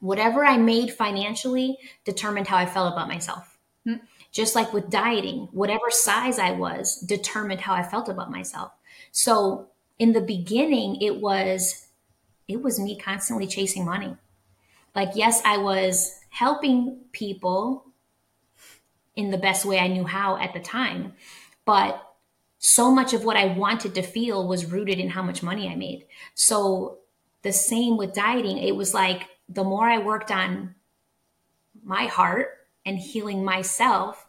whatever 0.00 0.44
I 0.44 0.56
made 0.56 0.92
financially 0.92 1.76
determined 2.04 2.46
how 2.46 2.56
I 2.56 2.66
felt 2.66 2.92
about 2.92 3.08
myself. 3.08 3.58
Mm-hmm. 3.86 4.04
Just 4.30 4.54
like 4.54 4.72
with 4.72 4.90
dieting, 4.90 5.48
whatever 5.52 5.90
size 5.90 6.38
I 6.38 6.52
was 6.52 7.00
determined 7.00 7.60
how 7.60 7.74
I 7.74 7.82
felt 7.82 8.08
about 8.08 8.30
myself. 8.30 8.72
So 9.10 9.68
in 9.98 10.12
the 10.12 10.20
beginning, 10.20 11.00
it 11.00 11.20
was 11.20 11.86
it 12.46 12.62
was 12.62 12.80
me 12.80 12.98
constantly 12.98 13.46
chasing 13.46 13.84
money. 13.84 14.16
Like 14.94 15.10
yes, 15.14 15.42
I 15.44 15.58
was 15.58 16.18
helping 16.30 17.00
people 17.12 17.84
in 19.16 19.30
the 19.30 19.38
best 19.38 19.64
way 19.64 19.78
I 19.78 19.88
knew 19.88 20.04
how 20.04 20.36
at 20.36 20.54
the 20.54 20.60
time, 20.60 21.14
but 21.64 22.04
so 22.58 22.90
much 22.90 23.12
of 23.12 23.24
what 23.24 23.36
I 23.36 23.46
wanted 23.46 23.94
to 23.94 24.02
feel 24.02 24.46
was 24.46 24.66
rooted 24.66 24.98
in 24.98 25.10
how 25.10 25.22
much 25.22 25.42
money 25.42 25.68
I 25.68 25.76
made. 25.76 26.06
So 26.34 26.98
the 27.42 27.52
same 27.52 27.96
with 27.96 28.14
dieting, 28.14 28.58
it 28.58 28.74
was 28.74 28.94
like 28.94 29.28
the 29.48 29.64
more 29.64 29.88
I 29.88 29.98
worked 29.98 30.30
on 30.30 30.74
my 31.84 32.06
heart 32.06 32.48
and 32.84 32.98
healing 32.98 33.44
myself, 33.44 34.28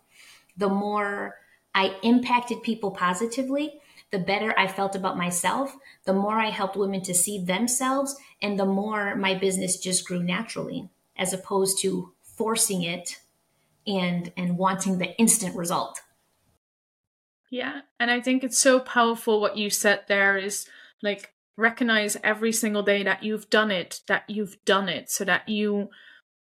the 0.57 0.69
more 0.69 1.35
I 1.73 1.95
impacted 2.03 2.63
people 2.63 2.91
positively, 2.91 3.79
the 4.11 4.19
better 4.19 4.53
I 4.57 4.67
felt 4.67 4.95
about 4.95 5.17
myself, 5.17 5.75
the 6.05 6.13
more 6.13 6.39
I 6.39 6.49
helped 6.49 6.75
women 6.75 7.01
to 7.03 7.13
see 7.13 7.43
themselves, 7.43 8.15
and 8.41 8.59
the 8.59 8.65
more 8.65 9.15
my 9.15 9.35
business 9.35 9.77
just 9.77 10.07
grew 10.07 10.23
naturally, 10.23 10.89
as 11.17 11.33
opposed 11.33 11.81
to 11.81 12.13
forcing 12.21 12.83
it 12.83 13.17
and 13.85 14.31
and 14.35 14.57
wanting 14.57 14.97
the 14.97 15.15
instant 15.17 15.55
result. 15.55 16.01
Yeah, 17.51 17.81
and 17.99 18.11
I 18.11 18.21
think 18.21 18.43
it's 18.43 18.59
so 18.59 18.79
powerful 18.79 19.41
what 19.41 19.57
you 19.57 19.69
said 19.69 20.01
there 20.07 20.37
is 20.37 20.67
like 21.01 21.33
recognize 21.57 22.17
every 22.23 22.51
single 22.51 22.83
day 22.83 23.03
that 23.03 23.23
you've 23.23 23.49
done 23.49 23.69
it, 23.69 24.01
that 24.07 24.23
you've 24.29 24.63
done 24.65 24.89
it 24.89 25.09
so 25.09 25.25
that 25.25 25.47
you 25.49 25.89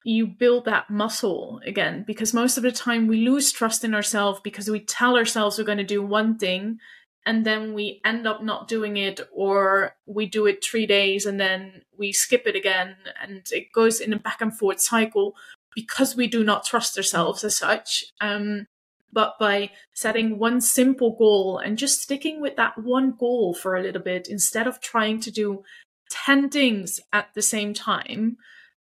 you 0.04 0.26
build 0.26 0.66
that 0.66 0.90
muscle 0.90 1.62
again 1.64 2.04
because 2.08 2.34
most 2.34 2.58
of 2.58 2.64
the 2.64 2.72
time 2.72 3.06
we 3.06 3.18
lose 3.18 3.52
trust 3.52 3.84
in 3.84 3.94
ourselves 3.94 4.40
because 4.44 4.68
we 4.68 4.80
tell 4.80 5.16
ourselves 5.16 5.60
we're 5.60 5.64
going 5.64 5.78
to 5.78 5.84
do 5.84 6.02
one 6.02 6.40
thing 6.40 6.80
and 7.26 7.46
then 7.46 7.74
we 7.74 8.02
end 8.04 8.28
up 8.28 8.44
not 8.44 8.68
doing 8.68 8.98
it 8.98 9.20
or 9.32 9.96
we 10.06 10.26
do 10.26 10.46
it 10.46 10.64
3 10.64 10.86
days 10.86 11.26
and 11.26 11.40
then 11.40 11.84
we 11.98 12.12
skip 12.12 12.44
it 12.46 12.56
again 12.56 12.96
and 13.22 13.44
it 13.52 13.72
goes 13.74 14.00
in 14.00 14.14
a 14.14 14.20
back 14.20 14.42
and 14.42 14.58
forth 14.58 14.82
cycle 14.82 15.36
because 15.76 16.16
we 16.16 16.28
do 16.28 16.44
not 16.44 16.66
trust 16.66 16.98
ourselves 16.98 17.44
as 17.44 17.58
such 17.58 18.04
um, 18.22 18.68
but 19.14 19.36
by 19.40 19.70
setting 19.94 20.38
one 20.38 20.62
simple 20.62 21.16
goal 21.18 21.58
and 21.58 21.78
just 21.78 22.02
sticking 22.02 22.42
with 22.42 22.56
that 22.56 22.78
one 22.78 23.14
goal 23.18 23.54
for 23.54 23.76
a 23.76 23.82
little 23.82 24.02
bit 24.02 24.28
instead 24.30 24.68
of 24.68 24.80
trying 24.80 25.20
to 25.20 25.32
do 25.32 25.64
10 26.10 26.50
things 26.50 27.00
at 27.14 27.28
the 27.34 27.42
same 27.42 27.74
time 27.74 28.38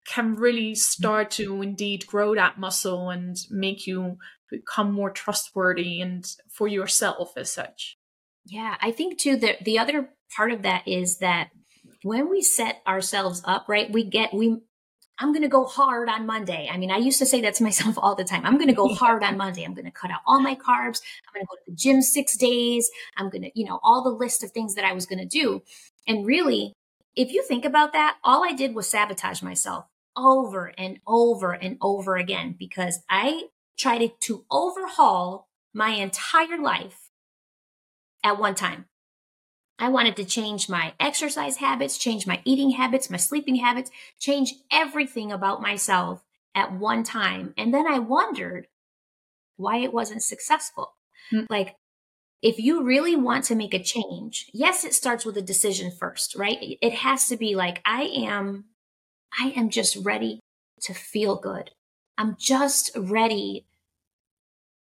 can 0.05 0.35
really 0.35 0.73
start 0.75 1.29
to 1.31 1.61
indeed 1.61 2.07
grow 2.07 2.33
that 2.35 2.59
muscle 2.59 3.09
and 3.09 3.37
make 3.49 3.85
you 3.85 4.17
become 4.49 4.91
more 4.91 5.11
trustworthy 5.11 6.01
and 6.01 6.35
for 6.49 6.67
yourself 6.67 7.33
as 7.37 7.51
such. 7.51 7.97
Yeah, 8.45 8.75
I 8.81 8.91
think 8.91 9.19
too 9.19 9.37
that 9.37 9.63
the 9.63 9.79
other 9.79 10.09
part 10.35 10.51
of 10.51 10.63
that 10.63 10.87
is 10.87 11.17
that 11.17 11.49
when 12.03 12.29
we 12.29 12.41
set 12.41 12.81
ourselves 12.87 13.41
up, 13.45 13.65
right, 13.67 13.91
we 13.91 14.03
get 14.03 14.33
we 14.33 14.57
I'm 15.19 15.33
going 15.33 15.43
to 15.43 15.47
go 15.49 15.65
hard 15.65 16.09
on 16.09 16.25
Monday. 16.25 16.67
I 16.71 16.77
mean, 16.77 16.89
I 16.89 16.97
used 16.97 17.19
to 17.19 17.27
say 17.27 17.41
that 17.41 17.53
to 17.55 17.63
myself 17.69 17.95
all 17.97 18.15
the 18.15 18.23
time. 18.23 18.43
I'm 18.45 18.55
going 18.57 18.69
to 18.69 18.73
go 18.73 18.93
hard 18.93 19.23
on 19.23 19.37
Monday. 19.37 19.63
I'm 19.63 19.75
going 19.75 19.85
to 19.85 19.91
cut 19.91 20.09
out 20.09 20.21
all 20.25 20.41
my 20.41 20.55
carbs. 20.55 21.01
I'm 21.27 21.33
going 21.33 21.41
to 21.41 21.47
go 21.47 21.55
to 21.55 21.61
the 21.67 21.75
gym 21.75 22.01
6 22.01 22.37
days. 22.37 22.89
I'm 23.17 23.29
going 23.29 23.43
to, 23.43 23.51
you 23.53 23.65
know, 23.65 23.79
all 23.83 24.03
the 24.03 24.09
list 24.09 24.43
of 24.43 24.51
things 24.51 24.73
that 24.75 24.85
I 24.85 24.93
was 24.93 25.05
going 25.05 25.19
to 25.19 25.25
do. 25.25 25.61
And 26.07 26.25
really, 26.25 26.73
if 27.15 27.31
you 27.31 27.43
think 27.43 27.65
about 27.65 27.93
that, 27.93 28.17
all 28.23 28.43
I 28.43 28.53
did 28.53 28.73
was 28.73 28.89
sabotage 28.89 29.43
myself 29.43 29.85
over 30.17 30.73
and 30.77 30.99
over 31.05 31.51
and 31.53 31.77
over 31.81 32.15
again 32.15 32.55
because 32.57 32.99
I 33.09 33.43
tried 33.77 34.09
to 34.21 34.45
overhaul 34.49 35.47
my 35.73 35.91
entire 35.91 36.57
life 36.59 37.10
at 38.23 38.39
one 38.39 38.55
time. 38.55 38.85
I 39.79 39.89
wanted 39.89 40.15
to 40.17 40.25
change 40.25 40.69
my 40.69 40.93
exercise 40.99 41.57
habits, 41.57 41.97
change 41.97 42.27
my 42.27 42.41
eating 42.45 42.71
habits, 42.71 43.09
my 43.09 43.17
sleeping 43.17 43.55
habits, 43.55 43.89
change 44.19 44.53
everything 44.71 45.31
about 45.31 45.61
myself 45.61 46.23
at 46.53 46.73
one 46.73 47.03
time. 47.03 47.53
And 47.57 47.73
then 47.73 47.87
I 47.87 47.97
wondered 47.97 48.67
why 49.57 49.77
it 49.77 49.93
wasn't 49.93 50.21
successful. 50.21 50.93
Mm-hmm. 51.33 51.45
Like, 51.49 51.75
if 52.41 52.59
you 52.59 52.83
really 52.83 53.15
want 53.15 53.45
to 53.45 53.55
make 53.55 53.73
a 53.73 53.83
change, 53.83 54.49
yes, 54.53 54.83
it 54.83 54.93
starts 54.93 55.25
with 55.25 55.37
a 55.37 55.41
decision 55.41 55.91
first, 55.91 56.35
right? 56.35 56.57
It 56.81 56.93
has 56.93 57.27
to 57.27 57.37
be 57.37 57.55
like, 57.55 57.81
I 57.85 58.03
am 58.03 58.65
I 59.39 59.53
am 59.55 59.69
just 59.69 59.95
ready 59.95 60.41
to 60.81 60.93
feel 60.93 61.37
good. 61.37 61.71
I'm 62.17 62.35
just 62.39 62.91
ready. 62.95 63.65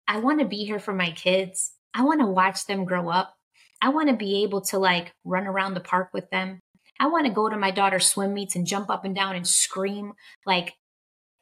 I 0.07 0.21
want 0.21 0.41
to 0.41 0.47
be 0.47 0.65
here 0.65 0.79
for 0.79 0.95
my 0.95 1.11
kids. 1.11 1.73
I 1.95 2.03
want 2.03 2.21
to 2.21 2.27
watch 2.27 2.67
them 2.67 2.85
grow 2.85 3.09
up. 3.09 3.35
I 3.81 3.91
want 3.91 4.09
to 4.09 4.17
be 4.17 4.43
able 4.43 4.61
to 4.63 4.79
like 4.79 5.13
run 5.25 5.47
around 5.47 5.75
the 5.75 5.81
park 5.81 6.11
with 6.13 6.31
them. 6.31 6.61
I 7.01 7.07
want 7.07 7.27
to 7.27 7.33
go 7.33 7.49
to 7.49 7.57
my 7.57 7.71
daughter's 7.71 8.07
swim 8.07 8.35
meets 8.35 8.57
and 8.57 8.67
jump 8.67 8.91
up 8.91 9.05
and 9.05 9.15
down 9.15 9.37
and 9.37 9.47
scream. 9.47 10.15
Like, 10.45 10.75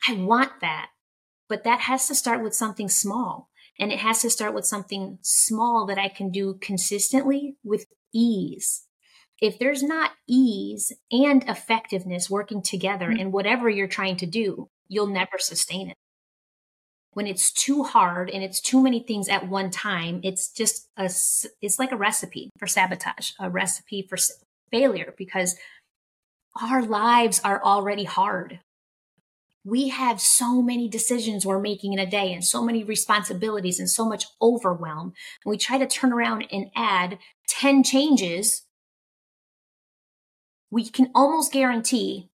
I 0.07 0.15
want 0.15 0.53
that. 0.61 0.91
But 1.49 1.65
that 1.65 1.81
has 1.81 2.07
to 2.09 2.15
start 2.15 2.43
with 2.43 2.55
something 2.55 2.89
small. 2.89 3.49
And 3.79 3.91
it 3.93 4.01
has 4.01 4.21
to 4.23 4.31
start 4.31 4.55
with 4.55 4.67
something 4.67 5.19
small 5.23 5.87
that 5.87 5.99
I 5.99 6.09
can 6.09 6.31
do 6.31 6.59
consistently 6.61 7.57
with 7.65 7.87
ease 8.13 8.87
if 9.41 9.59
there's 9.59 9.83
not 9.83 10.13
ease 10.27 10.93
and 11.11 11.45
effectiveness 11.49 12.31
working 12.31 12.63
together 12.63 13.09
mm-hmm. 13.09 13.21
in 13.21 13.33
whatever 13.33 13.69
you're 13.69 13.89
trying 13.89 14.17
to 14.17 14.27
do, 14.27 14.71
you'll 14.89 15.07
never 15.07 15.39
sustain 15.39 15.91
it. 15.91 15.97
When 17.17 17.27
it's 17.27 17.51
too 17.51 17.83
hard 17.83 18.29
and 18.29 18.45
it's 18.45 18.61
too 18.61 18.83
many 18.83 19.01
things 19.01 19.31
at 19.31 19.49
one 19.49 19.71
time, 19.71 20.21
it's 20.23 20.53
just 20.53 20.91
a, 20.99 21.05
it's 21.63 21.79
like 21.79 21.91
a 21.91 21.97
recipe 21.97 22.51
for 22.59 22.67
sabotage, 22.67 23.31
a 23.41 23.49
recipe 23.49 24.07
for 24.07 24.19
failure 24.71 25.15
because 25.17 25.57
our 26.61 26.83
lives 26.83 27.41
are 27.43 27.65
already 27.65 28.05
hard. 28.05 28.61
We 29.65 29.89
have 29.89 30.21
so 30.21 30.61
many 30.61 30.91
decisions 30.91 31.47
we're 31.47 31.59
making 31.59 31.95
in 31.95 31.99
a 31.99 32.05
day 32.05 32.35
and 32.35 32.45
so 32.45 32.63
many 32.63 32.85
responsibilities 32.85 33.81
and 33.81 33.89
so 33.89 34.07
much 34.07 34.27
overwhelm. 34.43 35.15
And 35.43 35.51
we 35.51 35.57
try 35.57 35.79
to 35.79 35.87
turn 35.87 36.13
around 36.13 36.45
and 36.53 36.67
add 36.77 37.17
10 37.49 37.83
changes 37.83 38.67
we 40.71 40.87
can 40.87 41.11
almost 41.15 41.51
guarantee 41.51 42.29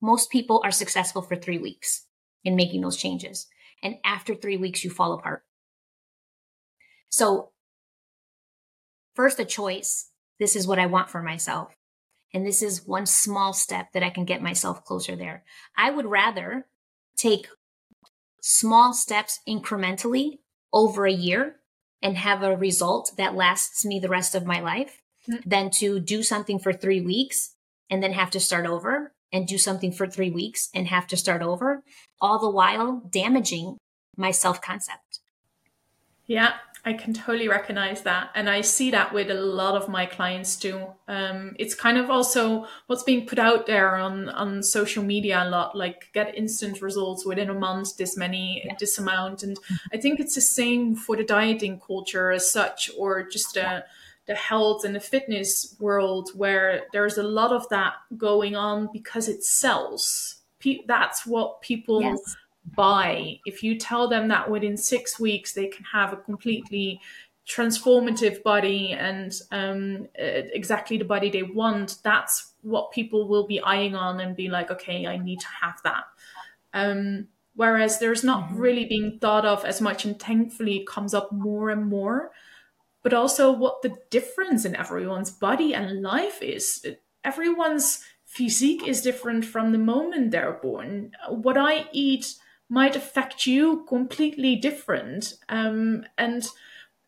most 0.00 0.30
people 0.30 0.60
are 0.62 0.70
successful 0.70 1.20
for 1.20 1.34
three 1.34 1.58
weeks 1.58 2.04
in 2.44 2.54
making 2.54 2.82
those 2.82 2.96
changes. 2.96 3.48
And 3.82 3.96
after 4.04 4.34
three 4.34 4.56
weeks, 4.56 4.84
you 4.84 4.90
fall 4.90 5.12
apart. 5.12 5.42
So 7.08 7.50
first 9.14 9.40
a 9.40 9.44
choice. 9.44 10.10
This 10.38 10.56
is 10.56 10.66
what 10.66 10.78
I 10.78 10.86
want 10.86 11.10
for 11.10 11.22
myself. 11.22 11.76
And 12.34 12.46
this 12.46 12.62
is 12.62 12.86
one 12.86 13.06
small 13.06 13.52
step 13.52 13.92
that 13.92 14.02
I 14.02 14.10
can 14.10 14.24
get 14.24 14.42
myself 14.42 14.84
closer 14.84 15.16
there. 15.16 15.44
I 15.76 15.90
would 15.90 16.06
rather 16.06 16.66
take 17.16 17.48
small 18.42 18.92
steps 18.92 19.40
incrementally 19.48 20.38
over 20.72 21.06
a 21.06 21.12
year 21.12 21.56
and 22.02 22.18
have 22.18 22.42
a 22.42 22.56
result 22.56 23.12
that 23.16 23.34
lasts 23.34 23.84
me 23.84 23.98
the 23.98 24.08
rest 24.08 24.34
of 24.34 24.44
my 24.44 24.60
life 24.60 25.00
mm-hmm. 25.28 25.48
than 25.48 25.70
to 25.70 25.98
do 25.98 26.22
something 26.22 26.58
for 26.58 26.72
three 26.72 27.00
weeks 27.00 27.54
and 27.88 28.02
then 28.02 28.12
have 28.12 28.30
to 28.30 28.40
start 28.40 28.66
over 28.66 29.14
and 29.32 29.46
do 29.46 29.58
something 29.58 29.92
for 29.92 30.06
three 30.06 30.30
weeks 30.30 30.68
and 30.74 30.86
have 30.88 31.06
to 31.08 31.16
start 31.16 31.42
over, 31.42 31.82
all 32.20 32.38
the 32.38 32.50
while 32.50 33.02
damaging 33.10 33.76
my 34.16 34.30
self 34.30 34.60
concept. 34.60 35.20
Yeah, 36.26 36.54
I 36.86 36.92
can 36.92 37.14
totally 37.14 37.48
recognize 37.48 38.02
that. 38.02 38.30
And 38.36 38.48
I 38.48 38.60
see 38.60 38.92
that 38.92 39.12
with 39.12 39.28
a 39.28 39.34
lot 39.34 39.74
of 39.74 39.88
my 39.88 40.06
clients 40.06 40.54
too. 40.54 40.86
Um, 41.08 41.56
it's 41.58 41.74
kind 41.74 41.98
of 41.98 42.10
also 42.10 42.66
what's 42.86 43.02
being 43.02 43.26
put 43.26 43.40
out 43.40 43.66
there 43.66 43.96
on, 43.96 44.28
on 44.28 44.62
social 44.62 45.02
media 45.02 45.42
a 45.42 45.50
lot, 45.50 45.76
like 45.76 46.10
get 46.14 46.36
instant 46.36 46.80
results 46.80 47.26
within 47.26 47.50
a 47.50 47.54
month, 47.54 47.96
this 47.96 48.16
many, 48.16 48.62
yeah. 48.64 48.74
this 48.78 48.98
amount. 48.98 49.42
And 49.42 49.56
I 49.92 49.96
think 49.96 50.20
it's 50.20 50.36
the 50.36 50.40
same 50.40 50.94
for 50.94 51.16
the 51.16 51.24
dieting 51.24 51.80
culture 51.84 52.30
as 52.30 52.50
such, 52.50 52.88
or 52.96 53.24
just 53.24 53.58
uh, 53.58 53.82
the 54.26 54.34
health 54.34 54.84
and 54.84 54.94
the 54.94 55.00
fitness 55.00 55.76
world 55.78 56.30
where 56.34 56.84
there's 56.92 57.18
a 57.18 57.22
lot 57.22 57.52
of 57.52 57.68
that 57.68 57.94
going 58.16 58.56
on 58.56 58.88
because 58.92 59.28
it 59.28 59.44
sells. 59.44 60.36
That's 60.86 61.24
what 61.24 61.62
people. 61.62 62.02
Yes 62.02 62.36
buy. 62.74 63.38
If 63.44 63.62
you 63.62 63.78
tell 63.78 64.08
them 64.08 64.26
that 64.26 64.50
within 64.50 64.76
six 64.76 65.20
weeks 65.20 65.52
they 65.52 65.68
can 65.68 65.84
have 65.84 66.12
a 66.12 66.16
completely 66.16 67.00
transformative 67.46 68.42
body 68.42 68.90
and 68.90 69.32
um, 69.52 70.08
exactly 70.16 70.98
the 70.98 71.04
body 71.04 71.30
they 71.30 71.44
want, 71.44 71.98
that's 72.02 72.54
what 72.62 72.90
people 72.90 73.28
will 73.28 73.46
be 73.46 73.60
eyeing 73.60 73.94
on 73.94 74.20
and 74.20 74.34
be 74.34 74.48
like, 74.48 74.70
okay, 74.70 75.06
I 75.06 75.16
need 75.16 75.40
to 75.40 75.46
have 75.62 75.80
that. 75.84 76.04
Um, 76.74 77.28
whereas 77.54 78.00
there's 78.00 78.24
not 78.24 78.48
mm-hmm. 78.48 78.58
really 78.58 78.84
being 78.86 79.18
thought 79.20 79.46
of 79.46 79.64
as 79.64 79.80
much, 79.80 80.04
and 80.04 80.18
thankfully 80.18 80.78
it 80.78 80.88
comes 80.88 81.14
up 81.14 81.30
more 81.30 81.70
and 81.70 81.86
more. 81.86 82.32
But 83.06 83.14
also, 83.14 83.52
what 83.52 83.82
the 83.82 83.96
difference 84.10 84.64
in 84.64 84.74
everyone's 84.74 85.30
body 85.30 85.72
and 85.72 86.02
life 86.02 86.42
is. 86.42 86.84
Everyone's 87.22 88.04
physique 88.24 88.84
is 88.84 89.00
different 89.00 89.44
from 89.44 89.70
the 89.70 89.78
moment 89.78 90.32
they're 90.32 90.58
born. 90.60 91.12
What 91.28 91.56
I 91.56 91.86
eat 91.92 92.34
might 92.68 92.96
affect 92.96 93.46
you 93.46 93.84
completely 93.86 94.56
different. 94.56 95.34
Um, 95.48 96.04
and 96.18 96.48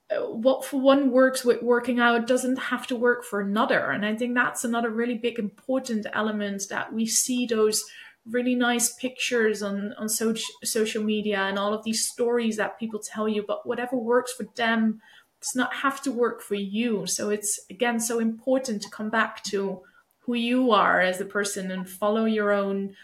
uh, 0.08 0.20
what 0.26 0.64
for 0.64 0.80
one 0.80 1.10
works 1.10 1.44
with 1.44 1.64
working 1.64 1.98
out 1.98 2.28
doesn't 2.28 2.58
have 2.70 2.86
to 2.86 2.94
work 2.94 3.24
for 3.24 3.40
another. 3.40 3.90
And 3.90 4.06
I 4.06 4.14
think 4.14 4.36
that's 4.36 4.62
another 4.62 4.90
really 4.90 5.18
big 5.18 5.40
important 5.40 6.06
element 6.12 6.62
that 6.70 6.92
we 6.92 7.06
see 7.06 7.44
those 7.44 7.84
really 8.30 8.54
nice 8.54 8.92
pictures 8.94 9.62
on 9.62 9.94
on 9.94 10.08
so- 10.08 10.34
social 10.62 11.02
media 11.02 11.38
and 11.38 11.58
all 11.58 11.72
of 11.74 11.82
these 11.84 12.06
stories 12.06 12.56
that 12.56 12.78
people 12.78 13.00
tell 13.00 13.28
you 13.28 13.42
but 13.46 13.66
whatever 13.66 13.96
works 13.96 14.32
for 14.32 14.44
them 14.56 15.00
does 15.40 15.54
not 15.54 15.72
have 15.74 16.02
to 16.02 16.10
work 16.10 16.42
for 16.42 16.54
you 16.54 17.06
so 17.06 17.30
it's 17.30 17.60
again 17.70 18.00
so 18.00 18.18
important 18.18 18.82
to 18.82 18.90
come 18.90 19.10
back 19.10 19.42
to 19.42 19.80
who 20.20 20.34
you 20.34 20.72
are 20.72 21.00
as 21.00 21.20
a 21.20 21.24
person 21.24 21.70
and 21.70 21.88
follow 21.88 22.24
your 22.24 22.52
own 22.52 22.94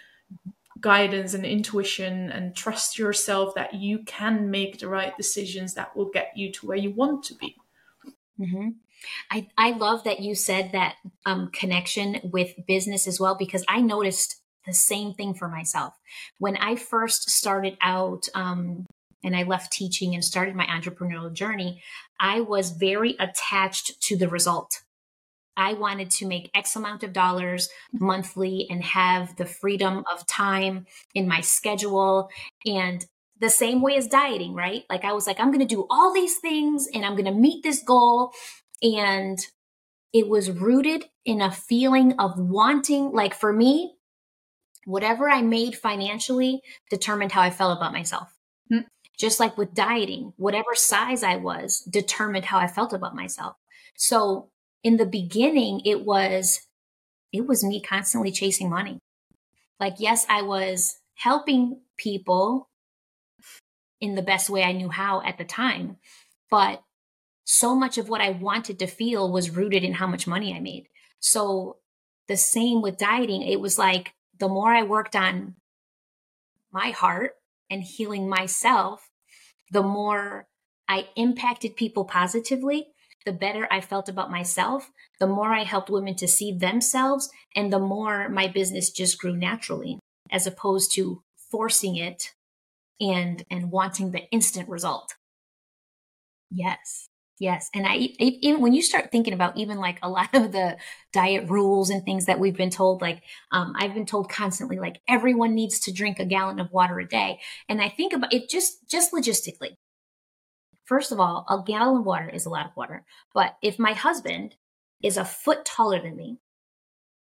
guidance 0.80 1.32
and 1.32 1.47
intuition 1.47 2.30
and 2.30 2.55
trust 2.55 2.99
yourself 2.99 3.55
that 3.55 3.72
you 3.72 4.01
can 4.01 4.51
make 4.51 4.78
the 4.78 4.87
right 4.89 5.16
decisions 5.16 5.72
that 5.72 5.97
will 5.97 6.11
get 6.11 6.32
you 6.37 6.53
to 6.53 6.66
where 6.66 6.76
you 6.76 6.91
want 6.91 7.24
to 7.24 7.35
be. 7.37 7.57
Mm-hmm. 8.39 8.68
I, 9.30 9.49
I 9.57 9.70
love 9.70 10.05
that 10.05 10.20
you 10.20 10.35
said 10.35 10.72
that 10.72 10.97
um, 11.24 11.49
connection 11.53 12.20
with 12.24 12.66
business 12.66 13.07
as 13.07 13.18
well, 13.18 13.35
because 13.35 13.64
I 13.68 13.80
noticed 13.80 14.43
the 14.66 14.74
same 14.74 15.14
thing 15.14 15.32
for 15.32 15.49
myself. 15.49 15.95
When 16.39 16.59
I 16.59 16.76
first 16.76 17.30
started 17.30 17.78
out 17.80 18.28
um, 18.35 18.87
and 19.25 19.35
I 19.35 19.43
left 19.43 19.72
teaching 19.72 20.14
and 20.14 20.25
started 20.25 20.55
my 20.55 20.66
entrepreneurial 20.66 21.33
journey, 21.33 21.83
I 22.20 22.41
was 22.41 22.70
very 22.70 23.16
attached 23.18 24.01
to 24.03 24.16
the 24.16 24.29
result. 24.29 24.83
I 25.57 25.72
wanted 25.75 26.11
to 26.12 26.27
make 26.27 26.51
X 26.55 26.77
amount 26.77 27.03
of 27.03 27.12
dollars 27.12 27.68
monthly 27.93 28.66
and 28.68 28.83
have 28.85 29.37
the 29.37 29.47
freedom 29.47 30.05
of 30.12 30.27
time 30.27 30.87
in 31.14 31.29
my 31.29 31.41
schedule. 31.41 32.29
And 32.66 33.05
the 33.41 33.51
same 33.51 33.83
way 33.83 33.97
as 33.97 34.07
dieting, 34.07 34.55
right? 34.55 34.85
Like 34.89 35.05
I 35.05 35.12
was 35.12 35.27
like, 35.27 35.39
I'm 35.41 35.53
going 35.53 35.66
to 35.66 35.75
do 35.75 35.87
all 35.91 36.12
these 36.12 36.39
things 36.39 36.89
and 36.93 37.05
I'm 37.05 37.14
going 37.14 37.25
to 37.25 37.33
meet 37.33 37.62
this 37.62 37.83
goal. 37.83 38.33
And 38.83 39.39
it 40.12 40.29
was 40.29 40.51
rooted 40.51 41.05
in 41.25 41.41
a 41.41 41.51
feeling 41.51 42.14
of 42.18 42.39
wanting, 42.39 43.12
like 43.12 43.35
for 43.35 43.53
me, 43.53 43.95
whatever 44.85 45.29
I 45.29 45.43
made 45.43 45.77
financially 45.77 46.62
determined 46.91 47.33
how 47.33 47.43
I 47.43 47.51
felt 47.51 47.77
about 47.77 47.93
myself. 47.93 48.33
Hmm. 48.70 48.81
Just 49.19 49.39
like 49.39 49.57
with 49.57 49.75
dieting, 49.75 50.33
whatever 50.37 50.75
size 50.75 51.23
I 51.23 51.37
was 51.37 51.81
determined 51.81 52.47
how 52.47 52.59
I 52.59 52.67
felt 52.67 52.93
about 52.93 53.15
myself. 53.15 53.57
So 53.97 54.51
in 54.83 54.97
the 54.97 55.07
beginning, 55.07 55.83
it 55.85 56.05
was, 56.05 56.61
it 57.33 57.47
was 57.47 57.65
me 57.65 57.81
constantly 57.81 58.33
chasing 58.33 58.69
money. 58.69 58.99
Like, 59.79 59.95
yes, 59.99 60.27
I 60.29 60.43
was 60.43 60.99
helping 61.15 61.81
people 61.97 62.69
in 64.01 64.15
the 64.15 64.23
best 64.23 64.51
way 64.51 64.62
I 64.62 64.73
knew 64.73 64.91
how 64.91 65.23
at 65.23 65.39
the 65.39 65.45
time, 65.45 65.97
but 66.51 66.83
so 67.45 67.75
much 67.75 67.99
of 67.99 68.09
what 68.09 68.21
I 68.21 68.31
wanted 68.31 68.79
to 68.79 68.87
feel 68.87 69.31
was 69.31 69.51
rooted 69.51 69.85
in 69.85 69.95
how 69.95 70.07
much 70.07 70.27
money 70.27 70.55
I 70.55 70.61
made. 70.61 70.89
So 71.21 71.77
the 72.29 72.37
same 72.37 72.83
with 72.83 72.99
dieting, 72.99 73.43
it 73.43 73.61
was 73.61 73.79
like 73.79 74.12
the 74.39 74.49
more 74.49 74.73
I 74.73 74.83
worked 74.83 75.15
on 75.15 75.55
my 76.73 76.91
heart 76.91 77.33
and 77.71 77.83
healing 77.83 78.29
myself, 78.29 79.11
the 79.71 79.83
more 79.83 80.47
I 80.89 81.09
impacted 81.17 81.77
people 81.77 82.05
positively 82.05 82.89
the 83.25 83.33
better 83.33 83.67
I 83.71 83.81
felt 83.81 84.09
about 84.09 84.31
myself, 84.31 84.91
the 85.19 85.27
more 85.27 85.53
I 85.53 85.65
helped 85.65 85.91
women 85.91 86.15
to 86.17 86.29
see 86.29 86.53
themselves, 86.53 87.31
and 87.55 87.73
the 87.73 87.79
more 87.79 88.29
my 88.29 88.49
business 88.49 88.91
just 88.91 89.19
grew 89.19 89.37
naturally, 89.37 89.99
as 90.31 90.47
opposed 90.47 90.95
to 90.95 91.23
forcing 91.51 91.97
it 91.97 92.33
and 93.01 93.45
and 93.51 93.71
wanting 93.71 94.11
the 94.11 94.29
instant 94.31 94.69
result. 94.69 95.15
Yes. 96.51 97.09
Yes. 97.41 97.68
And 97.74 97.85
I 97.87 97.97
even 98.18 98.61
when 98.61 98.74
you 98.74 98.82
start 98.82 99.11
thinking 99.11 99.35
about 99.35 99.57
even 99.57 99.78
like 99.78 99.99
a 100.03 100.09
lot 100.09 100.32
of 100.35 100.53
the 100.53 100.76
diet 101.12 101.51
rules 101.51 101.91
and 101.91 102.05
things 102.05 102.26
that 102.26 102.39
we've 102.39 102.57
been 102.57 102.70
told, 102.70 103.03
like 103.03 103.22
um, 103.51 103.74
I've 103.76 103.93
been 103.95 104.07
told 104.07 104.30
constantly, 104.30 104.78
like 104.78 105.01
everyone 105.09 105.55
needs 105.55 105.80
to 105.80 105.93
drink 105.93 106.20
a 106.20 106.24
gallon 106.24 106.61
of 106.61 106.70
water 106.70 107.01
a 107.01 107.09
day. 107.09 107.41
And 107.68 107.82
I 107.82 107.89
think 107.89 108.12
about 108.12 108.32
it 108.32 108.49
just 108.49 108.89
just 108.89 109.12
logistically. 109.12 109.76
First 110.85 111.11
of 111.11 111.18
all, 111.18 111.45
a 111.49 111.62
gallon 111.64 112.01
of 112.01 112.07
water 112.07 112.28
is 112.28 112.47
a 112.47 112.51
lot 112.51 112.66
of 112.66 112.76
water. 112.76 113.05
But 113.32 113.57
if 113.62 113.78
my 113.78 113.95
husband 113.95 114.55
is 115.03 115.16
a 115.16 115.24
foot 115.24 115.64
taller 115.64 116.01
than 116.01 116.16
me, 116.16 116.39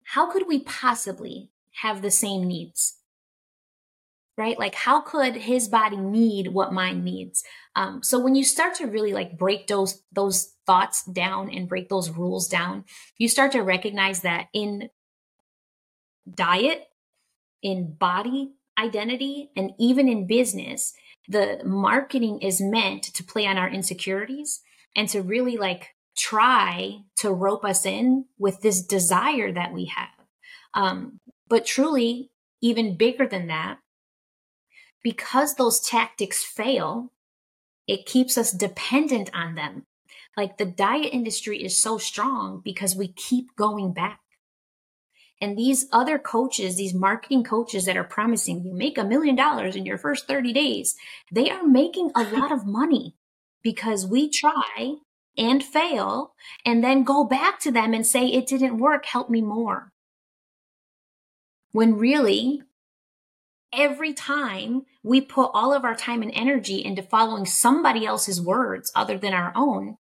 how 0.04 0.30
could 0.30 0.46
we 0.46 0.60
possibly 0.60 1.50
have 1.80 2.02
the 2.02 2.10
same 2.10 2.46
needs? 2.46 2.98
Right? 4.42 4.58
Like, 4.58 4.74
how 4.74 5.00
could 5.02 5.36
his 5.36 5.68
body 5.68 5.96
need 5.96 6.48
what 6.48 6.72
mine 6.72 7.04
needs? 7.04 7.44
Um, 7.76 8.02
so 8.02 8.18
when 8.18 8.34
you 8.34 8.42
start 8.42 8.74
to 8.74 8.88
really 8.88 9.12
like 9.12 9.38
break 9.38 9.68
those 9.68 10.02
those 10.10 10.52
thoughts 10.66 11.04
down 11.04 11.48
and 11.48 11.68
break 11.68 11.88
those 11.88 12.10
rules 12.10 12.48
down, 12.48 12.84
you 13.18 13.28
start 13.28 13.52
to 13.52 13.60
recognize 13.60 14.22
that 14.22 14.46
in 14.52 14.90
diet, 16.28 16.88
in 17.62 17.94
body 17.94 18.54
identity, 18.76 19.50
and 19.56 19.70
even 19.78 20.08
in 20.08 20.26
business, 20.26 20.92
the 21.28 21.60
marketing 21.64 22.40
is 22.42 22.60
meant 22.60 23.04
to 23.14 23.22
play 23.22 23.46
on 23.46 23.56
our 23.56 23.70
insecurities 23.70 24.60
and 24.96 25.08
to 25.10 25.22
really 25.22 25.56
like 25.56 25.90
try 26.16 26.96
to 27.18 27.30
rope 27.30 27.64
us 27.64 27.86
in 27.86 28.24
with 28.40 28.60
this 28.60 28.82
desire 28.82 29.52
that 29.52 29.72
we 29.72 29.84
have. 29.84 30.26
Um, 30.74 31.20
but 31.46 31.64
truly, 31.64 32.32
even 32.60 32.96
bigger 32.96 33.28
than 33.28 33.46
that, 33.46 33.78
because 35.02 35.54
those 35.54 35.80
tactics 35.80 36.44
fail, 36.44 37.12
it 37.86 38.06
keeps 38.06 38.38
us 38.38 38.52
dependent 38.52 39.30
on 39.34 39.54
them. 39.54 39.86
Like 40.36 40.56
the 40.56 40.64
diet 40.64 41.10
industry 41.12 41.62
is 41.62 41.76
so 41.76 41.98
strong 41.98 42.62
because 42.64 42.96
we 42.96 43.08
keep 43.08 43.54
going 43.56 43.92
back. 43.92 44.20
And 45.40 45.58
these 45.58 45.86
other 45.92 46.18
coaches, 46.18 46.76
these 46.76 46.94
marketing 46.94 47.42
coaches 47.42 47.84
that 47.86 47.96
are 47.96 48.04
promising 48.04 48.64
you 48.64 48.72
make 48.72 48.96
a 48.96 49.04
million 49.04 49.34
dollars 49.34 49.74
in 49.74 49.84
your 49.84 49.98
first 49.98 50.28
30 50.28 50.52
days, 50.52 50.94
they 51.32 51.50
are 51.50 51.66
making 51.66 52.12
a 52.14 52.22
lot 52.22 52.52
of 52.52 52.64
money 52.64 53.16
because 53.60 54.06
we 54.06 54.30
try 54.30 54.94
and 55.36 55.64
fail 55.64 56.34
and 56.64 56.82
then 56.84 57.02
go 57.02 57.24
back 57.24 57.58
to 57.60 57.72
them 57.72 57.92
and 57.92 58.06
say, 58.06 58.26
it 58.26 58.46
didn't 58.46 58.78
work, 58.78 59.04
help 59.04 59.30
me 59.30 59.42
more. 59.42 59.92
When 61.72 61.96
really, 61.96 62.62
every 63.72 64.12
time 64.12 64.82
we 65.02 65.20
put 65.20 65.50
all 65.54 65.72
of 65.72 65.84
our 65.84 65.94
time 65.94 66.22
and 66.22 66.32
energy 66.34 66.84
into 66.84 67.02
following 67.02 67.46
somebody 67.46 68.06
else's 68.06 68.40
words 68.40 68.92
other 68.94 69.18
than 69.18 69.32
our 69.32 69.52
own, 69.54 69.96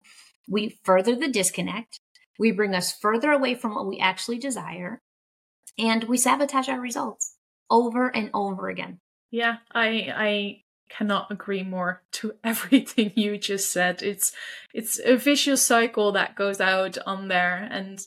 We 0.47 0.79
further 0.83 1.15
the 1.15 1.29
disconnect. 1.29 1.99
We 2.37 2.51
bring 2.51 2.75
us 2.75 2.91
further 2.91 3.31
away 3.31 3.55
from 3.55 3.75
what 3.75 3.87
we 3.87 3.99
actually 3.99 4.39
desire. 4.39 5.01
And 5.77 6.03
we 6.05 6.17
sabotage 6.17 6.67
our 6.67 6.81
results 6.81 7.35
over 7.69 8.09
and 8.09 8.29
over 8.33 8.67
again. 8.67 8.99
Yeah, 9.29 9.57
I 9.71 10.11
I 10.13 10.61
cannot 10.89 11.31
agree 11.31 11.63
more 11.63 12.03
to 12.11 12.33
everything 12.43 13.13
you 13.15 13.37
just 13.37 13.71
said. 13.71 14.01
It's 14.01 14.33
it's 14.73 14.99
a 15.03 15.15
vicious 15.15 15.61
cycle 15.61 16.11
that 16.11 16.35
goes 16.35 16.59
out 16.59 16.97
on 17.05 17.29
there 17.29 17.67
and 17.71 17.99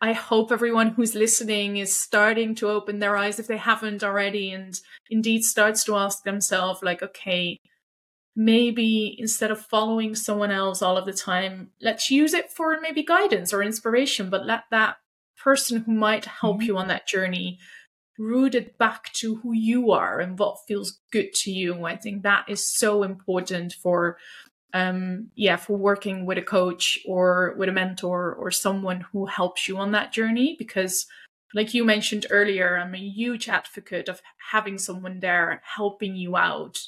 I 0.00 0.12
hope 0.12 0.52
everyone 0.52 0.90
who's 0.90 1.14
listening 1.14 1.78
is 1.78 1.98
starting 1.98 2.54
to 2.56 2.68
open 2.68 2.98
their 2.98 3.16
eyes 3.16 3.38
if 3.38 3.46
they 3.46 3.56
haven't 3.56 4.04
already 4.04 4.52
and 4.52 4.78
indeed 5.10 5.42
starts 5.42 5.84
to 5.84 5.96
ask 5.96 6.22
themselves 6.22 6.82
like 6.82 7.02
okay 7.02 7.58
maybe 8.38 9.16
instead 9.18 9.50
of 9.50 9.58
following 9.58 10.14
someone 10.14 10.50
else 10.50 10.82
all 10.82 10.98
of 10.98 11.06
the 11.06 11.12
time 11.12 11.70
let's 11.80 12.10
use 12.10 12.34
it 12.34 12.52
for 12.52 12.78
maybe 12.82 13.02
guidance 13.02 13.52
or 13.52 13.62
inspiration 13.62 14.28
but 14.28 14.44
let 14.44 14.64
that 14.70 14.96
person 15.42 15.82
who 15.82 15.92
might 15.92 16.26
help 16.26 16.58
mm-hmm. 16.58 16.66
you 16.66 16.76
on 16.76 16.88
that 16.88 17.06
journey 17.06 17.58
rooted 18.18 18.76
back 18.78 19.12
to 19.12 19.36
who 19.36 19.52
you 19.52 19.90
are 19.90 20.20
and 20.20 20.38
what 20.38 20.58
feels 20.66 21.00
good 21.12 21.32
to 21.34 21.50
you. 21.50 21.84
I 21.84 21.96
think 21.96 22.22
that 22.22 22.46
is 22.48 22.68
so 22.68 23.02
important 23.02 23.74
for 23.74 24.16
um 24.74 25.28
yeah 25.34 25.56
for 25.56 25.76
working 25.76 26.26
with 26.26 26.38
a 26.38 26.42
coach 26.42 26.98
or 27.06 27.54
with 27.58 27.68
a 27.68 27.72
mentor 27.72 28.34
or 28.34 28.50
someone 28.50 29.04
who 29.12 29.26
helps 29.26 29.68
you 29.68 29.76
on 29.78 29.92
that 29.92 30.12
journey 30.12 30.56
because 30.58 31.06
like 31.54 31.72
you 31.72 31.84
mentioned 31.84 32.26
earlier 32.30 32.76
i'm 32.78 32.94
a 32.94 32.98
huge 32.98 33.48
advocate 33.48 34.08
of 34.08 34.20
having 34.50 34.78
someone 34.78 35.20
there 35.20 35.62
helping 35.76 36.16
you 36.16 36.36
out 36.36 36.78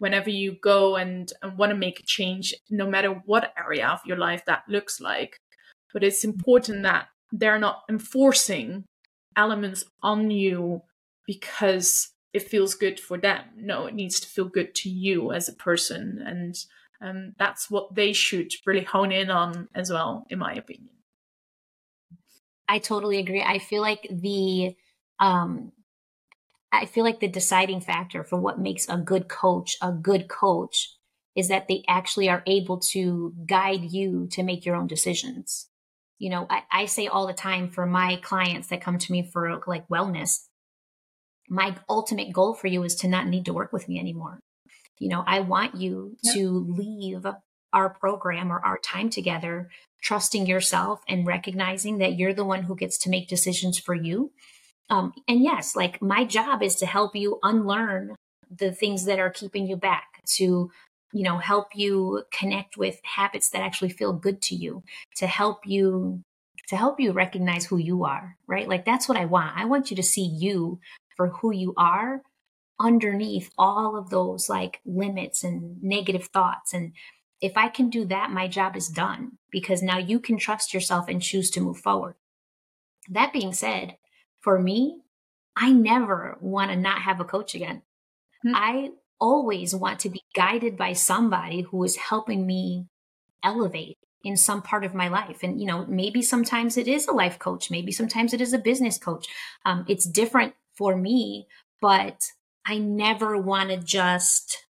whenever 0.00 0.28
you 0.28 0.56
go 0.60 0.96
and, 0.96 1.32
and 1.42 1.56
want 1.56 1.70
to 1.70 1.76
make 1.76 2.00
a 2.00 2.06
change 2.06 2.54
no 2.70 2.88
matter 2.88 3.22
what 3.26 3.52
area 3.56 3.86
of 3.86 4.00
your 4.04 4.16
life 4.16 4.44
that 4.46 4.62
looks 4.68 5.00
like 5.00 5.38
but 5.92 6.02
it's 6.04 6.24
important 6.24 6.82
that 6.82 7.06
they're 7.32 7.58
not 7.58 7.82
enforcing 7.88 8.84
elements 9.36 9.84
on 10.02 10.30
you 10.30 10.82
because 11.26 12.10
it 12.32 12.48
feels 12.48 12.74
good 12.74 12.98
for 12.98 13.16
them. 13.16 13.44
No, 13.56 13.86
it 13.86 13.94
needs 13.94 14.18
to 14.20 14.28
feel 14.28 14.46
good 14.46 14.74
to 14.76 14.90
you 14.90 15.32
as 15.32 15.48
a 15.48 15.54
person. 15.54 16.22
And 16.24 16.56
um, 17.00 17.34
that's 17.38 17.70
what 17.70 17.94
they 17.94 18.12
should 18.12 18.52
really 18.66 18.84
hone 18.84 19.12
in 19.12 19.30
on 19.30 19.68
as 19.74 19.90
well, 19.90 20.26
in 20.30 20.38
my 20.38 20.54
opinion. 20.54 20.90
I 22.68 22.78
totally 22.78 23.18
agree. 23.18 23.42
I 23.42 23.58
feel 23.58 23.82
like 23.82 24.06
the 24.10 24.74
um, 25.18 25.72
I 26.72 26.86
feel 26.86 27.04
like 27.04 27.20
the 27.20 27.28
deciding 27.28 27.80
factor 27.80 28.24
for 28.24 28.40
what 28.40 28.58
makes 28.58 28.88
a 28.88 28.96
good 28.96 29.28
coach 29.28 29.76
a 29.80 29.92
good 29.92 30.28
coach 30.28 30.96
is 31.36 31.48
that 31.48 31.68
they 31.68 31.82
actually 31.88 32.28
are 32.28 32.42
able 32.46 32.78
to 32.78 33.34
guide 33.46 33.92
you 33.92 34.28
to 34.32 34.42
make 34.42 34.64
your 34.64 34.76
own 34.76 34.86
decisions 34.86 35.68
you 36.18 36.30
know 36.30 36.46
I, 36.50 36.62
I, 36.70 36.84
say 36.86 37.06
all 37.06 37.26
the 37.26 37.32
time 37.32 37.70
for 37.70 37.86
my 37.86 38.16
clients 38.22 38.68
that 38.68 38.80
come 38.80 38.98
to 38.98 39.12
me 39.12 39.28
for 39.32 39.60
like 39.66 39.88
wellness 39.88 40.46
my 41.48 41.76
ultimate 41.88 42.32
goal 42.32 42.54
for 42.54 42.66
you 42.66 42.82
is 42.82 42.96
to 42.96 43.08
not 43.08 43.28
need 43.28 43.44
to 43.44 43.52
work 43.52 43.72
with 43.72 43.88
me 43.88 43.98
anymore 43.98 44.40
you 44.98 45.08
know 45.08 45.24
i 45.26 45.40
want 45.40 45.74
you 45.74 46.16
to 46.32 46.66
leave 46.68 47.26
our 47.72 47.90
program 47.90 48.52
or 48.52 48.64
our 48.64 48.78
time 48.78 49.10
together 49.10 49.68
trusting 50.02 50.46
yourself 50.46 51.00
and 51.08 51.26
recognizing 51.26 51.98
that 51.98 52.18
you're 52.18 52.34
the 52.34 52.44
one 52.44 52.64
who 52.64 52.76
gets 52.76 52.98
to 52.98 53.10
make 53.10 53.28
decisions 53.28 53.78
for 53.78 53.94
you 53.94 54.32
um, 54.90 55.12
and 55.26 55.42
yes 55.42 55.74
like 55.74 56.00
my 56.02 56.24
job 56.24 56.62
is 56.62 56.76
to 56.76 56.86
help 56.86 57.16
you 57.16 57.38
unlearn 57.42 58.14
the 58.50 58.70
things 58.70 59.06
that 59.06 59.18
are 59.18 59.30
keeping 59.30 59.66
you 59.66 59.76
back 59.76 60.04
to 60.26 60.70
you 61.14 61.22
know, 61.22 61.38
help 61.38 61.68
you 61.74 62.24
connect 62.32 62.76
with 62.76 63.00
habits 63.04 63.50
that 63.50 63.62
actually 63.62 63.90
feel 63.90 64.12
good 64.12 64.42
to 64.42 64.56
you, 64.56 64.82
to 65.16 65.26
help 65.26 65.60
you 65.64 66.22
to 66.68 66.76
help 66.76 66.98
you 66.98 67.12
recognize 67.12 67.66
who 67.66 67.76
you 67.76 68.04
are, 68.04 68.36
right? 68.48 68.68
Like 68.68 68.84
that's 68.84 69.08
what 69.08 69.18
I 69.18 69.26
want. 69.26 69.56
I 69.56 69.66
want 69.66 69.90
you 69.90 69.96
to 69.96 70.02
see 70.02 70.24
you 70.24 70.80
for 71.16 71.28
who 71.28 71.52
you 71.52 71.72
are 71.76 72.22
underneath 72.80 73.50
all 73.56 73.96
of 73.96 74.10
those 74.10 74.48
like 74.48 74.80
limits 74.84 75.44
and 75.44 75.82
negative 75.82 76.26
thoughts 76.26 76.74
and 76.74 76.92
if 77.44 77.58
I 77.58 77.68
can 77.68 77.90
do 77.90 78.06
that, 78.06 78.30
my 78.30 78.48
job 78.48 78.74
is 78.74 78.88
done 78.88 79.32
because 79.50 79.82
now 79.82 79.98
you 79.98 80.18
can 80.18 80.38
trust 80.38 80.72
yourself 80.72 81.08
and 81.08 81.20
choose 81.20 81.50
to 81.50 81.60
move 81.60 81.76
forward. 81.76 82.14
That 83.10 83.34
being 83.34 83.52
said, 83.52 83.98
for 84.40 84.58
me, 84.58 85.00
I 85.54 85.70
never 85.70 86.38
want 86.40 86.70
to 86.70 86.76
not 86.76 87.02
have 87.02 87.20
a 87.20 87.24
coach 87.24 87.54
again. 87.54 87.82
Mm-hmm. 88.46 88.54
I 88.54 88.90
always 89.20 89.74
want 89.74 90.00
to 90.00 90.08
be 90.08 90.22
guided 90.34 90.78
by 90.78 90.94
somebody 90.94 91.60
who 91.60 91.84
is 91.84 91.96
helping 91.96 92.46
me 92.46 92.86
elevate 93.42 93.98
in 94.22 94.38
some 94.38 94.62
part 94.62 94.84
of 94.84 94.94
my 94.94 95.08
life. 95.08 95.42
And, 95.42 95.60
you 95.60 95.66
know, 95.66 95.84
maybe 95.86 96.22
sometimes 96.22 96.78
it 96.78 96.88
is 96.88 97.06
a 97.06 97.12
life 97.12 97.38
coach, 97.38 97.70
maybe 97.70 97.92
sometimes 97.92 98.32
it 98.32 98.40
is 98.40 98.54
a 98.54 98.58
business 98.58 98.96
coach. 98.96 99.26
Um, 99.66 99.84
it's 99.86 100.06
different 100.06 100.54
for 100.74 100.96
me, 100.96 101.46
but 101.82 102.32
I 102.66 102.78
never 102.78 103.36
want 103.36 103.70
to 103.70 103.76
just 103.76 104.64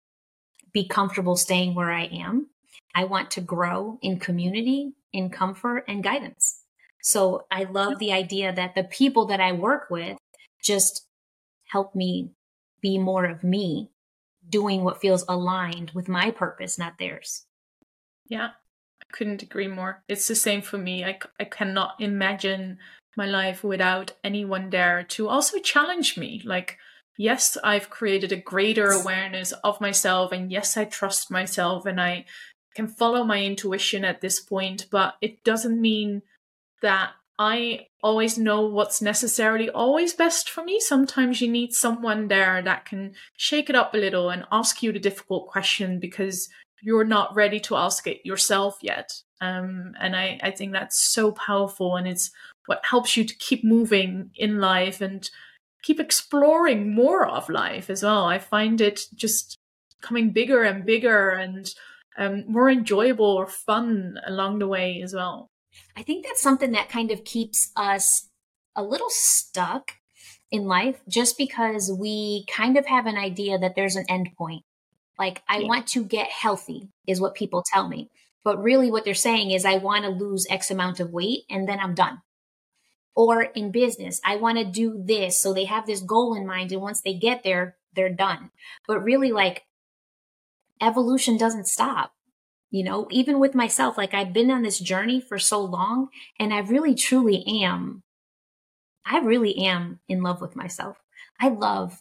be 0.73 0.87
comfortable 0.87 1.37
staying 1.37 1.75
where 1.75 1.91
I 1.91 2.05
am. 2.05 2.49
I 2.95 3.05
want 3.05 3.31
to 3.33 3.41
grow 3.41 3.99
in 4.03 4.19
community, 4.19 4.93
in 5.13 5.31
comfort, 5.31 5.85
and 5.89 6.03
guidance. 6.03 6.63
So 7.03 7.47
I 7.51 7.65
love 7.65 7.99
the 7.99 8.13
idea 8.13 8.53
that 8.53 8.75
the 8.75 8.85
people 8.85 9.27
that 9.27 9.41
I 9.41 9.53
work 9.53 9.89
with 9.91 10.19
just 10.63 11.07
help 11.65 11.95
me 11.95 12.33
be 12.81 12.99
more 12.99 13.25
of 13.25 13.43
me 13.43 13.91
doing 14.49 14.85
what 14.85 15.01
feels 15.01 15.25
aligned 15.29 15.93
with 15.93 16.09
my 16.09 16.31
purpose, 16.31 16.79
not 16.79 16.99
theirs. 16.99 17.47
Yeah, 18.29 18.51
I 19.01 19.05
couldn't 19.13 19.43
agree 19.43 19.69
more. 19.69 20.03
It's 20.09 20.29
the 20.29 20.35
same 20.35 20.63
for 20.63 20.79
me. 20.79 21.05
I, 21.05 21.19
I 21.39 21.45
cannot 21.45 22.01
imagine 22.01 22.79
my 23.17 23.27
life 23.27 23.65
without 23.65 24.13
anyone 24.23 24.71
there 24.71 25.03
to 25.11 25.29
also 25.29 25.59
challenge 25.59 26.17
me. 26.17 26.43
Like, 26.45 26.79
yes, 27.21 27.59
I've 27.63 27.91
created 27.91 28.33
a 28.33 28.37
greater 28.41 28.89
awareness 28.89 29.53
of 29.63 29.79
myself, 29.79 30.33
and 30.33 30.51
yes, 30.51 30.79
I 30.79 30.87
trust 30.87 31.31
myself 31.31 31.85
and 31.85 32.01
I 32.01 32.25
can 32.75 32.89
follow 32.89 33.25
my 33.25 33.45
intuition 33.45 34.07
at 34.07 34.23
this 34.23 34.41
point, 34.41 34.87
but 34.91 35.17
it 35.21 35.45
doesn't 35.45 35.79
mean 35.79 36.23
that 36.81 37.11
I 37.39 37.89
always 38.03 38.39
know 38.39 38.63
what's 38.67 39.03
necessarily 39.03 39.69
always 39.69 40.15
best 40.15 40.49
for 40.49 40.65
me. 40.65 40.81
Sometimes 40.81 41.43
you 41.43 41.51
need 41.51 41.75
someone 41.75 42.29
there 42.29 42.63
that 42.63 42.87
can 42.87 43.13
shake 43.37 43.69
it 43.69 43.77
up 43.77 43.93
a 43.93 43.99
little 43.99 44.31
and 44.31 44.47
ask 44.51 44.83
you 44.83 44.91
the 44.91 44.99
difficult 44.99 45.49
question 45.49 46.01
because 46.01 46.49
you're 46.83 47.05
not 47.05 47.35
ready 47.35 47.61
to 47.61 47.77
ask 47.77 48.07
it 48.07 48.25
yourself 48.25 48.79
yet. 48.81 49.13
Um, 49.43 49.93
and 50.01 50.17
I, 50.17 50.41
I 50.43 50.53
think 50.53 50.73
that's 50.73 50.99
so 50.99 51.33
powerful 51.33 51.97
and 51.97 52.09
it's 52.09 52.31
what 52.65 52.81
helps 52.83 53.15
you 53.15 53.25
to 53.25 53.37
keep 53.37 53.63
moving 53.63 54.31
in 54.37 54.59
life 54.59 55.03
and 55.03 55.29
keep 55.83 56.01
exploring 56.01 56.95
more 56.95 57.27
of 57.27 57.49
life 57.49 57.91
as 57.91 58.03
well. 58.03 58.25
I 58.25 58.39
find 58.39 58.81
it 58.81 59.07
just 59.15 59.57
coming 60.01 60.31
bigger 60.31 60.63
and 60.63 60.85
bigger 60.85 61.31
and 61.31 61.73
um, 62.17 62.45
more 62.47 62.71
enjoyable 62.71 63.27
or 63.27 63.47
fun 63.47 64.19
along 64.27 64.59
the 64.59 64.67
way 64.67 65.01
as 65.03 65.15
well. 65.15 65.49
I 65.97 66.03
think 66.03 66.25
that's 66.25 66.43
something 66.43 66.73
that 66.73 66.89
kind 66.89 67.11
of 67.11 67.25
keeps 67.25 67.71
us 67.77 68.29
a 68.77 68.83
little 68.83 69.11
stuck 69.11 69.93
in 70.51 70.65
life 70.65 71.01
just 71.09 71.39
because 71.39 71.93
we 71.97 72.45
kind 72.47 72.77
of 72.77 72.87
have 72.87 73.07
an 73.07 73.17
idea 73.17 73.59
that 73.59 73.75
there's 73.77 73.97
an 73.97 74.07
end 74.09 74.31
point. 74.37 74.65
Like, 75.19 75.43
I 75.49 75.59
yeah. 75.59 75.69
want 75.69 75.87
to 75.89 76.05
get 76.05 76.29
healthy, 76.29 76.89
is 77.07 77.21
what 77.21 77.35
people 77.35 77.63
tell 77.65 77.89
me. 77.89 78.11
But 78.43 78.63
really, 78.63 78.91
what 78.91 79.05
they're 79.05 79.15
saying 79.15 79.51
is, 79.51 79.65
I 79.65 79.77
want 79.77 80.05
to 80.05 80.11
lose 80.11 80.47
X 80.49 80.71
amount 80.71 80.99
of 80.99 81.13
weight 81.13 81.41
and 81.51 81.69
then 81.69 81.79
I'm 81.79 81.95
done. 81.95 82.23
Or 83.23 83.43
in 83.43 83.71
business, 83.71 84.21
I 84.25 84.37
want 84.37 84.59
to 84.59 84.65
do 84.65 85.03
this. 85.05 85.43
So 85.43 85.53
they 85.53 85.65
have 85.65 85.85
this 85.85 86.01
goal 86.01 86.35
in 86.35 86.47
mind. 86.47 86.73
And 86.73 86.81
once 86.81 87.03
they 87.03 87.15
get 87.15 87.43
there, 87.43 87.77
they're 87.95 88.09
done. 88.09 88.51
But 88.87 89.03
really, 89.03 89.31
like, 89.31 89.65
evolution 90.81 91.37
doesn't 91.37 91.67
stop 91.67 92.13
you 92.71 92.85
know, 92.85 93.09
even 93.11 93.41
with 93.41 93.55
myself, 93.55 93.99
like 93.99 94.15
I've 94.15 94.33
been 94.33 94.51
on 94.51 94.63
this 94.63 94.79
journey 94.79 95.21
for 95.21 95.39
so 95.39 95.61
long 95.61 96.09
and 96.39 96.55
I 96.55 96.61
really 96.61 96.95
truly 96.95 97.45
am, 97.65 98.03
I 99.05 99.19
really 99.19 99.57
am 99.59 99.99
in 100.09 100.23
love 100.23 100.41
with 100.41 100.55
myself. 100.55 100.97
I 101.41 101.49
love 101.49 101.99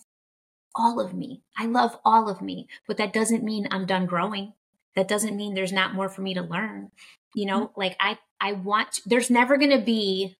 all 0.76 1.00
of 1.00 1.14
me. 1.14 1.42
I 1.58 1.66
love 1.66 1.98
all 2.06 2.30
of 2.30 2.42
me, 2.42 2.68
but 2.88 2.98
that 2.98 3.14
doesn't 3.14 3.44
mean 3.44 3.68
I'm 3.72 3.88
done 3.88 4.06
growing. 4.06 4.54
That 4.96 5.08
doesn't 5.08 5.36
mean 5.36 5.56
there's 5.56 5.74
not 5.74 5.96
more 5.96 6.10
for 6.10 6.22
me 6.22 6.36
to 6.36 6.42
learn. 6.42 6.92
You 7.34 7.48
know, 7.48 7.68
mm-hmm. 7.68 7.80
like 7.80 7.96
I, 8.00 8.20
I 8.40 8.54
want, 8.54 9.00
there's 9.06 9.32
never 9.32 9.58
going 9.58 9.72
to 9.72 9.84
be 9.84 10.38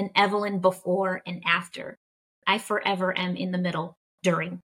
an 0.00 0.10
Evelyn 0.16 0.58
before 0.58 1.22
and 1.26 1.42
after. 1.46 1.96
I 2.46 2.58
forever 2.58 3.16
am 3.16 3.36
in 3.36 3.52
the 3.52 3.58
middle 3.58 3.94
during. 4.22 4.60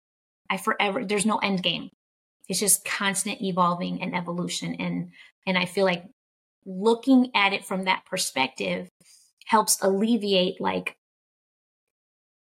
I 0.49 0.57
forever, 0.57 1.05
there's 1.05 1.25
no 1.25 1.37
end 1.37 1.61
game 1.61 1.89
it's 2.47 2.59
just 2.59 2.85
constant 2.85 3.41
evolving 3.41 4.01
and 4.01 4.15
evolution 4.15 4.75
and 4.75 5.11
and 5.45 5.57
i 5.57 5.65
feel 5.65 5.85
like 5.85 6.05
looking 6.65 7.31
at 7.35 7.53
it 7.53 7.65
from 7.65 7.85
that 7.85 8.05
perspective 8.05 8.89
helps 9.45 9.81
alleviate 9.81 10.59
like 10.59 10.95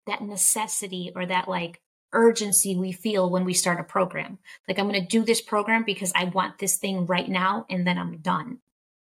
that 0.05 0.21
necessity 0.21 1.11
or 1.15 1.25
that 1.25 1.47
like 1.47 1.79
urgency 2.13 2.75
we 2.75 2.91
feel 2.91 3.29
when 3.29 3.45
we 3.45 3.53
start 3.53 3.79
a 3.79 3.83
program 3.83 4.37
like 4.67 4.77
i'm 4.77 4.87
going 4.87 4.99
to 4.99 5.07
do 5.07 5.23
this 5.23 5.41
program 5.41 5.83
because 5.83 6.11
i 6.15 6.25
want 6.25 6.57
this 6.59 6.77
thing 6.77 7.05
right 7.05 7.29
now 7.29 7.65
and 7.69 7.87
then 7.87 7.97
i'm 7.97 8.17
done 8.17 8.59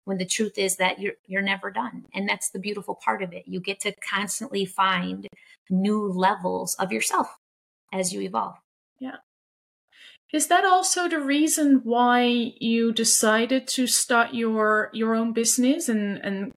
when 0.04 0.18
the 0.18 0.26
truth 0.26 0.58
is 0.58 0.76
that 0.76 0.98
you're 0.98 1.14
you're 1.26 1.42
never 1.42 1.70
done. 1.70 2.06
And 2.14 2.28
that's 2.28 2.50
the 2.50 2.58
beautiful 2.58 2.94
part 2.94 3.22
of 3.22 3.32
it. 3.32 3.44
You 3.46 3.60
get 3.60 3.80
to 3.80 3.92
constantly 3.92 4.64
find 4.64 5.26
new 5.70 6.06
levels 6.06 6.74
of 6.74 6.92
yourself 6.92 7.36
as 7.92 8.12
you 8.12 8.20
evolve. 8.20 8.56
Yeah. 8.98 9.16
Is 10.32 10.46
that 10.46 10.64
also 10.64 11.08
the 11.08 11.20
reason 11.20 11.82
why 11.84 12.54
you 12.58 12.92
decided 12.92 13.68
to 13.68 13.86
start 13.86 14.34
your 14.34 14.90
your 14.92 15.14
own 15.14 15.32
business 15.32 15.88
and 15.88 16.18
and 16.24 16.52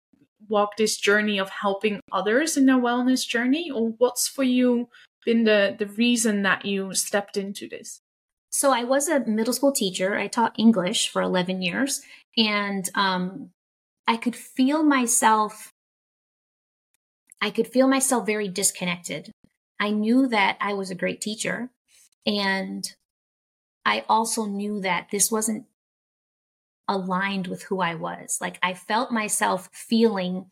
walk 0.47 0.77
this 0.77 0.97
journey 0.97 1.39
of 1.39 1.49
helping 1.49 1.99
others 2.11 2.55
in 2.55 2.65
their 2.65 2.77
wellness 2.77 3.27
journey? 3.27 3.69
Or 3.69 3.89
what's 3.97 4.27
for 4.27 4.43
you 4.43 4.89
been 5.25 5.43
the 5.43 5.75
the 5.77 5.87
reason 5.87 6.43
that 6.43 6.65
you 6.65 6.93
stepped 6.93 7.37
into 7.37 7.67
this? 7.67 7.99
So 8.49 8.71
I 8.71 8.85
was 8.85 9.09
a 9.09 9.19
middle 9.25 9.51
school 9.51 9.73
teacher. 9.73 10.15
I 10.15 10.27
taught 10.27 10.57
English 10.57 11.09
for 11.09 11.21
11 11.21 11.61
years 11.61 12.01
and 12.37 12.89
um, 12.95 13.51
I 14.07 14.17
could 14.17 14.35
feel 14.35 14.83
myself 14.83 15.71
I 17.41 17.51
could 17.51 17.67
feel 17.67 17.87
myself 17.87 18.25
very 18.25 18.47
disconnected. 18.47 19.31
I 19.79 19.91
knew 19.91 20.27
that 20.29 20.57
I 20.61 20.73
was 20.73 20.89
a 20.89 20.95
great 20.95 21.21
teacher 21.21 21.69
and 22.25 22.83
I 23.85 24.03
also 24.09 24.45
knew 24.45 24.81
that 24.81 25.09
this 25.11 25.31
wasn't 25.31 25.65
aligned 26.87 27.47
with 27.47 27.63
who 27.63 27.81
I 27.81 27.95
was. 27.95 28.39
Like 28.41 28.57
I 28.63 28.73
felt 28.73 29.11
myself 29.11 29.69
feeling 29.73 30.45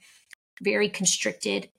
very 0.61 0.89
constricted, 0.89 1.69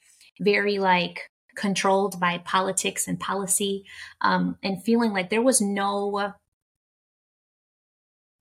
very 0.41 0.79
like 0.79 1.29
controlled 1.55 2.19
by 2.19 2.39
politics 2.39 3.07
and 3.07 3.21
policy, 3.21 3.85
um, 4.21 4.59
and 4.63 4.83
feeling 4.83 5.13
like 5.13 5.31
there 5.31 5.43
was 5.43 5.61
no 5.61 6.35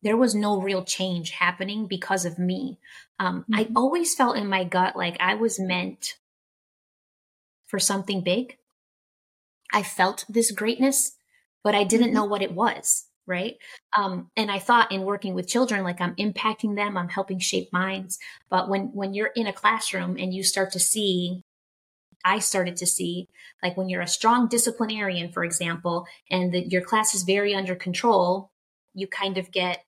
there 0.03 0.17
was 0.17 0.35
no 0.35 0.61
real 0.61 0.83
change 0.83 1.31
happening 1.31 1.87
because 1.87 2.25
of 2.25 2.37
me. 2.37 2.79
Um, 3.19 3.41
mm-hmm. 3.41 3.55
I 3.55 3.67
always 3.75 4.13
felt 4.13 4.37
in 4.37 4.47
my 4.47 4.63
gut 4.63 4.95
like 4.95 5.17
I 5.19 5.35
was 5.35 5.59
meant 5.59 6.15
for 7.67 7.79
something 7.79 8.21
big. 8.21 8.57
I 9.71 9.81
felt 9.81 10.25
this 10.29 10.51
greatness, 10.51 11.13
but 11.63 11.73
I 11.73 11.83
didn't 11.83 12.07
mm-hmm. 12.07 12.15
know 12.15 12.25
what 12.25 12.41
it 12.41 12.53
was. 12.53 13.05
Right. 13.25 13.55
Um, 13.97 14.31
and 14.35 14.51
I 14.51 14.59
thought 14.59 14.91
in 14.91 15.03
working 15.03 15.33
with 15.33 15.47
children, 15.47 15.85
like 15.85 16.01
I'm 16.01 16.13
impacting 16.15 16.75
them, 16.75 16.97
I'm 16.97 17.07
helping 17.07 17.39
shape 17.39 17.71
minds. 17.71 18.19
But 18.49 18.67
when, 18.67 18.87
when 18.87 19.13
you're 19.13 19.31
in 19.33 19.47
a 19.47 19.53
classroom 19.53 20.17
and 20.19 20.33
you 20.33 20.43
start 20.43 20.73
to 20.73 20.79
see 20.79 21.41
I 22.25 22.39
started 22.39 22.77
to 22.77 22.85
see, 22.85 23.27
like 23.61 23.75
when 23.75 23.89
you're 23.89 24.01
a 24.01 24.07
strong 24.07 24.47
disciplinarian, 24.47 25.31
for 25.31 25.43
example, 25.43 26.05
and 26.31 26.53
that 26.53 26.71
your 26.71 26.81
class 26.81 27.13
is 27.13 27.23
very 27.23 27.53
under 27.53 27.75
control, 27.75 28.51
you 28.93 29.07
kind 29.07 29.37
of 29.37 29.51
get 29.51 29.83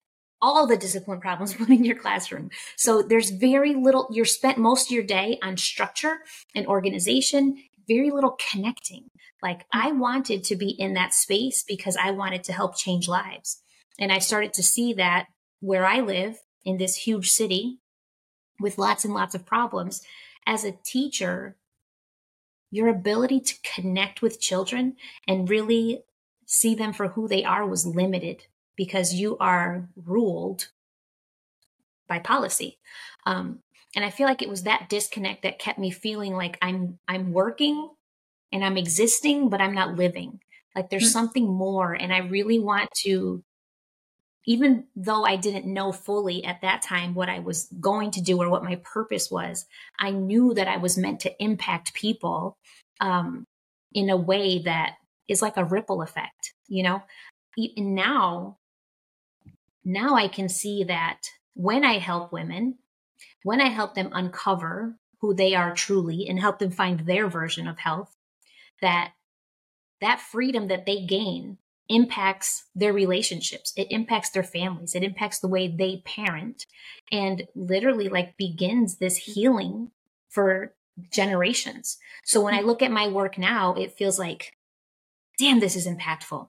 all 0.46 0.68
the 0.68 0.78
discipline 0.78 1.20
problems 1.20 1.54
put 1.56 1.70
in 1.70 1.84
your 1.84 1.98
classroom. 1.98 2.52
So 2.78 3.02
there's 3.02 3.32
very 3.32 3.74
little, 3.74 4.08
you're 4.12 4.26
spent 4.26 4.60
most 4.60 4.88
of 4.88 4.92
your 4.92 5.04
day 5.04 5.40
on 5.42 5.58
structure 5.58 6.20
and 6.54 6.68
organization, 6.68 7.58
very 7.88 8.12
little 8.12 8.38
connecting. 8.52 9.10
Like 9.42 9.62
mm. 9.62 9.66
I 9.74 9.92
wanted 9.92 10.44
to 10.46 10.56
be 10.56 10.70
in 10.70 10.94
that 10.94 11.16
space 11.16 11.64
because 11.68 11.98
I 11.98 12.12
wanted 12.12 12.44
to 12.46 12.54
help 12.54 12.78
change 12.78 13.08
lives. 13.08 13.62
And 13.98 14.12
I 14.12 14.20
started 14.20 14.54
to 14.54 14.64
see 14.64 14.94
that 14.94 15.26
where 15.62 15.86
I 15.86 16.02
live 16.02 16.38
in 16.64 16.78
this 16.78 16.96
huge 16.96 17.32
city 17.32 17.80
with 18.60 18.78
lots 18.78 19.04
and 19.04 19.14
lots 19.14 19.34
of 19.34 19.46
problems, 19.46 20.02
as 20.46 20.64
a 20.64 20.78
teacher, 20.84 21.58
your 22.72 22.88
ability 22.88 23.40
to 23.40 23.56
connect 23.76 24.22
with 24.22 24.40
children 24.40 24.96
and 25.28 25.50
really 25.50 26.04
see 26.46 26.76
them 26.76 26.94
for 26.94 27.10
who 27.10 27.28
they 27.28 27.44
are 27.44 27.66
was 27.66 27.86
limited 27.86 28.44
because 28.76 29.14
you 29.14 29.38
are 29.40 29.90
ruled 29.96 30.70
by 32.08 32.20
policy. 32.20 32.78
Um, 33.26 33.60
and 33.96 34.04
I 34.04 34.10
feel 34.10 34.28
like 34.28 34.42
it 34.42 34.50
was 34.50 34.64
that 34.64 34.90
disconnect 34.90 35.44
that 35.44 35.60
kept 35.60 35.80
me 35.80 35.90
feeling 35.90 36.34
like 36.34 36.58
I'm 36.62 37.00
I'm 37.08 37.32
working 37.32 37.90
and 38.52 38.64
I'm 38.64 38.78
existing, 38.78 39.50
but 39.50 39.62
I'm 39.62 39.74
not 39.74 39.96
living. 39.96 40.42
Like 40.76 40.90
there's 40.90 41.04
mm-hmm. 41.04 41.12
something 41.12 41.48
more, 41.48 41.94
and 41.94 42.14
I 42.14 42.20
really 42.20 42.60
want 42.60 42.90
to 43.04 43.44
even 44.46 44.86
though 44.96 45.26
I 45.26 45.36
didn't 45.36 45.66
know 45.66 45.92
fully 45.92 46.44
at 46.44 46.62
that 46.62 46.82
time 46.82 47.16
what 47.16 47.30
I 47.30 47.40
was 47.40 47.68
going 47.80 48.12
to 48.12 48.22
do 48.22 48.40
or 48.42 48.50
what 48.50 48.64
my 48.64 48.76
purpose 48.84 49.32
was, 49.32 49.66
I 50.00 50.12
knew 50.12 50.54
that 50.54 50.68
I 50.68 50.78
was 50.78 50.98
meant 50.98 51.22
to 51.22 51.44
impact 51.44 51.94
people 51.94 52.58
um, 53.02 53.46
in 53.94 54.10
a 54.10 54.18
way 54.18 54.60
that 54.60 54.98
is 55.28 55.42
like 55.42 55.58
a 55.58 55.66
ripple 55.66 56.02
effect, 56.02 56.54
you 56.68 56.84
know? 56.84 57.02
And 57.58 57.96
now, 57.96 58.58
now 59.86 60.16
I 60.16 60.28
can 60.28 60.50
see 60.50 60.84
that 60.84 61.22
when 61.54 61.86
I 61.86 62.00
help 62.00 62.34
women, 62.34 62.80
when 63.44 63.62
I 63.62 63.70
help 63.70 63.94
them 63.94 64.10
uncover 64.12 64.98
who 65.22 65.34
they 65.34 65.54
are 65.54 65.74
truly 65.74 66.28
and 66.28 66.40
help 66.40 66.60
them 66.60 66.72
find 66.72 67.02
their 67.02 67.28
version 67.28 67.68
of 67.68 67.80
health, 67.80 68.16
that 68.82 69.14
that 70.02 70.20
freedom 70.20 70.68
that 70.68 70.86
they 70.86 71.06
gain 71.06 71.58
impacts 71.88 72.66
their 72.74 72.92
relationships 72.92 73.72
it 73.78 73.88
impacts 73.92 74.32
their 74.32 74.44
families 74.44 74.96
it 74.96 75.04
impacts 75.04 75.40
the 75.40 75.48
way 75.48 75.68
they 75.68 76.02
parent 76.04 76.66
and 77.12 77.48
literally 77.54 78.10
like 78.10 78.36
begins 78.38 78.98
this 78.98 79.18
healing 79.18 79.92
for 80.28 80.74
generations. 81.12 81.98
So 82.24 82.42
when 82.42 82.56
i 82.56 82.62
look 82.62 82.82
at 82.82 82.92
my 82.92 83.08
work 83.08 83.38
now 83.38 83.76
it 83.76 83.96
feels 83.96 84.18
like 84.18 84.54
damn 85.38 85.60
this 85.60 85.76
is 85.76 85.88
impactful 85.88 86.48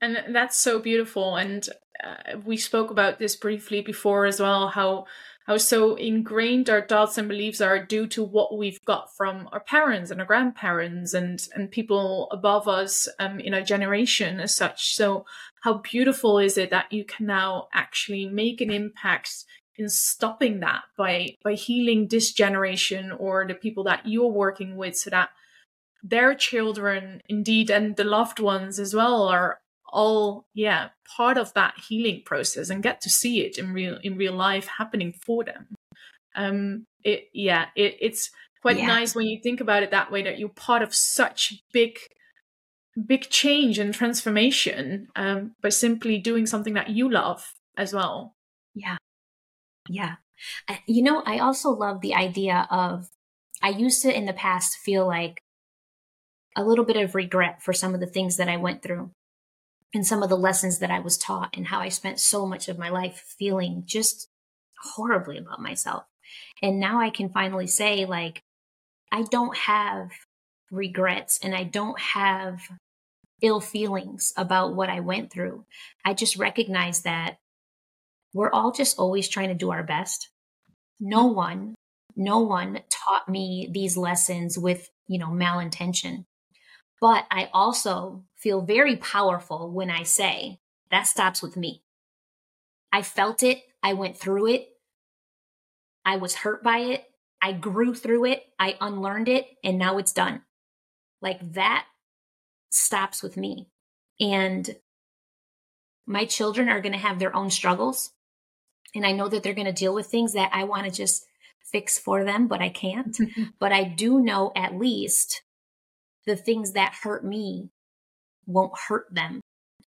and 0.00 0.34
that's 0.34 0.56
so 0.56 0.78
beautiful. 0.78 1.36
And 1.36 1.68
uh, 2.02 2.38
we 2.44 2.56
spoke 2.56 2.90
about 2.90 3.18
this 3.18 3.36
briefly 3.36 3.80
before 3.80 4.26
as 4.26 4.40
well 4.40 4.68
how 4.68 5.06
how 5.46 5.56
so 5.56 5.94
ingrained 5.94 6.68
our 6.68 6.82
thoughts 6.82 7.16
and 7.16 7.28
beliefs 7.28 7.60
are 7.60 7.84
due 7.84 8.08
to 8.08 8.22
what 8.24 8.58
we've 8.58 8.84
got 8.84 9.14
from 9.16 9.48
our 9.52 9.60
parents 9.60 10.10
and 10.10 10.20
our 10.20 10.26
grandparents 10.26 11.14
and 11.14 11.46
and 11.54 11.70
people 11.70 12.28
above 12.32 12.66
us 12.66 13.08
um, 13.20 13.38
in 13.38 13.54
our 13.54 13.62
generation 13.62 14.40
as 14.40 14.54
such. 14.54 14.94
So 14.94 15.24
how 15.62 15.74
beautiful 15.78 16.38
is 16.38 16.58
it 16.58 16.70
that 16.70 16.92
you 16.92 17.04
can 17.04 17.26
now 17.26 17.68
actually 17.72 18.26
make 18.26 18.60
an 18.60 18.70
impact 18.70 19.44
in 19.78 19.88
stopping 19.88 20.60
that 20.60 20.82
by 20.98 21.34
by 21.44 21.54
healing 21.54 22.08
this 22.08 22.32
generation 22.32 23.12
or 23.12 23.46
the 23.46 23.54
people 23.54 23.84
that 23.84 24.00
you're 24.04 24.26
working 24.26 24.76
with 24.76 24.96
so 24.96 25.10
that 25.10 25.30
their 26.02 26.34
children 26.34 27.20
indeed 27.28 27.70
and 27.70 27.96
the 27.96 28.04
loved 28.04 28.40
ones 28.40 28.78
as 28.78 28.94
well 28.94 29.22
are 29.22 29.60
all 29.96 30.46
yeah 30.52 30.90
part 31.16 31.38
of 31.38 31.54
that 31.54 31.72
healing 31.88 32.22
process 32.26 32.68
and 32.68 32.82
get 32.82 33.00
to 33.00 33.08
see 33.08 33.40
it 33.40 33.56
in 33.56 33.72
real 33.72 33.98
in 34.02 34.18
real 34.18 34.34
life 34.34 34.68
happening 34.78 35.12
for 35.24 35.42
them. 35.42 35.66
Um 36.36 36.84
it 37.02 37.24
yeah 37.32 37.66
it, 37.74 37.96
it's 38.00 38.30
quite 38.60 38.76
yeah. 38.76 38.86
nice 38.86 39.14
when 39.14 39.24
you 39.24 39.40
think 39.42 39.60
about 39.60 39.82
it 39.82 39.90
that 39.90 40.12
way 40.12 40.22
that 40.22 40.38
you're 40.38 40.50
part 40.50 40.82
of 40.82 40.94
such 40.94 41.54
big 41.72 41.98
big 43.06 43.22
change 43.30 43.78
and 43.78 43.94
transformation 43.94 45.08
um 45.16 45.52
by 45.62 45.70
simply 45.70 46.18
doing 46.18 46.44
something 46.44 46.74
that 46.74 46.90
you 46.90 47.10
love 47.10 47.54
as 47.78 47.94
well. 47.94 48.34
Yeah. 48.74 48.98
Yeah. 49.88 50.16
You 50.86 51.02
know 51.02 51.22
i 51.24 51.38
also 51.38 51.70
love 51.70 52.02
the 52.02 52.14
idea 52.14 52.68
of 52.70 53.08
i 53.62 53.70
used 53.70 54.02
to 54.02 54.14
in 54.14 54.26
the 54.26 54.34
past 54.34 54.76
feel 54.76 55.06
like 55.06 55.40
a 56.54 56.64
little 56.64 56.84
bit 56.84 56.96
of 56.96 57.14
regret 57.14 57.62
for 57.62 57.72
some 57.72 57.94
of 57.94 58.00
the 58.00 58.12
things 58.14 58.36
that 58.36 58.48
i 58.48 58.58
went 58.58 58.82
through 58.82 59.10
and 59.94 60.06
some 60.06 60.22
of 60.22 60.28
the 60.28 60.36
lessons 60.36 60.78
that 60.80 60.90
I 60.90 61.00
was 61.00 61.16
taught 61.16 61.56
and 61.56 61.66
how 61.66 61.80
I 61.80 61.88
spent 61.88 62.20
so 62.20 62.46
much 62.46 62.68
of 62.68 62.78
my 62.78 62.88
life 62.88 63.34
feeling 63.38 63.84
just 63.86 64.28
horribly 64.82 65.38
about 65.38 65.60
myself. 65.60 66.04
And 66.62 66.80
now 66.80 67.00
I 67.00 67.10
can 67.10 67.30
finally 67.30 67.66
say, 67.66 68.04
like, 68.04 68.42
I 69.12 69.22
don't 69.22 69.56
have 69.56 70.10
regrets 70.70 71.38
and 71.42 71.54
I 71.54 71.64
don't 71.64 71.98
have 72.00 72.60
ill 73.42 73.60
feelings 73.60 74.32
about 74.36 74.74
what 74.74 74.88
I 74.88 75.00
went 75.00 75.32
through. 75.32 75.64
I 76.04 76.14
just 76.14 76.36
recognize 76.36 77.02
that 77.02 77.38
we're 78.34 78.50
all 78.50 78.72
just 78.72 78.98
always 78.98 79.28
trying 79.28 79.48
to 79.48 79.54
do 79.54 79.70
our 79.70 79.82
best. 79.82 80.30
No 81.00 81.26
mm-hmm. 81.26 81.36
one, 81.36 81.74
no 82.16 82.40
one 82.40 82.80
taught 82.90 83.28
me 83.28 83.68
these 83.72 83.96
lessons 83.96 84.58
with, 84.58 84.88
you 85.06 85.18
know, 85.18 85.28
malintention. 85.28 86.24
But 87.00 87.26
I 87.30 87.50
also 87.52 88.24
feel 88.46 88.60
very 88.60 88.94
powerful 88.94 89.68
when 89.72 89.90
I 89.90 90.04
say 90.04 90.60
that 90.92 91.08
stops 91.08 91.42
with 91.42 91.56
me. 91.56 91.82
I 92.92 93.02
felt 93.02 93.42
it. 93.42 93.60
I 93.82 93.94
went 93.94 94.16
through 94.16 94.46
it. 94.46 94.68
I 96.04 96.18
was 96.18 96.36
hurt 96.36 96.62
by 96.62 96.78
it. 96.78 97.04
I 97.42 97.50
grew 97.50 97.92
through 97.92 98.26
it. 98.26 98.44
I 98.56 98.76
unlearned 98.80 99.28
it 99.28 99.48
and 99.64 99.78
now 99.78 99.98
it's 99.98 100.12
done. 100.12 100.42
Like 101.20 101.54
that 101.54 101.86
stops 102.70 103.20
with 103.20 103.36
me. 103.36 103.68
And 104.20 104.76
my 106.06 106.24
children 106.24 106.68
are 106.68 106.80
going 106.80 106.92
to 106.92 106.98
have 106.98 107.18
their 107.18 107.34
own 107.34 107.50
struggles. 107.50 108.12
And 108.94 109.04
I 109.04 109.10
know 109.10 109.26
that 109.26 109.42
they're 109.42 109.54
going 109.54 109.66
to 109.66 109.72
deal 109.72 109.92
with 109.92 110.06
things 110.06 110.34
that 110.34 110.52
I 110.52 110.62
want 110.62 110.84
to 110.84 110.92
just 110.92 111.26
fix 111.72 111.98
for 111.98 112.22
them, 112.22 112.46
but 112.46 112.62
I 112.62 112.68
can't. 112.68 113.18
but 113.58 113.72
I 113.72 113.82
do 113.82 114.20
know 114.20 114.52
at 114.54 114.78
least 114.78 115.42
the 116.26 116.36
things 116.36 116.74
that 116.74 116.94
hurt 117.02 117.24
me 117.24 117.72
won't 118.46 118.78
hurt 118.88 119.06
them 119.12 119.40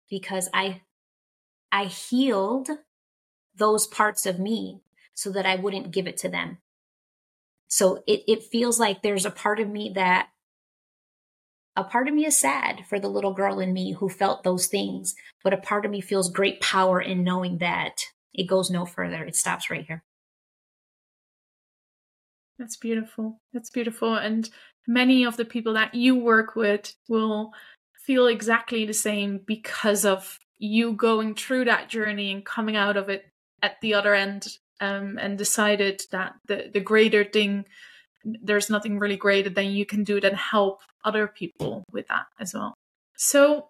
because 0.09 0.49
I 0.53 0.81
I 1.71 1.85
healed 1.85 2.69
those 3.55 3.87
parts 3.87 4.25
of 4.25 4.39
me 4.39 4.81
so 5.13 5.31
that 5.31 5.45
I 5.45 5.55
wouldn't 5.55 5.91
give 5.91 6.07
it 6.07 6.17
to 6.17 6.29
them. 6.29 6.57
So 7.67 8.03
it, 8.07 8.23
it 8.27 8.43
feels 8.43 8.79
like 8.79 9.01
there's 9.01 9.25
a 9.25 9.31
part 9.31 9.59
of 9.59 9.69
me 9.69 9.91
that 9.95 10.29
a 11.75 11.83
part 11.83 12.07
of 12.07 12.13
me 12.13 12.25
is 12.25 12.37
sad 12.37 12.85
for 12.87 12.99
the 12.99 13.09
little 13.09 13.33
girl 13.33 13.59
in 13.59 13.73
me 13.73 13.93
who 13.93 14.07
felt 14.07 14.43
those 14.43 14.67
things, 14.67 15.15
but 15.43 15.53
a 15.53 15.57
part 15.57 15.85
of 15.85 15.91
me 15.91 15.99
feels 15.99 16.29
great 16.29 16.61
power 16.61 17.01
in 17.01 17.23
knowing 17.23 17.57
that 17.57 18.01
it 18.33 18.47
goes 18.47 18.69
no 18.69 18.85
further. 18.85 19.23
It 19.25 19.35
stops 19.35 19.69
right 19.69 19.85
here. 19.85 20.03
That's 22.57 22.77
beautiful. 22.77 23.41
That's 23.51 23.69
beautiful. 23.69 24.15
And 24.15 24.49
many 24.87 25.25
of 25.25 25.35
the 25.35 25.43
people 25.43 25.73
that 25.73 25.93
you 25.93 26.15
work 26.15 26.55
with 26.55 26.95
will 27.09 27.51
feel 28.05 28.27
exactly 28.27 28.85
the 28.85 28.93
same 28.93 29.39
because 29.45 30.05
of 30.05 30.39
you 30.57 30.93
going 30.93 31.35
through 31.35 31.65
that 31.65 31.89
journey 31.89 32.31
and 32.31 32.45
coming 32.45 32.75
out 32.75 32.97
of 32.97 33.09
it 33.09 33.25
at 33.61 33.79
the 33.81 33.93
other 33.93 34.13
end 34.13 34.47
um, 34.79 35.17
and 35.19 35.37
decided 35.37 36.01
that 36.11 36.35
the, 36.47 36.69
the 36.73 36.79
greater 36.79 37.23
thing 37.23 37.65
there's 38.23 38.71
nothing 38.71 38.97
really 38.97 39.17
greater 39.17 39.49
than 39.49 39.71
you 39.71 39.85
can 39.85 40.03
do 40.03 40.19
than 40.19 40.33
help 40.33 40.81
other 41.03 41.27
people 41.27 41.83
with 41.91 42.07
that 42.07 42.25
as 42.39 42.53
well. 42.55 42.73
So 43.17 43.67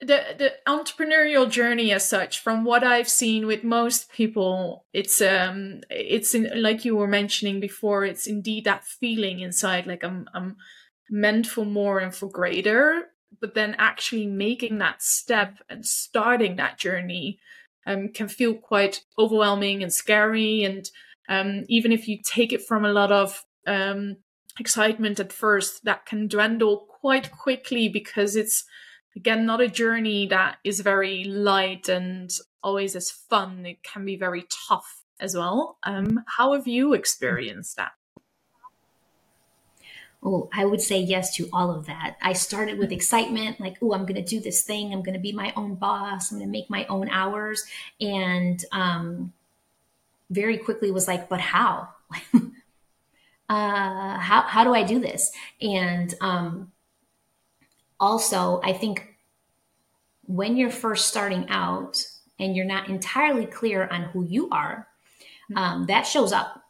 the 0.00 0.22
the 0.38 0.52
entrepreneurial 0.68 1.50
journey 1.50 1.90
as 1.90 2.06
such 2.06 2.40
from 2.40 2.64
what 2.64 2.84
i've 2.84 3.08
seen 3.08 3.46
with 3.46 3.64
most 3.64 4.12
people 4.12 4.84
it's 4.92 5.22
um 5.22 5.80
it's 5.88 6.34
in, 6.34 6.50
like 6.60 6.84
you 6.84 6.94
were 6.94 7.06
mentioning 7.06 7.60
before 7.60 8.04
it's 8.04 8.26
indeed 8.26 8.64
that 8.64 8.84
feeling 8.84 9.40
inside 9.40 9.86
like 9.86 10.04
i'm 10.04 10.28
i'm 10.34 10.54
meant 11.08 11.46
for 11.46 11.64
more 11.64 11.98
and 11.98 12.14
for 12.14 12.28
greater 12.28 13.04
but 13.40 13.54
then 13.54 13.74
actually 13.78 14.26
making 14.26 14.78
that 14.78 15.02
step 15.02 15.58
and 15.68 15.84
starting 15.84 16.56
that 16.56 16.78
journey 16.78 17.38
um, 17.86 18.08
can 18.08 18.28
feel 18.28 18.54
quite 18.54 19.02
overwhelming 19.18 19.82
and 19.82 19.92
scary. 19.92 20.64
And 20.64 20.88
um, 21.28 21.64
even 21.68 21.92
if 21.92 22.08
you 22.08 22.18
take 22.22 22.52
it 22.52 22.66
from 22.66 22.84
a 22.84 22.92
lot 22.92 23.12
of 23.12 23.44
um, 23.66 24.16
excitement 24.58 25.20
at 25.20 25.32
first, 25.32 25.84
that 25.84 26.06
can 26.06 26.28
dwindle 26.28 26.86
quite 27.00 27.30
quickly 27.30 27.88
because 27.88 28.36
it's, 28.36 28.64
again, 29.14 29.46
not 29.46 29.60
a 29.60 29.68
journey 29.68 30.26
that 30.28 30.56
is 30.64 30.80
very 30.80 31.24
light 31.24 31.88
and 31.88 32.30
always 32.62 32.96
as 32.96 33.10
fun. 33.10 33.64
It 33.66 33.82
can 33.82 34.04
be 34.04 34.16
very 34.16 34.46
tough 34.68 35.02
as 35.20 35.36
well. 35.36 35.78
Um, 35.82 36.24
how 36.36 36.52
have 36.54 36.66
you 36.66 36.92
experienced 36.94 37.76
that? 37.76 37.92
Oh, 40.22 40.48
I 40.52 40.64
would 40.64 40.80
say 40.80 40.98
yes 40.98 41.36
to 41.36 41.48
all 41.52 41.70
of 41.70 41.86
that. 41.86 42.16
I 42.20 42.32
started 42.32 42.78
with 42.78 42.90
excitement, 42.90 43.60
like, 43.60 43.76
oh, 43.80 43.92
I'm 43.92 44.06
going 44.06 44.22
to 44.22 44.22
do 44.22 44.40
this 44.40 44.62
thing. 44.62 44.92
I'm 44.92 45.02
going 45.02 45.14
to 45.14 45.20
be 45.20 45.32
my 45.32 45.52
own 45.56 45.74
boss. 45.74 46.32
I'm 46.32 46.38
going 46.38 46.48
to 46.48 46.52
make 46.52 46.68
my 46.68 46.84
own 46.86 47.08
hours. 47.10 47.64
And 48.00 48.62
um, 48.72 49.32
very 50.30 50.58
quickly 50.58 50.90
was 50.90 51.06
like, 51.06 51.28
but 51.28 51.40
how? 51.40 51.88
uh, 52.34 52.40
how, 53.48 54.42
how 54.42 54.64
do 54.64 54.74
I 54.74 54.82
do 54.82 54.98
this? 54.98 55.30
And 55.60 56.12
um, 56.20 56.72
also, 58.00 58.60
I 58.64 58.72
think 58.72 59.16
when 60.26 60.56
you're 60.56 60.70
first 60.70 61.06
starting 61.06 61.48
out 61.48 62.04
and 62.38 62.56
you're 62.56 62.66
not 62.66 62.88
entirely 62.88 63.46
clear 63.46 63.86
on 63.86 64.02
who 64.02 64.24
you 64.24 64.48
are, 64.50 64.88
mm-hmm. 65.50 65.58
um, 65.58 65.86
that 65.86 66.02
shows 66.02 66.32
up 66.32 66.62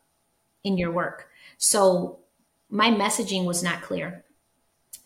in 0.64 0.76
your 0.76 0.90
work. 0.90 1.28
So 1.59 2.18
my 2.70 2.90
messaging 2.90 3.44
was 3.44 3.62
not 3.62 3.82
clear. 3.82 4.24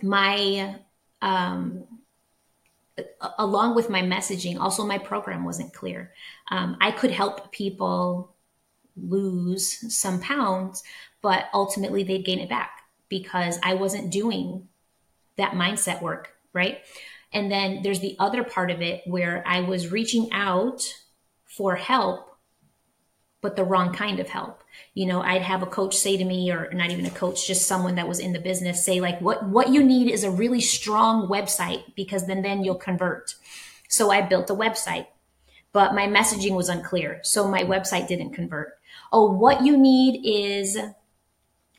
My, 0.03 0.77
um, 1.21 1.85
along 3.39 3.75
with 3.75 3.91
my 3.91 4.03
messaging, 4.03 4.59
also 4.59 4.85
my 4.85 4.99
program 4.99 5.45
wasn't 5.45 5.73
clear. 5.73 6.13
Um, 6.51 6.77
I 6.81 6.91
could 6.91 7.11
help 7.11 7.53
people 7.53 8.35
lose 8.97 9.95
some 9.95 10.21
pounds, 10.21 10.83
but 11.23 11.47
ultimately 11.53 12.03
they'd 12.03 12.25
gain 12.25 12.39
it 12.39 12.49
back 12.49 12.83
because 13.09 13.59
I 13.63 13.75
wasn't 13.75 14.11
doing 14.11 14.69
that 15.37 15.53
mindset 15.53 16.01
work, 16.01 16.35
right? 16.53 16.81
And 17.33 17.51
then 17.51 17.83
there's 17.83 18.01
the 18.01 18.17
other 18.19 18.43
part 18.43 18.71
of 18.71 18.81
it 18.81 19.03
where 19.07 19.43
I 19.47 19.61
was 19.61 19.93
reaching 19.93 20.31
out 20.33 20.83
for 21.45 21.77
help, 21.77 22.37
but 23.41 23.57
the 23.57 23.65
wrong 23.65 23.93
kind 23.93 24.21
of 24.21 24.29
help 24.29 24.60
you 24.95 25.07
know 25.07 25.23
i'd 25.23 25.43
have 25.43 25.63
a 25.63 25.67
coach 25.67 25.97
say 25.97 26.17
to 26.17 26.25
me 26.25 26.51
or 26.51 26.71
not 26.73 26.91
even 26.91 27.07
a 27.07 27.11
coach 27.11 27.47
just 27.47 27.67
someone 27.67 27.95
that 27.95 28.09
was 28.09 28.19
in 28.19 28.33
the 28.33 28.41
business 28.41 28.85
say 28.85 29.01
like 29.01 29.21
what 29.21 29.45
what 29.49 29.69
you 29.69 29.83
need 29.83 30.11
is 30.11 30.25
a 30.25 30.31
really 30.31 30.61
strong 30.61 31.29
website 31.29 31.83
because 31.95 32.27
then 32.27 32.43
then 32.43 32.65
you'll 32.65 32.75
convert. 32.75 33.35
So 33.89 34.11
i 34.11 34.21
built 34.21 34.51
a 34.51 34.55
website 34.55 35.07
but 35.73 35.95
my 35.95 36.07
messaging 36.07 36.55
was 36.55 36.69
unclear 36.69 37.21
so 37.23 37.49
my 37.49 37.63
website 37.63 38.09
didn't 38.09 38.35
convert. 38.35 38.79
Oh 39.13 39.33
what 39.33 39.65
you 39.65 39.77
need 39.77 40.23
is 40.25 40.79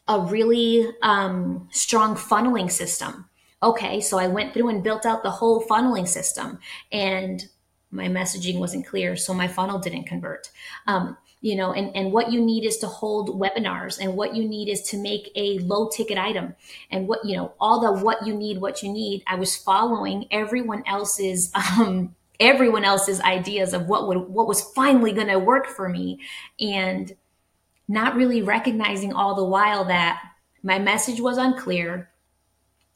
a 0.07 0.19
really 0.19 0.87
um, 1.01 1.69
strong 1.71 2.15
funneling 2.15 2.71
system. 2.71 3.29
Okay 3.61 3.99
so 4.01 4.17
i 4.17 4.27
went 4.27 4.53
through 4.53 4.69
and 4.69 4.83
built 4.83 5.05
out 5.05 5.23
the 5.23 5.31
whole 5.31 5.63
funneling 5.65 6.07
system 6.07 6.59
and 6.91 7.45
my 7.91 8.07
messaging 8.07 8.57
wasn't 8.57 8.87
clear 8.87 9.17
so 9.17 9.33
my 9.33 9.47
funnel 9.47 9.79
didn't 9.79 10.05
convert. 10.05 10.49
Um, 10.87 11.17
you 11.41 11.55
know 11.55 11.73
and, 11.73 11.95
and 11.95 12.11
what 12.11 12.31
you 12.31 12.39
need 12.39 12.63
is 12.65 12.77
to 12.77 12.87
hold 12.87 13.39
webinars 13.39 13.99
and 13.99 14.15
what 14.15 14.35
you 14.35 14.47
need 14.47 14.69
is 14.69 14.81
to 14.83 14.97
make 14.97 15.31
a 15.35 15.59
low 15.59 15.89
ticket 15.89 16.17
item. 16.17 16.55
And 16.89 17.07
what 17.07 17.25
you 17.25 17.35
know 17.35 17.53
all 17.59 17.81
the 17.81 18.03
what 18.03 18.25
you 18.25 18.33
need 18.33 18.61
what 18.61 18.81
you 18.83 18.91
need 18.91 19.23
i 19.27 19.35
was 19.35 19.55
following 19.55 20.27
everyone 20.31 20.83
else's 20.87 21.51
um 21.55 22.15
everyone 22.41 22.83
else's 22.83 23.21
ideas 23.21 23.73
of 23.73 23.87
what 23.87 24.07
would 24.07 24.17
what 24.17 24.47
was 24.47 24.61
finally 24.61 25.13
going 25.13 25.27
to 25.27 25.39
work 25.39 25.67
for 25.67 25.87
me. 25.87 26.19
And 26.59 27.15
not 27.87 28.15
really 28.15 28.41
recognizing 28.41 29.13
all 29.13 29.35
the 29.35 29.43
while 29.43 29.85
that 29.85 30.21
my 30.63 30.79
message 30.79 31.19
was 31.19 31.37
unclear 31.37 32.09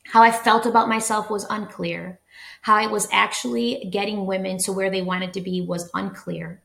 how 0.05 0.21
i 0.21 0.31
felt 0.31 0.65
about 0.65 0.87
myself 0.87 1.29
was 1.29 1.45
unclear 1.49 2.19
how 2.61 2.75
i 2.75 2.87
was 2.87 3.07
actually 3.11 3.89
getting 3.91 4.25
women 4.25 4.57
to 4.57 4.71
where 4.71 4.89
they 4.89 5.01
wanted 5.01 5.33
to 5.33 5.41
be 5.41 5.59
was 5.61 5.89
unclear 5.93 6.61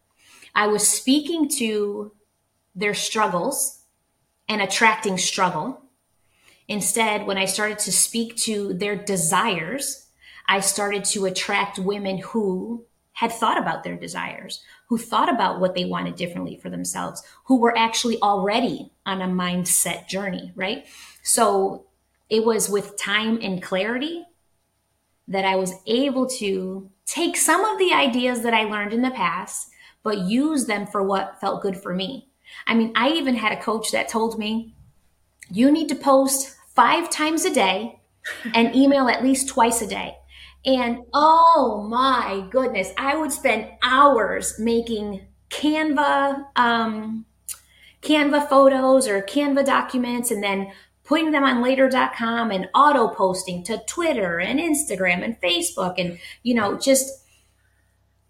I 0.60 0.66
was 0.66 0.86
speaking 0.86 1.48
to 1.56 2.12
their 2.74 2.92
struggles 2.92 3.82
and 4.46 4.60
attracting 4.60 5.16
struggle. 5.16 5.80
Instead, 6.68 7.26
when 7.26 7.38
I 7.38 7.46
started 7.46 7.78
to 7.78 7.90
speak 7.90 8.36
to 8.44 8.74
their 8.74 8.94
desires, 8.94 10.08
I 10.46 10.60
started 10.60 11.06
to 11.06 11.24
attract 11.24 11.78
women 11.78 12.18
who 12.18 12.84
had 13.12 13.32
thought 13.32 13.56
about 13.56 13.84
their 13.84 13.96
desires, 13.96 14.62
who 14.90 14.98
thought 14.98 15.32
about 15.32 15.60
what 15.60 15.74
they 15.74 15.86
wanted 15.86 16.16
differently 16.16 16.58
for 16.58 16.68
themselves, 16.68 17.22
who 17.44 17.58
were 17.58 17.76
actually 17.78 18.20
already 18.20 18.92
on 19.06 19.22
a 19.22 19.28
mindset 19.28 20.08
journey, 20.08 20.52
right? 20.54 20.84
So 21.22 21.86
it 22.28 22.44
was 22.44 22.68
with 22.68 23.00
time 23.00 23.38
and 23.40 23.62
clarity 23.62 24.26
that 25.26 25.46
I 25.46 25.56
was 25.56 25.72
able 25.86 26.28
to 26.28 26.90
take 27.06 27.38
some 27.38 27.64
of 27.64 27.78
the 27.78 27.94
ideas 27.94 28.42
that 28.42 28.52
I 28.52 28.64
learned 28.64 28.92
in 28.92 29.00
the 29.00 29.10
past 29.10 29.70
but 30.02 30.18
use 30.18 30.66
them 30.66 30.86
for 30.86 31.02
what 31.02 31.40
felt 31.40 31.62
good 31.62 31.76
for 31.76 31.94
me. 31.94 32.28
I 32.66 32.74
mean, 32.74 32.92
I 32.94 33.10
even 33.10 33.34
had 33.34 33.52
a 33.52 33.60
coach 33.60 33.92
that 33.92 34.08
told 34.08 34.38
me, 34.38 34.74
you 35.50 35.70
need 35.70 35.88
to 35.88 35.94
post 35.94 36.56
five 36.74 37.10
times 37.10 37.44
a 37.44 37.52
day 37.52 38.00
and 38.54 38.74
email 38.74 39.08
at 39.08 39.22
least 39.22 39.48
twice 39.48 39.82
a 39.82 39.86
day. 39.86 40.16
And 40.64 40.98
oh 41.14 41.86
my 41.88 42.46
goodness, 42.50 42.92
I 42.98 43.16
would 43.16 43.32
spend 43.32 43.68
hours 43.82 44.58
making 44.58 45.26
Canva, 45.48 46.44
um, 46.56 47.24
Canva 48.02 48.48
photos 48.48 49.08
or 49.08 49.22
Canva 49.22 49.64
documents 49.64 50.30
and 50.30 50.42
then 50.42 50.70
putting 51.04 51.32
them 51.32 51.44
on 51.44 51.62
later.com 51.62 52.50
and 52.50 52.68
auto 52.74 53.08
posting 53.08 53.64
to 53.64 53.82
Twitter 53.86 54.38
and 54.38 54.60
Instagram 54.60 55.24
and 55.24 55.40
Facebook 55.40 55.94
and, 55.98 56.18
you 56.42 56.54
know, 56.54 56.78
just 56.78 57.24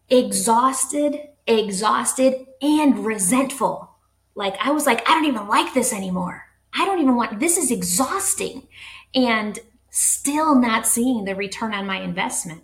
exhausted 0.09 1.21
exhausted, 1.47 2.47
and 2.63 3.05
resentful. 3.05 3.91
Like 4.35 4.57
I 4.61 4.71
was 4.71 4.87
like, 4.87 5.09
I 5.09 5.15
don't 5.15 5.27
even 5.27 5.49
like 5.49 5.75
this 5.75 5.93
anymore. 5.93 6.47
I 6.73 6.85
don't 6.85 7.01
even 7.01 7.17
want 7.17 7.41
this 7.41 7.57
is 7.57 7.71
exhausting. 7.71 8.69
And 9.15 9.59
still 9.91 10.55
not 10.55 10.87
seeing 10.87 11.25
the 11.25 11.35
return 11.35 11.75
on 11.75 11.87
my 11.87 12.01
investment. 12.01 12.63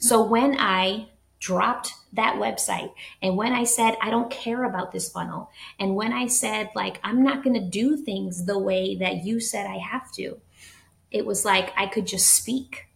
So 0.00 0.22
when 0.22 0.56
I 0.58 1.08
dropped 1.38 1.92
that 2.12 2.36
website 2.36 2.92
and 3.20 3.36
when 3.36 3.52
I 3.52 3.64
said, 3.64 3.96
I 4.00 4.10
don't 4.10 4.30
care 4.30 4.64
about 4.64 4.92
this 4.92 5.10
funnel, 5.10 5.50
and 5.78 5.94
when 5.94 6.12
I 6.12 6.26
said, 6.26 6.70
like, 6.74 6.98
I'm 7.04 7.22
not 7.22 7.44
going 7.44 7.54
to 7.54 7.68
do 7.68 7.96
things 7.96 8.46
the 8.46 8.58
way 8.58 8.96
that 8.96 9.24
you 9.24 9.38
said 9.38 9.66
I 9.66 9.78
have 9.78 10.10
to, 10.12 10.40
it 11.10 11.26
was 11.26 11.44
like 11.44 11.72
I 11.76 11.86
could 11.86 12.06
just 12.06 12.34
speak. 12.34 12.86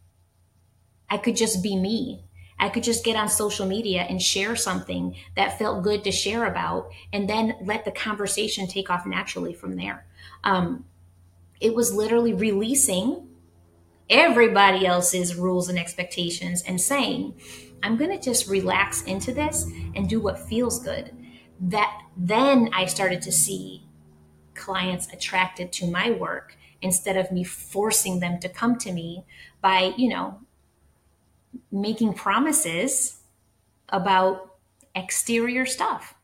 I 1.08 1.18
could 1.18 1.36
just 1.36 1.62
be 1.62 1.76
me. 1.76 2.24
I 2.59 2.68
could 2.70 2.82
just 2.82 3.04
get 3.04 3.16
on 3.16 3.28
social 3.28 3.66
media 3.66 4.02
and 4.02 4.20
share 4.20 4.57
something 4.57 5.14
that 5.34 5.59
felt 5.59 5.84
good 5.84 6.04
to 6.04 6.12
share 6.12 6.46
about, 6.46 6.90
and 7.12 7.28
then 7.28 7.54
let 7.62 7.84
the 7.84 7.90
conversation 7.90 8.66
take 8.66 8.90
off 8.90 9.04
naturally 9.07 9.52
from 9.52 9.76
there. 9.76 10.07
Um, 10.42 10.84
it 11.61 11.74
was 11.74 11.92
literally 11.92 12.32
releasing 12.32 13.28
everybody 14.09 14.86
else's 14.86 15.34
rules 15.34 15.68
and 15.68 15.78
expectations 15.78 16.62
and 16.62 16.80
saying, 16.80 17.34
I'm 17.82 17.96
going 17.96 18.11
to 18.11 18.22
just 18.22 18.48
relax 18.48 19.02
into 19.02 19.32
this 19.32 19.66
and 19.94 20.09
do 20.09 20.20
what 20.20 20.38
feels 20.38 20.82
good. 20.82 21.12
that 21.61 22.02
then 22.16 22.70
I 22.72 22.86
started 22.86 23.22
to 23.22 23.32
see 23.32 23.82
clients 24.54 25.12
attracted 25.12 25.72
to 25.72 25.86
my 25.86 26.11
work 26.11 26.57
instead 26.82 27.16
of 27.16 27.32
me 27.32 27.44
forcing 27.44 28.20
them 28.20 28.38
to 28.40 28.48
come 28.48 28.76
to 28.78 28.92
me 28.92 29.24
by, 29.61 29.94
you 29.96 30.09
know, 30.09 30.40
making 31.70 32.14
promises 32.14 33.18
about 33.88 34.54
exterior 34.94 35.66
stuff. 35.66 36.14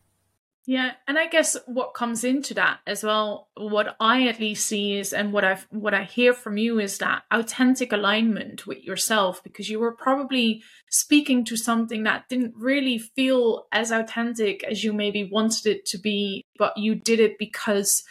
Yeah, 0.65 0.91
and 1.09 1.19
I 1.19 1.27
guess 1.27 1.57
what 1.65 1.93
comes 1.93 2.23
into 2.23 2.53
that 2.53 2.79
as 2.87 3.03
well, 3.03 3.49
what 3.55 3.97
I 3.99 4.27
at 4.27 4.39
least 4.39 4.65
see 4.65 4.97
is, 4.97 5.11
and 5.11 5.33
what 5.33 5.43
I 5.43 5.59
what 5.71 5.93
I 5.93 6.03
hear 6.03 6.33
from 6.33 6.55
you 6.55 6.79
is 6.79 6.99
that 6.99 7.23
authentic 7.31 7.91
alignment 7.91 8.65
with 8.65 8.81
yourself, 8.81 9.43
because 9.43 9.69
you 9.69 9.79
were 9.79 9.91
probably 9.91 10.63
speaking 10.89 11.43
to 11.45 11.57
something 11.57 12.03
that 12.03 12.29
didn't 12.29 12.53
really 12.55 12.97
feel 12.97 13.67
as 13.73 13.91
authentic 13.91 14.63
as 14.63 14.85
you 14.85 14.93
maybe 14.93 15.29
wanted 15.29 15.67
it 15.67 15.85
to 15.87 15.97
be, 15.97 16.45
but 16.57 16.77
you 16.77 16.95
did 16.95 17.19
it 17.19 17.37
because 17.37 18.05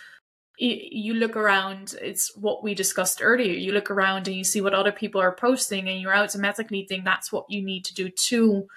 you 0.63 1.15
look 1.15 1.37
around 1.37 1.95
it's 2.01 2.37
what 2.37 2.63
we 2.63 2.75
discussed 2.75 3.21
earlier. 3.23 3.53
You 3.53 3.73
look 3.73 3.91
around 3.91 4.29
and 4.29 4.37
you 4.37 4.45
see 4.45 4.61
what 4.61 4.75
other 4.75 4.93
people 4.93 5.21
are 5.21 5.35
posting 5.35 5.89
and 5.89 6.01
you 6.01 6.09
automatically 6.09 6.87
think 6.89 7.05
that's 7.05 7.33
what 7.33 7.47
you 7.49 7.63
need 7.65 7.85
to 7.87 7.95
do 7.95 8.09
too. 8.09 8.69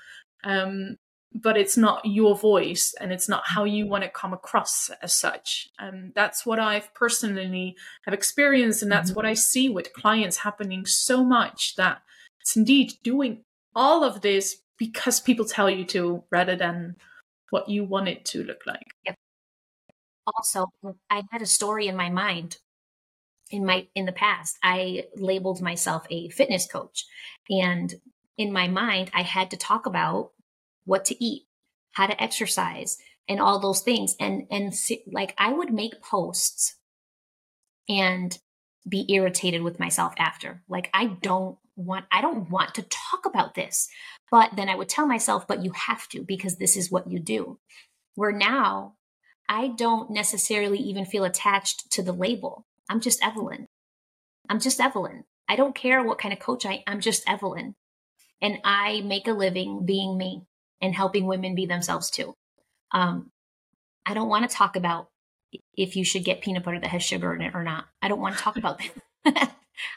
Um, 0.44 0.98
but 1.34 1.58
it's 1.58 1.76
not 1.78 2.06
your 2.06 2.36
voice 2.36 2.96
and 3.00 3.12
it's 3.12 3.28
not 3.28 3.44
how 3.46 3.66
you 3.66 3.86
want 3.88 4.04
to 4.04 4.10
come 4.10 4.34
across 4.34 4.90
as 5.04 5.14
such. 5.14 5.68
And 5.78 5.96
um, 5.96 6.12
that's 6.16 6.46
what 6.46 6.60
i've 6.60 6.94
personally 6.94 7.76
have 8.06 8.14
experienced 8.14 8.82
and 8.82 8.92
that's 8.92 9.10
mm-hmm. 9.10 9.18
what 9.18 9.26
i 9.26 9.34
see 9.34 9.70
with 9.70 9.94
clients 9.94 10.38
happening 10.38 10.86
so 10.86 11.24
much 11.26 11.76
that 11.76 12.02
it's 12.40 12.56
indeed 12.56 12.94
doing 13.04 13.44
all 13.76 14.04
of 14.04 14.22
this 14.22 14.58
because 14.78 15.20
people 15.20 15.46
tell 15.46 15.70
you 15.70 15.84
to 15.86 16.24
rather 16.32 16.56
than 16.56 16.96
what 17.50 17.70
you 17.70 17.84
want 17.84 18.08
it 18.08 18.26
to 18.26 18.44
look 18.44 18.62
like. 18.66 18.88
Yep 19.06 19.16
also 20.28 20.68
i 21.10 21.24
had 21.32 21.42
a 21.42 21.46
story 21.46 21.88
in 21.88 21.96
my 21.96 22.10
mind 22.10 22.58
in 23.52 23.66
my 23.66 23.88
in 23.96 24.06
the 24.06 24.12
past 24.12 24.58
i 24.64 25.04
labeled 25.16 25.62
myself 25.62 26.06
a 26.10 26.30
fitness 26.30 26.68
coach. 26.68 27.06
And 27.50 27.94
in 28.38 28.52
my 28.52 28.68
mind 28.68 29.12
i 29.14 29.22
had 29.22 29.52
to 29.52 29.58
talk 29.58 29.86
about 29.86 30.32
what 30.86 31.06
to 31.06 31.24
eat 31.24 31.44
how 31.94 32.08
to 32.08 32.22
exercise 32.22 32.98
and 33.28 33.40
all 33.40 33.60
those 33.60 33.82
things. 33.82 34.16
And 34.20 34.48
and 34.52 34.74
like 35.12 35.34
i 35.38 35.52
would 35.52 35.74
make 35.74 36.02
posts 36.02 36.76
and 37.88 38.38
be 38.88 39.06
irritated 39.14 39.62
with 39.64 39.80
myself 39.80 40.14
after. 40.18 40.64
Like 40.68 40.90
i 40.94 41.06
don't 41.06 41.58
want 41.76 42.06
i 42.12 42.22
don't 42.22 42.50
want 42.50 42.76
to 42.76 42.84
talk 42.84 43.26
about 43.26 43.56
this. 43.56 43.88
But 44.32 44.56
then 44.56 44.70
i 44.70 44.76
would 44.76 44.90
tell 44.90 45.06
myself 45.06 45.48
but 45.48 45.64
you 45.64 45.72
have 45.72 46.08
to 46.10 46.24
because 46.24 46.58
this 46.58 46.76
is 46.76 46.92
what 46.92 47.10
you 47.10 47.20
do. 47.20 47.60
Where 48.16 48.32
now 48.32 48.96
I 49.48 49.70
don't 49.70 50.12
necessarily 50.12 50.80
even 50.80 51.06
feel 51.06 51.24
attached 51.24 51.92
to 51.92 52.04
the 52.04 52.12
label. 52.12 52.66
I'm 52.90 53.00
just 53.00 53.24
Evelyn. 53.24 53.68
I'm 54.50 54.60
just 54.60 54.80
Evelyn. 54.80 55.26
I 55.48 55.56
don't 55.56 55.76
care 55.76 56.04
what 56.04 56.18
kind 56.18 56.34
of 56.34 56.40
coach 56.40 56.66
I 56.66 56.84
I'm 56.88 57.00
just 57.00 57.28
Evelyn. 57.28 57.76
And 58.42 58.60
I 58.64 59.02
make 59.02 59.28
a 59.28 59.34
living 59.34 59.86
being 59.86 60.18
me 60.18 60.44
and 60.82 60.94
helping 60.94 61.26
women 61.26 61.56
be 61.56 61.66
themselves 61.66 62.10
too. 62.10 62.36
Um, 62.92 63.32
I 64.06 64.14
don't 64.14 64.30
want 64.30 64.50
to 64.50 64.56
talk 64.56 64.76
about 64.76 65.10
if 65.76 65.96
you 65.96 66.04
should 66.04 66.24
get 66.24 66.42
peanut 66.42 66.64
butter 66.64 66.80
that 66.80 66.90
has 66.90 67.04
sugar 67.04 67.34
in 67.34 67.42
it 67.42 67.56
or 67.56 67.64
not. 67.64 67.86
I 68.02 68.08
don't 68.08 68.20
want 68.20 68.38
to 68.38 68.44
talk 68.44 68.58
about 68.58 68.80
that. 69.24 69.52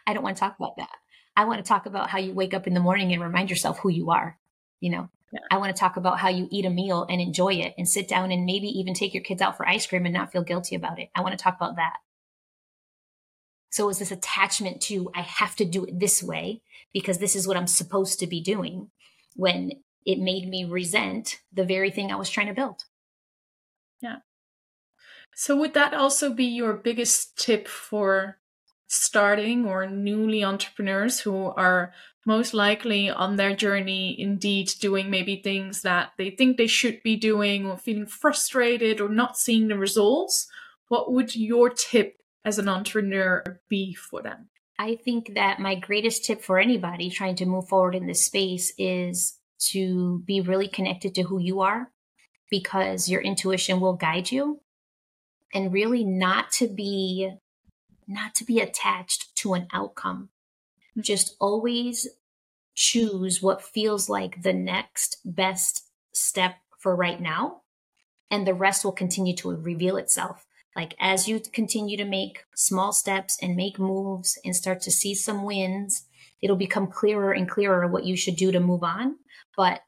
I 0.06 0.14
don't 0.14 0.22
want 0.22 0.36
to 0.36 0.40
talk 0.40 0.56
about 0.58 0.76
that. 0.76 0.90
I 1.36 1.44
want 1.44 1.64
to 1.64 1.68
talk 1.68 1.86
about 1.86 2.10
how 2.10 2.18
you 2.18 2.32
wake 2.32 2.54
up 2.54 2.66
in 2.66 2.74
the 2.74 2.80
morning 2.80 3.12
and 3.12 3.22
remind 3.22 3.50
yourself 3.50 3.78
who 3.78 3.90
you 3.90 4.10
are, 4.10 4.36
you 4.80 4.90
know, 4.90 5.08
yeah. 5.32 5.40
I 5.50 5.58
want 5.58 5.74
to 5.74 5.78
talk 5.78 5.96
about 5.96 6.18
how 6.18 6.28
you 6.28 6.48
eat 6.50 6.64
a 6.64 6.70
meal 6.70 7.06
and 7.08 7.20
enjoy 7.20 7.54
it 7.54 7.74
and 7.76 7.88
sit 7.88 8.08
down 8.08 8.32
and 8.32 8.46
maybe 8.46 8.68
even 8.68 8.94
take 8.94 9.14
your 9.14 9.22
kids 9.22 9.42
out 9.42 9.56
for 9.56 9.68
ice 9.68 9.86
cream 9.86 10.06
and 10.06 10.14
not 10.14 10.32
feel 10.32 10.42
guilty 10.42 10.74
about 10.74 10.98
it. 10.98 11.10
I 11.14 11.20
want 11.20 11.36
to 11.36 11.42
talk 11.42 11.56
about 11.56 11.76
that. 11.76 11.96
So 13.70 13.88
is 13.90 13.98
this 13.98 14.10
attachment 14.10 14.80
to 14.82 15.10
I 15.14 15.20
have 15.20 15.54
to 15.56 15.64
do 15.64 15.84
it 15.84 16.00
this 16.00 16.22
way 16.22 16.62
because 16.92 17.18
this 17.18 17.36
is 17.36 17.46
what 17.46 17.56
I'm 17.56 17.66
supposed 17.66 18.18
to 18.20 18.26
be 18.26 18.40
doing 18.40 18.90
when 19.36 19.72
it 20.06 20.18
made 20.18 20.48
me 20.48 20.64
resent 20.64 21.40
the 21.52 21.64
very 21.64 21.90
thing 21.90 22.10
I 22.10 22.16
was 22.16 22.30
trying 22.30 22.46
to 22.46 22.54
build. 22.54 22.84
Yeah. 24.00 24.16
So 25.34 25.54
would 25.56 25.74
that 25.74 25.92
also 25.92 26.32
be 26.32 26.46
your 26.46 26.72
biggest 26.72 27.38
tip 27.38 27.68
for 27.68 28.38
starting 28.86 29.66
or 29.66 29.86
newly 29.86 30.42
entrepreneurs 30.42 31.20
who 31.20 31.44
are 31.44 31.92
most 32.28 32.52
likely 32.52 33.08
on 33.08 33.36
their 33.36 33.56
journey 33.56 34.14
indeed 34.20 34.70
doing 34.80 35.08
maybe 35.08 35.36
things 35.36 35.80
that 35.80 36.12
they 36.18 36.28
think 36.28 36.58
they 36.58 36.66
should 36.66 37.02
be 37.02 37.16
doing 37.16 37.66
or 37.66 37.78
feeling 37.78 38.04
frustrated 38.04 39.00
or 39.00 39.08
not 39.08 39.38
seeing 39.38 39.68
the 39.68 39.78
results. 39.78 40.46
What 40.88 41.10
would 41.10 41.34
your 41.34 41.70
tip 41.70 42.18
as 42.44 42.58
an 42.58 42.68
entrepreneur 42.68 43.42
be 43.70 43.94
for 43.94 44.20
them? 44.20 44.50
I 44.78 44.96
think 44.96 45.34
that 45.36 45.58
my 45.58 45.74
greatest 45.74 46.26
tip 46.26 46.42
for 46.42 46.58
anybody 46.58 47.08
trying 47.08 47.36
to 47.36 47.46
move 47.46 47.66
forward 47.66 47.94
in 47.94 48.06
this 48.06 48.26
space 48.26 48.74
is 48.76 49.38
to 49.70 50.22
be 50.26 50.42
really 50.42 50.68
connected 50.68 51.14
to 51.14 51.22
who 51.22 51.40
you 51.40 51.62
are 51.62 51.90
because 52.50 53.08
your 53.08 53.22
intuition 53.22 53.80
will 53.80 53.94
guide 53.94 54.30
you. 54.30 54.60
And 55.54 55.72
really 55.72 56.04
not 56.04 56.52
to 56.58 56.68
be 56.68 57.30
not 58.06 58.34
to 58.34 58.44
be 58.44 58.60
attached 58.60 59.34
to 59.36 59.54
an 59.54 59.66
outcome. 59.72 60.28
Mm-hmm. 60.90 61.00
Just 61.00 61.36
always 61.40 62.06
choose 62.78 63.42
what 63.42 63.60
feels 63.60 64.08
like 64.08 64.42
the 64.42 64.52
next 64.52 65.18
best 65.24 65.90
step 66.12 66.54
for 66.78 66.94
right 66.94 67.20
now. 67.20 67.62
And 68.30 68.46
the 68.46 68.54
rest 68.54 68.84
will 68.84 68.92
continue 68.92 69.34
to 69.36 69.50
reveal 69.50 69.96
itself. 69.96 70.46
Like 70.76 70.94
as 71.00 71.26
you 71.26 71.40
continue 71.52 71.96
to 71.96 72.04
make 72.04 72.44
small 72.54 72.92
steps 72.92 73.36
and 73.42 73.56
make 73.56 73.80
moves 73.80 74.38
and 74.44 74.54
start 74.54 74.80
to 74.82 74.92
see 74.92 75.14
some 75.14 75.42
wins, 75.42 76.06
it'll 76.40 76.56
become 76.56 76.86
clearer 76.86 77.32
and 77.32 77.50
clearer 77.50 77.88
what 77.88 78.04
you 78.04 78.16
should 78.16 78.36
do 78.36 78.52
to 78.52 78.60
move 78.60 78.84
on. 78.84 79.16
But 79.56 79.80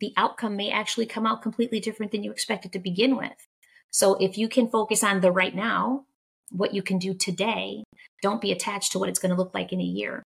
the 0.00 0.12
outcome 0.16 0.54
may 0.54 0.70
actually 0.70 1.06
come 1.06 1.26
out 1.26 1.42
completely 1.42 1.80
different 1.80 2.12
than 2.12 2.22
you 2.22 2.30
expected 2.30 2.72
to 2.72 2.78
begin 2.78 3.16
with. 3.16 3.48
So 3.90 4.14
if 4.20 4.38
you 4.38 4.48
can 4.48 4.68
focus 4.68 5.02
on 5.02 5.22
the 5.22 5.32
right 5.32 5.54
now 5.54 6.04
what 6.50 6.74
you 6.74 6.82
can 6.82 6.98
do 6.98 7.14
today. 7.14 7.84
Don't 8.22 8.40
be 8.40 8.52
attached 8.52 8.92
to 8.92 8.98
what 8.98 9.08
it's 9.08 9.18
going 9.18 9.30
to 9.30 9.36
look 9.36 9.54
like 9.54 9.72
in 9.72 9.80
a 9.80 9.84
year. 9.84 10.22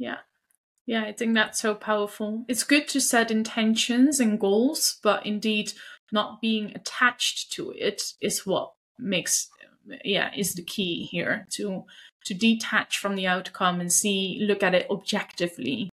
Yeah. 0.00 0.16
Yeah, 0.86 1.04
I 1.04 1.12
think 1.12 1.34
that's 1.34 1.60
so 1.60 1.74
powerful. 1.74 2.44
It's 2.48 2.64
good 2.64 2.88
to 2.88 3.00
set 3.00 3.30
intentions 3.30 4.18
and 4.18 4.40
goals, 4.40 4.98
but 5.02 5.24
indeed, 5.24 5.72
not 6.10 6.40
being 6.40 6.72
attached 6.74 7.52
to 7.52 7.72
it 7.76 8.02
is 8.20 8.44
what 8.44 8.72
makes 8.98 9.48
yeah 10.04 10.30
is 10.36 10.54
the 10.54 10.62
key 10.62 11.04
here 11.04 11.46
to 11.50 11.84
to 12.24 12.34
detach 12.34 12.98
from 12.98 13.14
the 13.14 13.26
outcome 13.26 13.80
and 13.80 13.92
see 13.92 14.38
look 14.42 14.62
at 14.62 14.74
it 14.74 14.86
objectively 14.90 15.88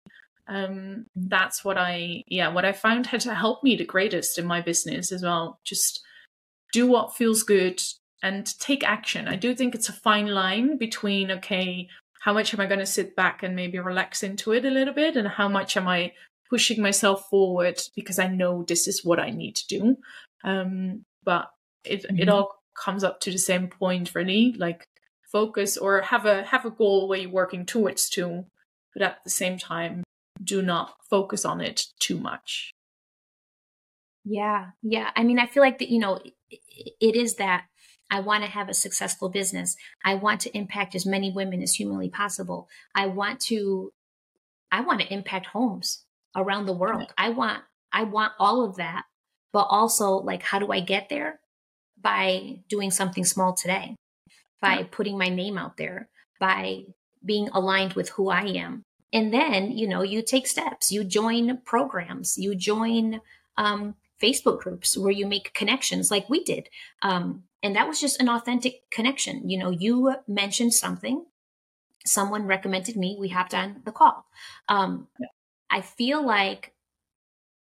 um 0.47 1.05
that's 1.15 1.63
what 1.63 1.77
i 1.77 2.23
yeah 2.27 2.47
what 2.51 2.65
i 2.65 2.71
found 2.71 3.05
had 3.05 3.21
to 3.21 3.35
help 3.35 3.63
me 3.63 3.75
the 3.75 3.85
greatest 3.85 4.39
in 4.39 4.45
my 4.45 4.59
business 4.59 5.11
as 5.11 5.21
well 5.21 5.59
just 5.63 6.01
do 6.75 6.87
what 6.87 7.15
feels 7.15 7.43
good 7.43 7.81
and 8.25 8.59
take 8.59 8.83
action. 8.83 9.27
I 9.27 9.35
do 9.35 9.53
think 9.53 9.75
it's 9.75 9.87
a 9.87 9.93
fine 9.93 10.27
line 10.27 10.77
between, 10.77 11.29
okay, 11.31 11.87
how 12.25 12.33
much 12.33 12.55
am 12.55 12.59
I 12.59 12.65
going 12.65 12.79
to 12.79 12.87
sit 12.87 13.15
back 13.15 13.43
and 13.43 13.55
maybe 13.55 13.77
relax 13.77 14.23
into 14.23 14.51
it 14.51 14.65
a 14.65 14.71
little 14.71 14.95
bit? 14.95 15.15
And 15.15 15.27
how 15.27 15.47
much 15.47 15.77
am 15.77 15.87
I 15.87 16.11
pushing 16.49 16.81
myself 16.81 17.29
forward 17.29 17.79
because 17.95 18.17
I 18.17 18.25
know 18.25 18.63
this 18.63 18.87
is 18.87 19.05
what 19.05 19.19
I 19.19 19.29
need 19.29 19.55
to 19.57 19.67
do? 19.67 19.97
Um, 20.43 21.05
but 21.23 21.51
it, 21.83 22.01
mm-hmm. 22.01 22.17
it 22.17 22.27
all 22.27 22.63
comes 22.73 23.03
up 23.03 23.19
to 23.21 23.31
the 23.31 23.37
same 23.37 23.67
point, 23.67 24.15
really, 24.15 24.55
like 24.57 24.87
focus 25.31 25.77
or 25.77 26.01
have 26.01 26.25
a, 26.25 26.41
have 26.45 26.65
a 26.65 26.71
goal 26.71 27.07
where 27.07 27.19
you're 27.19 27.29
working 27.29 27.63
towards 27.63 28.09
to, 28.09 28.45
but 28.95 29.03
at 29.03 29.23
the 29.23 29.29
same 29.29 29.59
time, 29.59 30.03
do 30.43 30.63
not 30.63 30.95
focus 31.07 31.45
on 31.45 31.61
it 31.61 31.85
too 31.99 32.17
much. 32.17 32.71
Yeah. 34.23 34.71
Yeah. 34.81 35.11
I 35.15 35.21
mean, 35.21 35.37
I 35.37 35.45
feel 35.45 35.61
like 35.61 35.77
that, 35.77 35.91
you 35.91 35.99
know, 35.99 36.19
it 36.49 37.15
is 37.15 37.35
that 37.35 37.65
I 38.09 38.19
want 38.19 38.43
to 38.43 38.49
have 38.49 38.69
a 38.69 38.73
successful 38.73 39.29
business. 39.29 39.75
I 40.03 40.15
want 40.15 40.41
to 40.41 40.57
impact 40.57 40.95
as 40.95 41.05
many 41.05 41.31
women 41.31 41.61
as 41.61 41.75
humanly 41.75 42.09
possible. 42.09 42.67
I 42.93 43.07
want 43.07 43.39
to 43.41 43.91
I 44.71 44.81
want 44.81 45.01
to 45.01 45.13
impact 45.13 45.47
homes 45.47 46.03
around 46.35 46.65
the 46.65 46.73
world. 46.73 47.13
I 47.17 47.29
want 47.29 47.63
I 47.91 48.03
want 48.03 48.33
all 48.39 48.63
of 48.63 48.75
that. 48.75 49.03
But 49.51 49.67
also 49.69 50.11
like 50.11 50.43
how 50.43 50.59
do 50.59 50.71
I 50.71 50.79
get 50.79 51.09
there? 51.09 51.39
By 51.99 52.59
doing 52.69 52.91
something 52.91 53.25
small 53.25 53.53
today. 53.53 53.95
By 54.61 54.83
putting 54.83 55.17
my 55.17 55.29
name 55.29 55.57
out 55.57 55.77
there, 55.77 56.09
by 56.39 56.85
being 57.23 57.49
aligned 57.49 57.93
with 57.93 58.09
who 58.09 58.29
I 58.29 58.43
am. 58.43 58.83
And 59.13 59.33
then, 59.33 59.71
you 59.71 59.87
know, 59.87 60.01
you 60.01 60.21
take 60.21 60.47
steps. 60.47 60.91
You 60.91 61.03
join 61.03 61.59
programs. 61.65 62.37
You 62.37 62.55
join 62.55 63.21
um, 63.57 63.95
Facebook 64.25 64.59
groups 64.59 64.97
where 64.97 65.11
you 65.11 65.27
make 65.27 65.53
connections 65.53 66.09
like 66.09 66.29
we 66.29 66.43
did. 66.43 66.69
Um, 67.01 67.43
and 67.61 67.75
that 67.75 67.87
was 67.87 67.99
just 67.99 68.19
an 68.21 68.29
authentic 68.29 68.89
connection. 68.91 69.49
You 69.49 69.57
know, 69.57 69.69
you 69.69 70.15
mentioned 70.27 70.73
something, 70.73 71.25
someone 72.05 72.47
recommended 72.47 72.95
me, 72.95 73.17
we 73.19 73.29
hopped 73.29 73.53
on 73.53 73.81
the 73.85 73.91
call. 73.91 74.25
Um, 74.69 75.07
yeah. 75.19 75.27
I 75.69 75.81
feel 75.81 76.25
like 76.25 76.73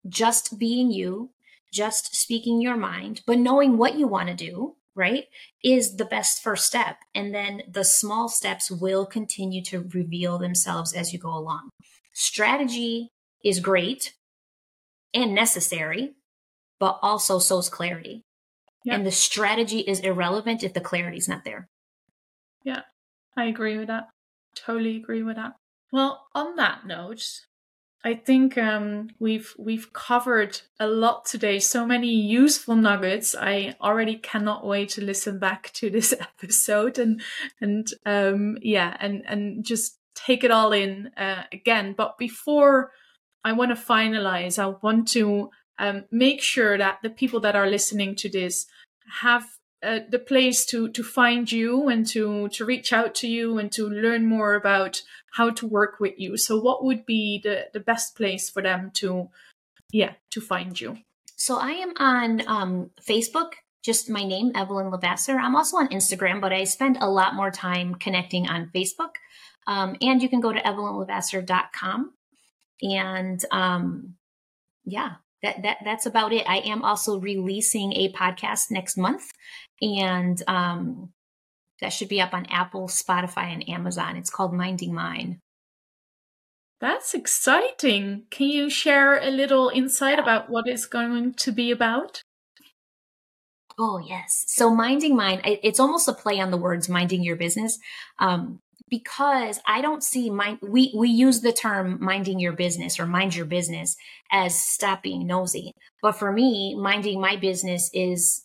just 0.09 0.59
being 0.59 0.91
you, 0.91 1.31
just 1.73 2.15
speaking 2.15 2.61
your 2.61 2.77
mind, 2.77 3.23
but 3.27 3.39
knowing 3.39 3.77
what 3.77 3.97
you 3.97 4.07
want 4.07 4.29
to 4.29 4.35
do, 4.35 4.77
right, 4.95 5.25
is 5.63 5.97
the 5.97 6.05
best 6.05 6.43
first 6.43 6.67
step. 6.67 6.97
And 7.15 7.35
then 7.35 7.63
the 7.71 7.85
small 7.85 8.29
steps 8.29 8.71
will 8.71 9.07
continue 9.07 9.63
to 9.65 9.89
reveal 9.93 10.39
themselves 10.39 10.93
as 10.93 11.13
you 11.13 11.19
go 11.19 11.35
along. 11.35 11.71
Strategy 12.13 13.11
is 13.45 13.61
great 13.61 14.15
and 15.15 15.35
necessary, 15.35 16.15
but 16.79 16.99
also 17.03 17.39
so 17.39 17.59
is 17.59 17.69
clarity. 17.69 18.25
Yeah. 18.85 18.95
And 18.95 19.07
the 19.07 19.13
strategy 19.13 19.81
is 19.81 20.01
irrelevant 20.01 20.63
if 20.63 20.73
the 20.73 20.81
clarity 20.81 21.19
is 21.19 21.29
not 21.29 21.45
there. 21.45 21.69
Yeah, 22.65 22.83
I 23.37 23.45
agree 23.45 23.77
with 23.77 23.89
that. 23.89 24.09
Totally 24.55 24.97
agree 24.97 25.23
with 25.23 25.37
that. 25.37 25.55
Well, 25.93 26.27
on 26.35 26.57
that 26.57 26.87
note, 26.87 27.25
I 28.05 28.15
think 28.15 28.57
um, 28.57 29.09
we've 29.19 29.55
we've 29.59 29.93
covered 29.93 30.61
a 30.79 30.87
lot 30.87 31.25
today. 31.25 31.59
So 31.59 31.85
many 31.85 32.09
useful 32.15 32.77
nuggets. 32.77 33.35
I 33.35 33.75
already 33.81 34.17
cannot 34.17 34.65
wait 34.65 34.91
to 34.91 35.05
listen 35.05 35.39
back 35.39 35.73
to 35.75 35.91
this 35.91 36.15
episode 36.21 36.99
and 36.99 37.21
and 37.61 37.87
um, 38.07 38.59
yeah, 38.63 38.97
and 39.01 39.23
and 39.27 39.65
just 39.65 39.99
take 40.15 40.45
it 40.45 40.51
all 40.51 40.73
in 40.73 41.11
uh, 41.17 41.45
again. 41.53 41.95
But 41.97 42.19
before 42.19 42.93
I 43.45 43.53
want 43.53 43.77
to 43.77 43.83
finalize, 43.83 44.59
I 44.59 44.75
want 44.83 45.09
to 45.09 45.51
um, 45.79 46.05
make 46.11 46.43
sure 46.43 46.77
that 46.77 46.99
the 47.03 47.11
people 47.11 47.41
that 47.41 47.57
are 47.57 47.69
listening 47.69 48.15
to 48.17 48.29
this 48.29 48.67
have 49.21 49.45
uh, 49.83 50.01
the 50.11 50.19
place 50.19 50.67
to 50.67 50.89
to 50.91 51.05
find 51.05 51.53
you 51.53 51.89
and 51.89 52.07
to 52.09 52.49
to 52.49 52.65
reach 52.65 52.93
out 52.93 53.15
to 53.15 53.29
you 53.29 53.59
and 53.59 53.71
to 53.71 53.89
learn 53.89 54.27
more 54.27 54.55
about 54.55 55.03
how 55.33 55.51
to 55.51 55.67
work 55.67 56.01
with 56.01 56.15
you. 56.19 56.37
So 56.37 56.61
what 56.61 56.85
would 56.85 57.07
be 57.07 57.41
the 57.43 57.67
the 57.73 57.81
best 57.81 58.17
place 58.17 58.51
for 58.51 58.61
them 58.61 58.91
to 58.95 59.29
yeah, 59.93 60.15
to 60.31 60.41
find 60.41 60.81
you? 60.81 60.99
So 61.37 61.59
I 61.59 61.71
am 61.71 61.95
on 61.99 62.43
um, 62.49 62.91
Facebook, 63.01 63.53
just 63.85 64.11
my 64.11 64.25
name, 64.25 64.51
Evelyn 64.57 64.91
LeVasseur. 64.91 65.39
I'm 65.39 65.55
also 65.55 65.77
on 65.77 65.89
Instagram, 65.89 66.41
but 66.41 66.53
I 66.53 66.65
spend 66.65 66.99
a 67.01 67.09
lot 67.09 67.37
more 67.37 67.53
time 67.53 67.95
connecting 67.95 68.49
on 68.49 68.71
Facebook. 68.75 69.15
Um, 69.69 69.97
and 70.01 70.21
you 70.23 70.29
can 70.29 70.41
go 70.41 70.53
to 70.53 70.61
evelynlevasseur.com. 70.61 72.13
And 72.83 73.45
um, 73.53 74.15
yeah, 74.85 75.17
that, 75.43 75.63
that 75.63 75.79
that's 75.85 76.07
about 76.07 76.33
it. 76.33 76.49
I 76.49 76.59
am 76.59 76.83
also 76.83 77.19
releasing 77.21 77.93
a 77.93 78.13
podcast 78.13 78.71
next 78.71 78.97
month, 78.97 79.31
and 79.81 80.43
um, 80.47 81.11
that 81.81 81.93
should 81.93 82.09
be 82.09 82.21
up 82.21 82.35
on 82.35 82.47
Apple, 82.47 82.89
Spotify, 82.89 83.53
and 83.53 83.69
Amazon. 83.69 84.17
It's 84.17 84.31
called 84.31 84.53
Minding 84.53 84.95
Mine. 84.95 85.41
That's 86.81 87.15
exciting. 87.15 88.25
Can 88.31 88.49
you 88.49 88.71
share 88.71 89.21
a 89.21 89.31
little 89.31 89.71
insight 89.75 90.19
about 90.19 90.49
what 90.49 90.69
it's 90.69 90.87
going 90.87 91.35
to 91.35 91.53
be 91.53 91.71
about? 91.73 92.23
Oh, 93.79 93.99
yes. 93.99 94.45
So, 94.49 94.75
Minding 94.75 95.17
Mine, 95.17 95.41
it's 95.45 95.81
almost 95.81 96.09
a 96.09 96.13
play 96.13 96.41
on 96.41 96.51
the 96.51 96.57
words 96.57 96.89
minding 96.89 97.23
your 97.23 97.37
business. 97.37 97.79
Um, 98.19 98.59
because 98.89 99.61
I 99.67 99.81
don't 99.81 100.03
see 100.03 100.31
mind 100.31 100.59
we 100.63 100.93
we 100.97 101.09
use 101.09 101.41
the 101.41 101.53
term 101.53 101.99
minding 102.01 102.41
your 102.41 102.53
business 102.53 102.99
or 102.99 103.07
mind 103.07 103.35
your 103.35 103.47
business 103.47 103.97
as 104.31 104.61
stop 104.61 105.03
being 105.03 105.27
nosy. 105.27 105.73
But 106.03 106.13
for 106.13 106.33
me, 106.33 106.75
minding 106.75 107.21
my 107.21 107.37
business 107.37 107.91
is 107.93 108.45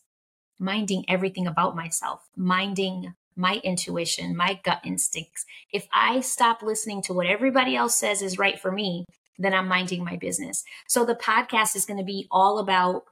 minding 0.59 1.05
everything 1.07 1.47
about 1.47 1.75
myself, 1.75 2.21
minding 2.35 3.13
my 3.35 3.59
intuition, 3.63 4.35
my 4.35 4.59
gut 4.63 4.81
instincts. 4.83 5.45
If 5.71 5.87
I 5.91 6.21
stop 6.21 6.61
listening 6.61 7.01
to 7.03 7.13
what 7.13 7.27
everybody 7.27 7.75
else 7.75 7.95
says 7.95 8.21
is 8.21 8.37
right 8.37 8.59
for 8.59 8.71
me, 8.71 9.05
then 9.37 9.53
I'm 9.53 9.67
minding 9.67 10.03
my 10.03 10.17
business. 10.17 10.63
So 10.87 11.05
the 11.05 11.15
podcast 11.15 11.75
is 11.75 11.85
going 11.85 11.97
to 11.97 12.05
be 12.05 12.27
all 12.29 12.59
about 12.59 13.03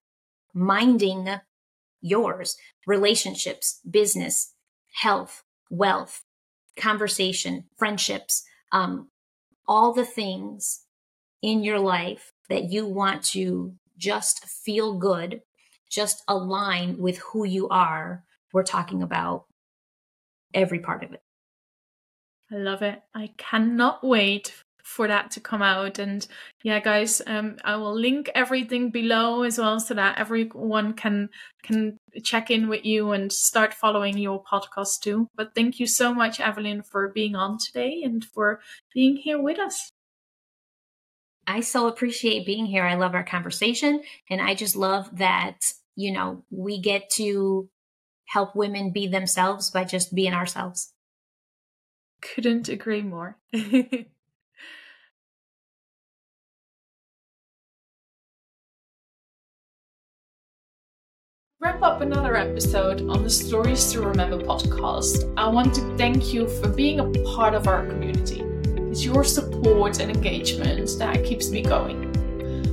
minding 0.54 1.28
yours, 2.02 2.58
relationships, 2.86 3.80
business, 3.90 4.54
health, 4.94 5.44
wealth, 5.70 6.24
conversation, 6.78 7.66
friendships, 7.78 8.44
um, 8.72 9.10
all 9.68 9.94
the 9.94 10.06
things 10.06 10.86
in 11.42 11.64
your 11.64 11.80
life 11.80 12.32
that 12.50 12.72
you 12.72 12.86
want 12.86 13.24
to 13.24 13.74
just 13.98 14.46
feel 14.46 14.98
good, 14.98 15.42
just 15.90 16.24
align 16.28 16.98
with 16.98 17.20
who 17.20 17.46
you 17.46 17.70
are. 17.70 18.24
We're 18.54 18.64
talking 18.64 19.02
about 19.02 19.46
every 20.54 20.80
part 20.80 21.04
of 21.04 21.14
it. 21.14 21.22
I 22.52 22.56
love 22.56 22.82
it. 22.82 23.02
I 23.16 23.32
cannot 23.38 24.04
wait 24.04 24.54
for 24.92 25.08
that 25.08 25.32
to 25.32 25.40
come 25.40 25.62
out. 25.62 26.00
And 26.00 26.28
yeah, 26.64 26.80
guys, 26.80 27.22
um, 27.26 27.58
I 27.64 27.78
will 27.78 27.98
link 27.98 28.30
everything 28.36 28.92
below 28.92 29.44
as 29.44 29.58
well 29.58 29.80
so 29.80 29.94
that 29.94 30.20
everyone 30.20 30.94
can 30.94 31.30
can 31.64 31.98
check 32.24 32.52
in 32.52 32.68
with 32.68 32.86
you 32.86 33.12
and 33.12 33.32
start 33.32 33.74
following 33.74 34.18
your 34.18 34.44
podcast 34.44 35.00
too. 35.02 35.28
But 35.36 35.56
thank 35.56 35.80
you 35.80 35.88
so 35.88 36.14
much, 36.14 36.40
Evelyn, 36.40 36.84
for 36.84 37.10
being 37.10 37.36
on 37.36 37.58
today 37.58 38.02
and 38.04 38.24
for 38.24 38.60
being 38.94 39.16
here 39.16 39.42
with 39.42 39.60
us. 39.60 39.92
I 41.48 41.62
so 41.62 41.88
appreciate 41.88 42.46
being 42.46 42.66
here. 42.66 42.84
I 42.84 42.96
love 42.96 43.16
our 43.16 43.24
conversation. 43.24 44.02
And 44.30 44.42
I 44.42 44.54
just 44.54 44.76
love 44.76 45.18
that, 45.18 45.74
you 45.96 46.12
know, 46.12 46.44
we 46.50 46.80
get 46.80 47.10
to 47.16 47.70
help 48.28 48.56
women 48.56 48.92
be 48.92 49.08
themselves 49.08 49.72
by 49.72 49.84
just 49.84 50.14
being 50.14 50.34
ourselves. 50.34 50.94
Couldn't 52.22 52.70
agree 52.70 53.02
more. 53.02 53.38
wrap 61.62 61.84
up 61.84 62.02
another 62.02 62.36
episode 62.36 63.08
on 63.08 63.22
the 63.22 63.30
Stories 63.30 63.92
to 63.92 64.02
Remember 64.02 64.40
podcast, 64.40 65.32
I 65.38 65.48
want 65.48 65.76
to 65.76 65.96
thank 65.96 66.34
you 66.34 66.50
for 66.50 66.68
being 66.68 67.00
a 67.00 67.08
part 67.36 67.54
of 67.54 67.68
our 67.68 67.86
community. 67.86 68.42
It's 68.90 69.06
your 69.06 69.24
support 69.24 70.00
and 70.00 70.10
engagement 70.10 70.90
that 70.98 71.24
keeps 71.24 71.52
me 71.52 71.62
going. 71.62 72.08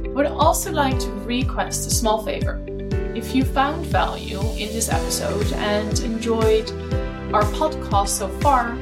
I 0.07 0.09
would 0.09 0.25
also 0.25 0.73
like 0.73 0.99
to 1.01 1.11
request 1.27 1.87
a 1.87 1.91
small 1.91 2.25
favor. 2.25 2.65
If 3.15 3.35
you 3.35 3.45
found 3.45 3.85
value 3.85 4.41
in 4.53 4.73
this 4.73 4.89
episode 4.89 5.53
and 5.53 6.01
enjoyed 6.01 6.71
our 7.35 7.45
podcast 7.61 8.09
so 8.09 8.29
far, 8.41 8.73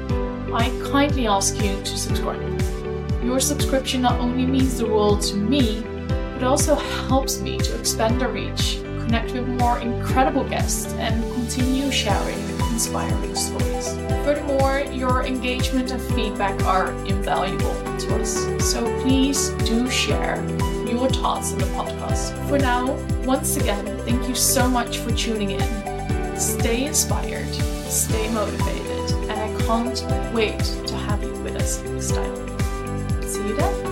I 0.55 0.69
kindly 0.89 1.27
ask 1.27 1.57
you 1.57 1.83
to 1.83 1.99
subscribe. 1.99 2.63
Your 3.25 3.41
subscription 3.41 4.03
not 4.03 4.21
only 4.21 4.47
means 4.47 4.79
the 4.79 4.87
world 4.87 5.21
to 5.23 5.37
me, 5.37 5.83
but 6.35 6.45
also 6.45 6.77
helps 6.77 7.41
me 7.41 7.59
to 7.59 7.77
expand 7.77 8.21
the 8.21 8.29
reach 8.29 8.79
connect 9.07 9.33
with 9.33 9.47
more 9.47 9.79
incredible 9.79 10.45
guests, 10.45 10.93
and 10.95 11.23
continue 11.35 11.91
sharing 11.93 12.39
inspiring 12.73 13.35
stories. 13.35 13.95
Furthermore, 14.25 14.81
your 14.91 15.25
engagement 15.25 15.93
and 15.93 16.03
feedback 16.15 16.61
are 16.65 16.91
invaluable 17.07 17.75
to 17.99 18.21
us, 18.21 18.35
so 18.71 18.83
please 19.03 19.51
do 19.65 19.89
share 19.89 20.45
your 20.89 21.09
thoughts 21.09 21.53
on 21.53 21.59
the 21.59 21.67
podcast. 21.67 22.35
For 22.49 22.59
now, 22.59 22.93
once 23.25 23.57
again, 23.57 23.87
thank 24.05 24.29
you 24.29 24.35
so 24.35 24.69
much 24.69 24.99
for 24.99 25.13
tuning 25.13 25.53
in. 25.53 26.37
Stay 26.37 26.85
inspired, 26.85 27.55
stay 27.89 28.29
motivated, 28.33 29.11
and 29.31 29.33
I 29.33 29.63
can't 29.67 30.35
wait 30.35 30.59
to 30.59 30.97
have 30.97 31.23
you 31.23 31.33
with 31.45 31.57
us 31.57 31.81
next 31.83 32.11
time. 32.11 33.23
See 33.23 33.47
you 33.47 33.55
then. 33.57 33.86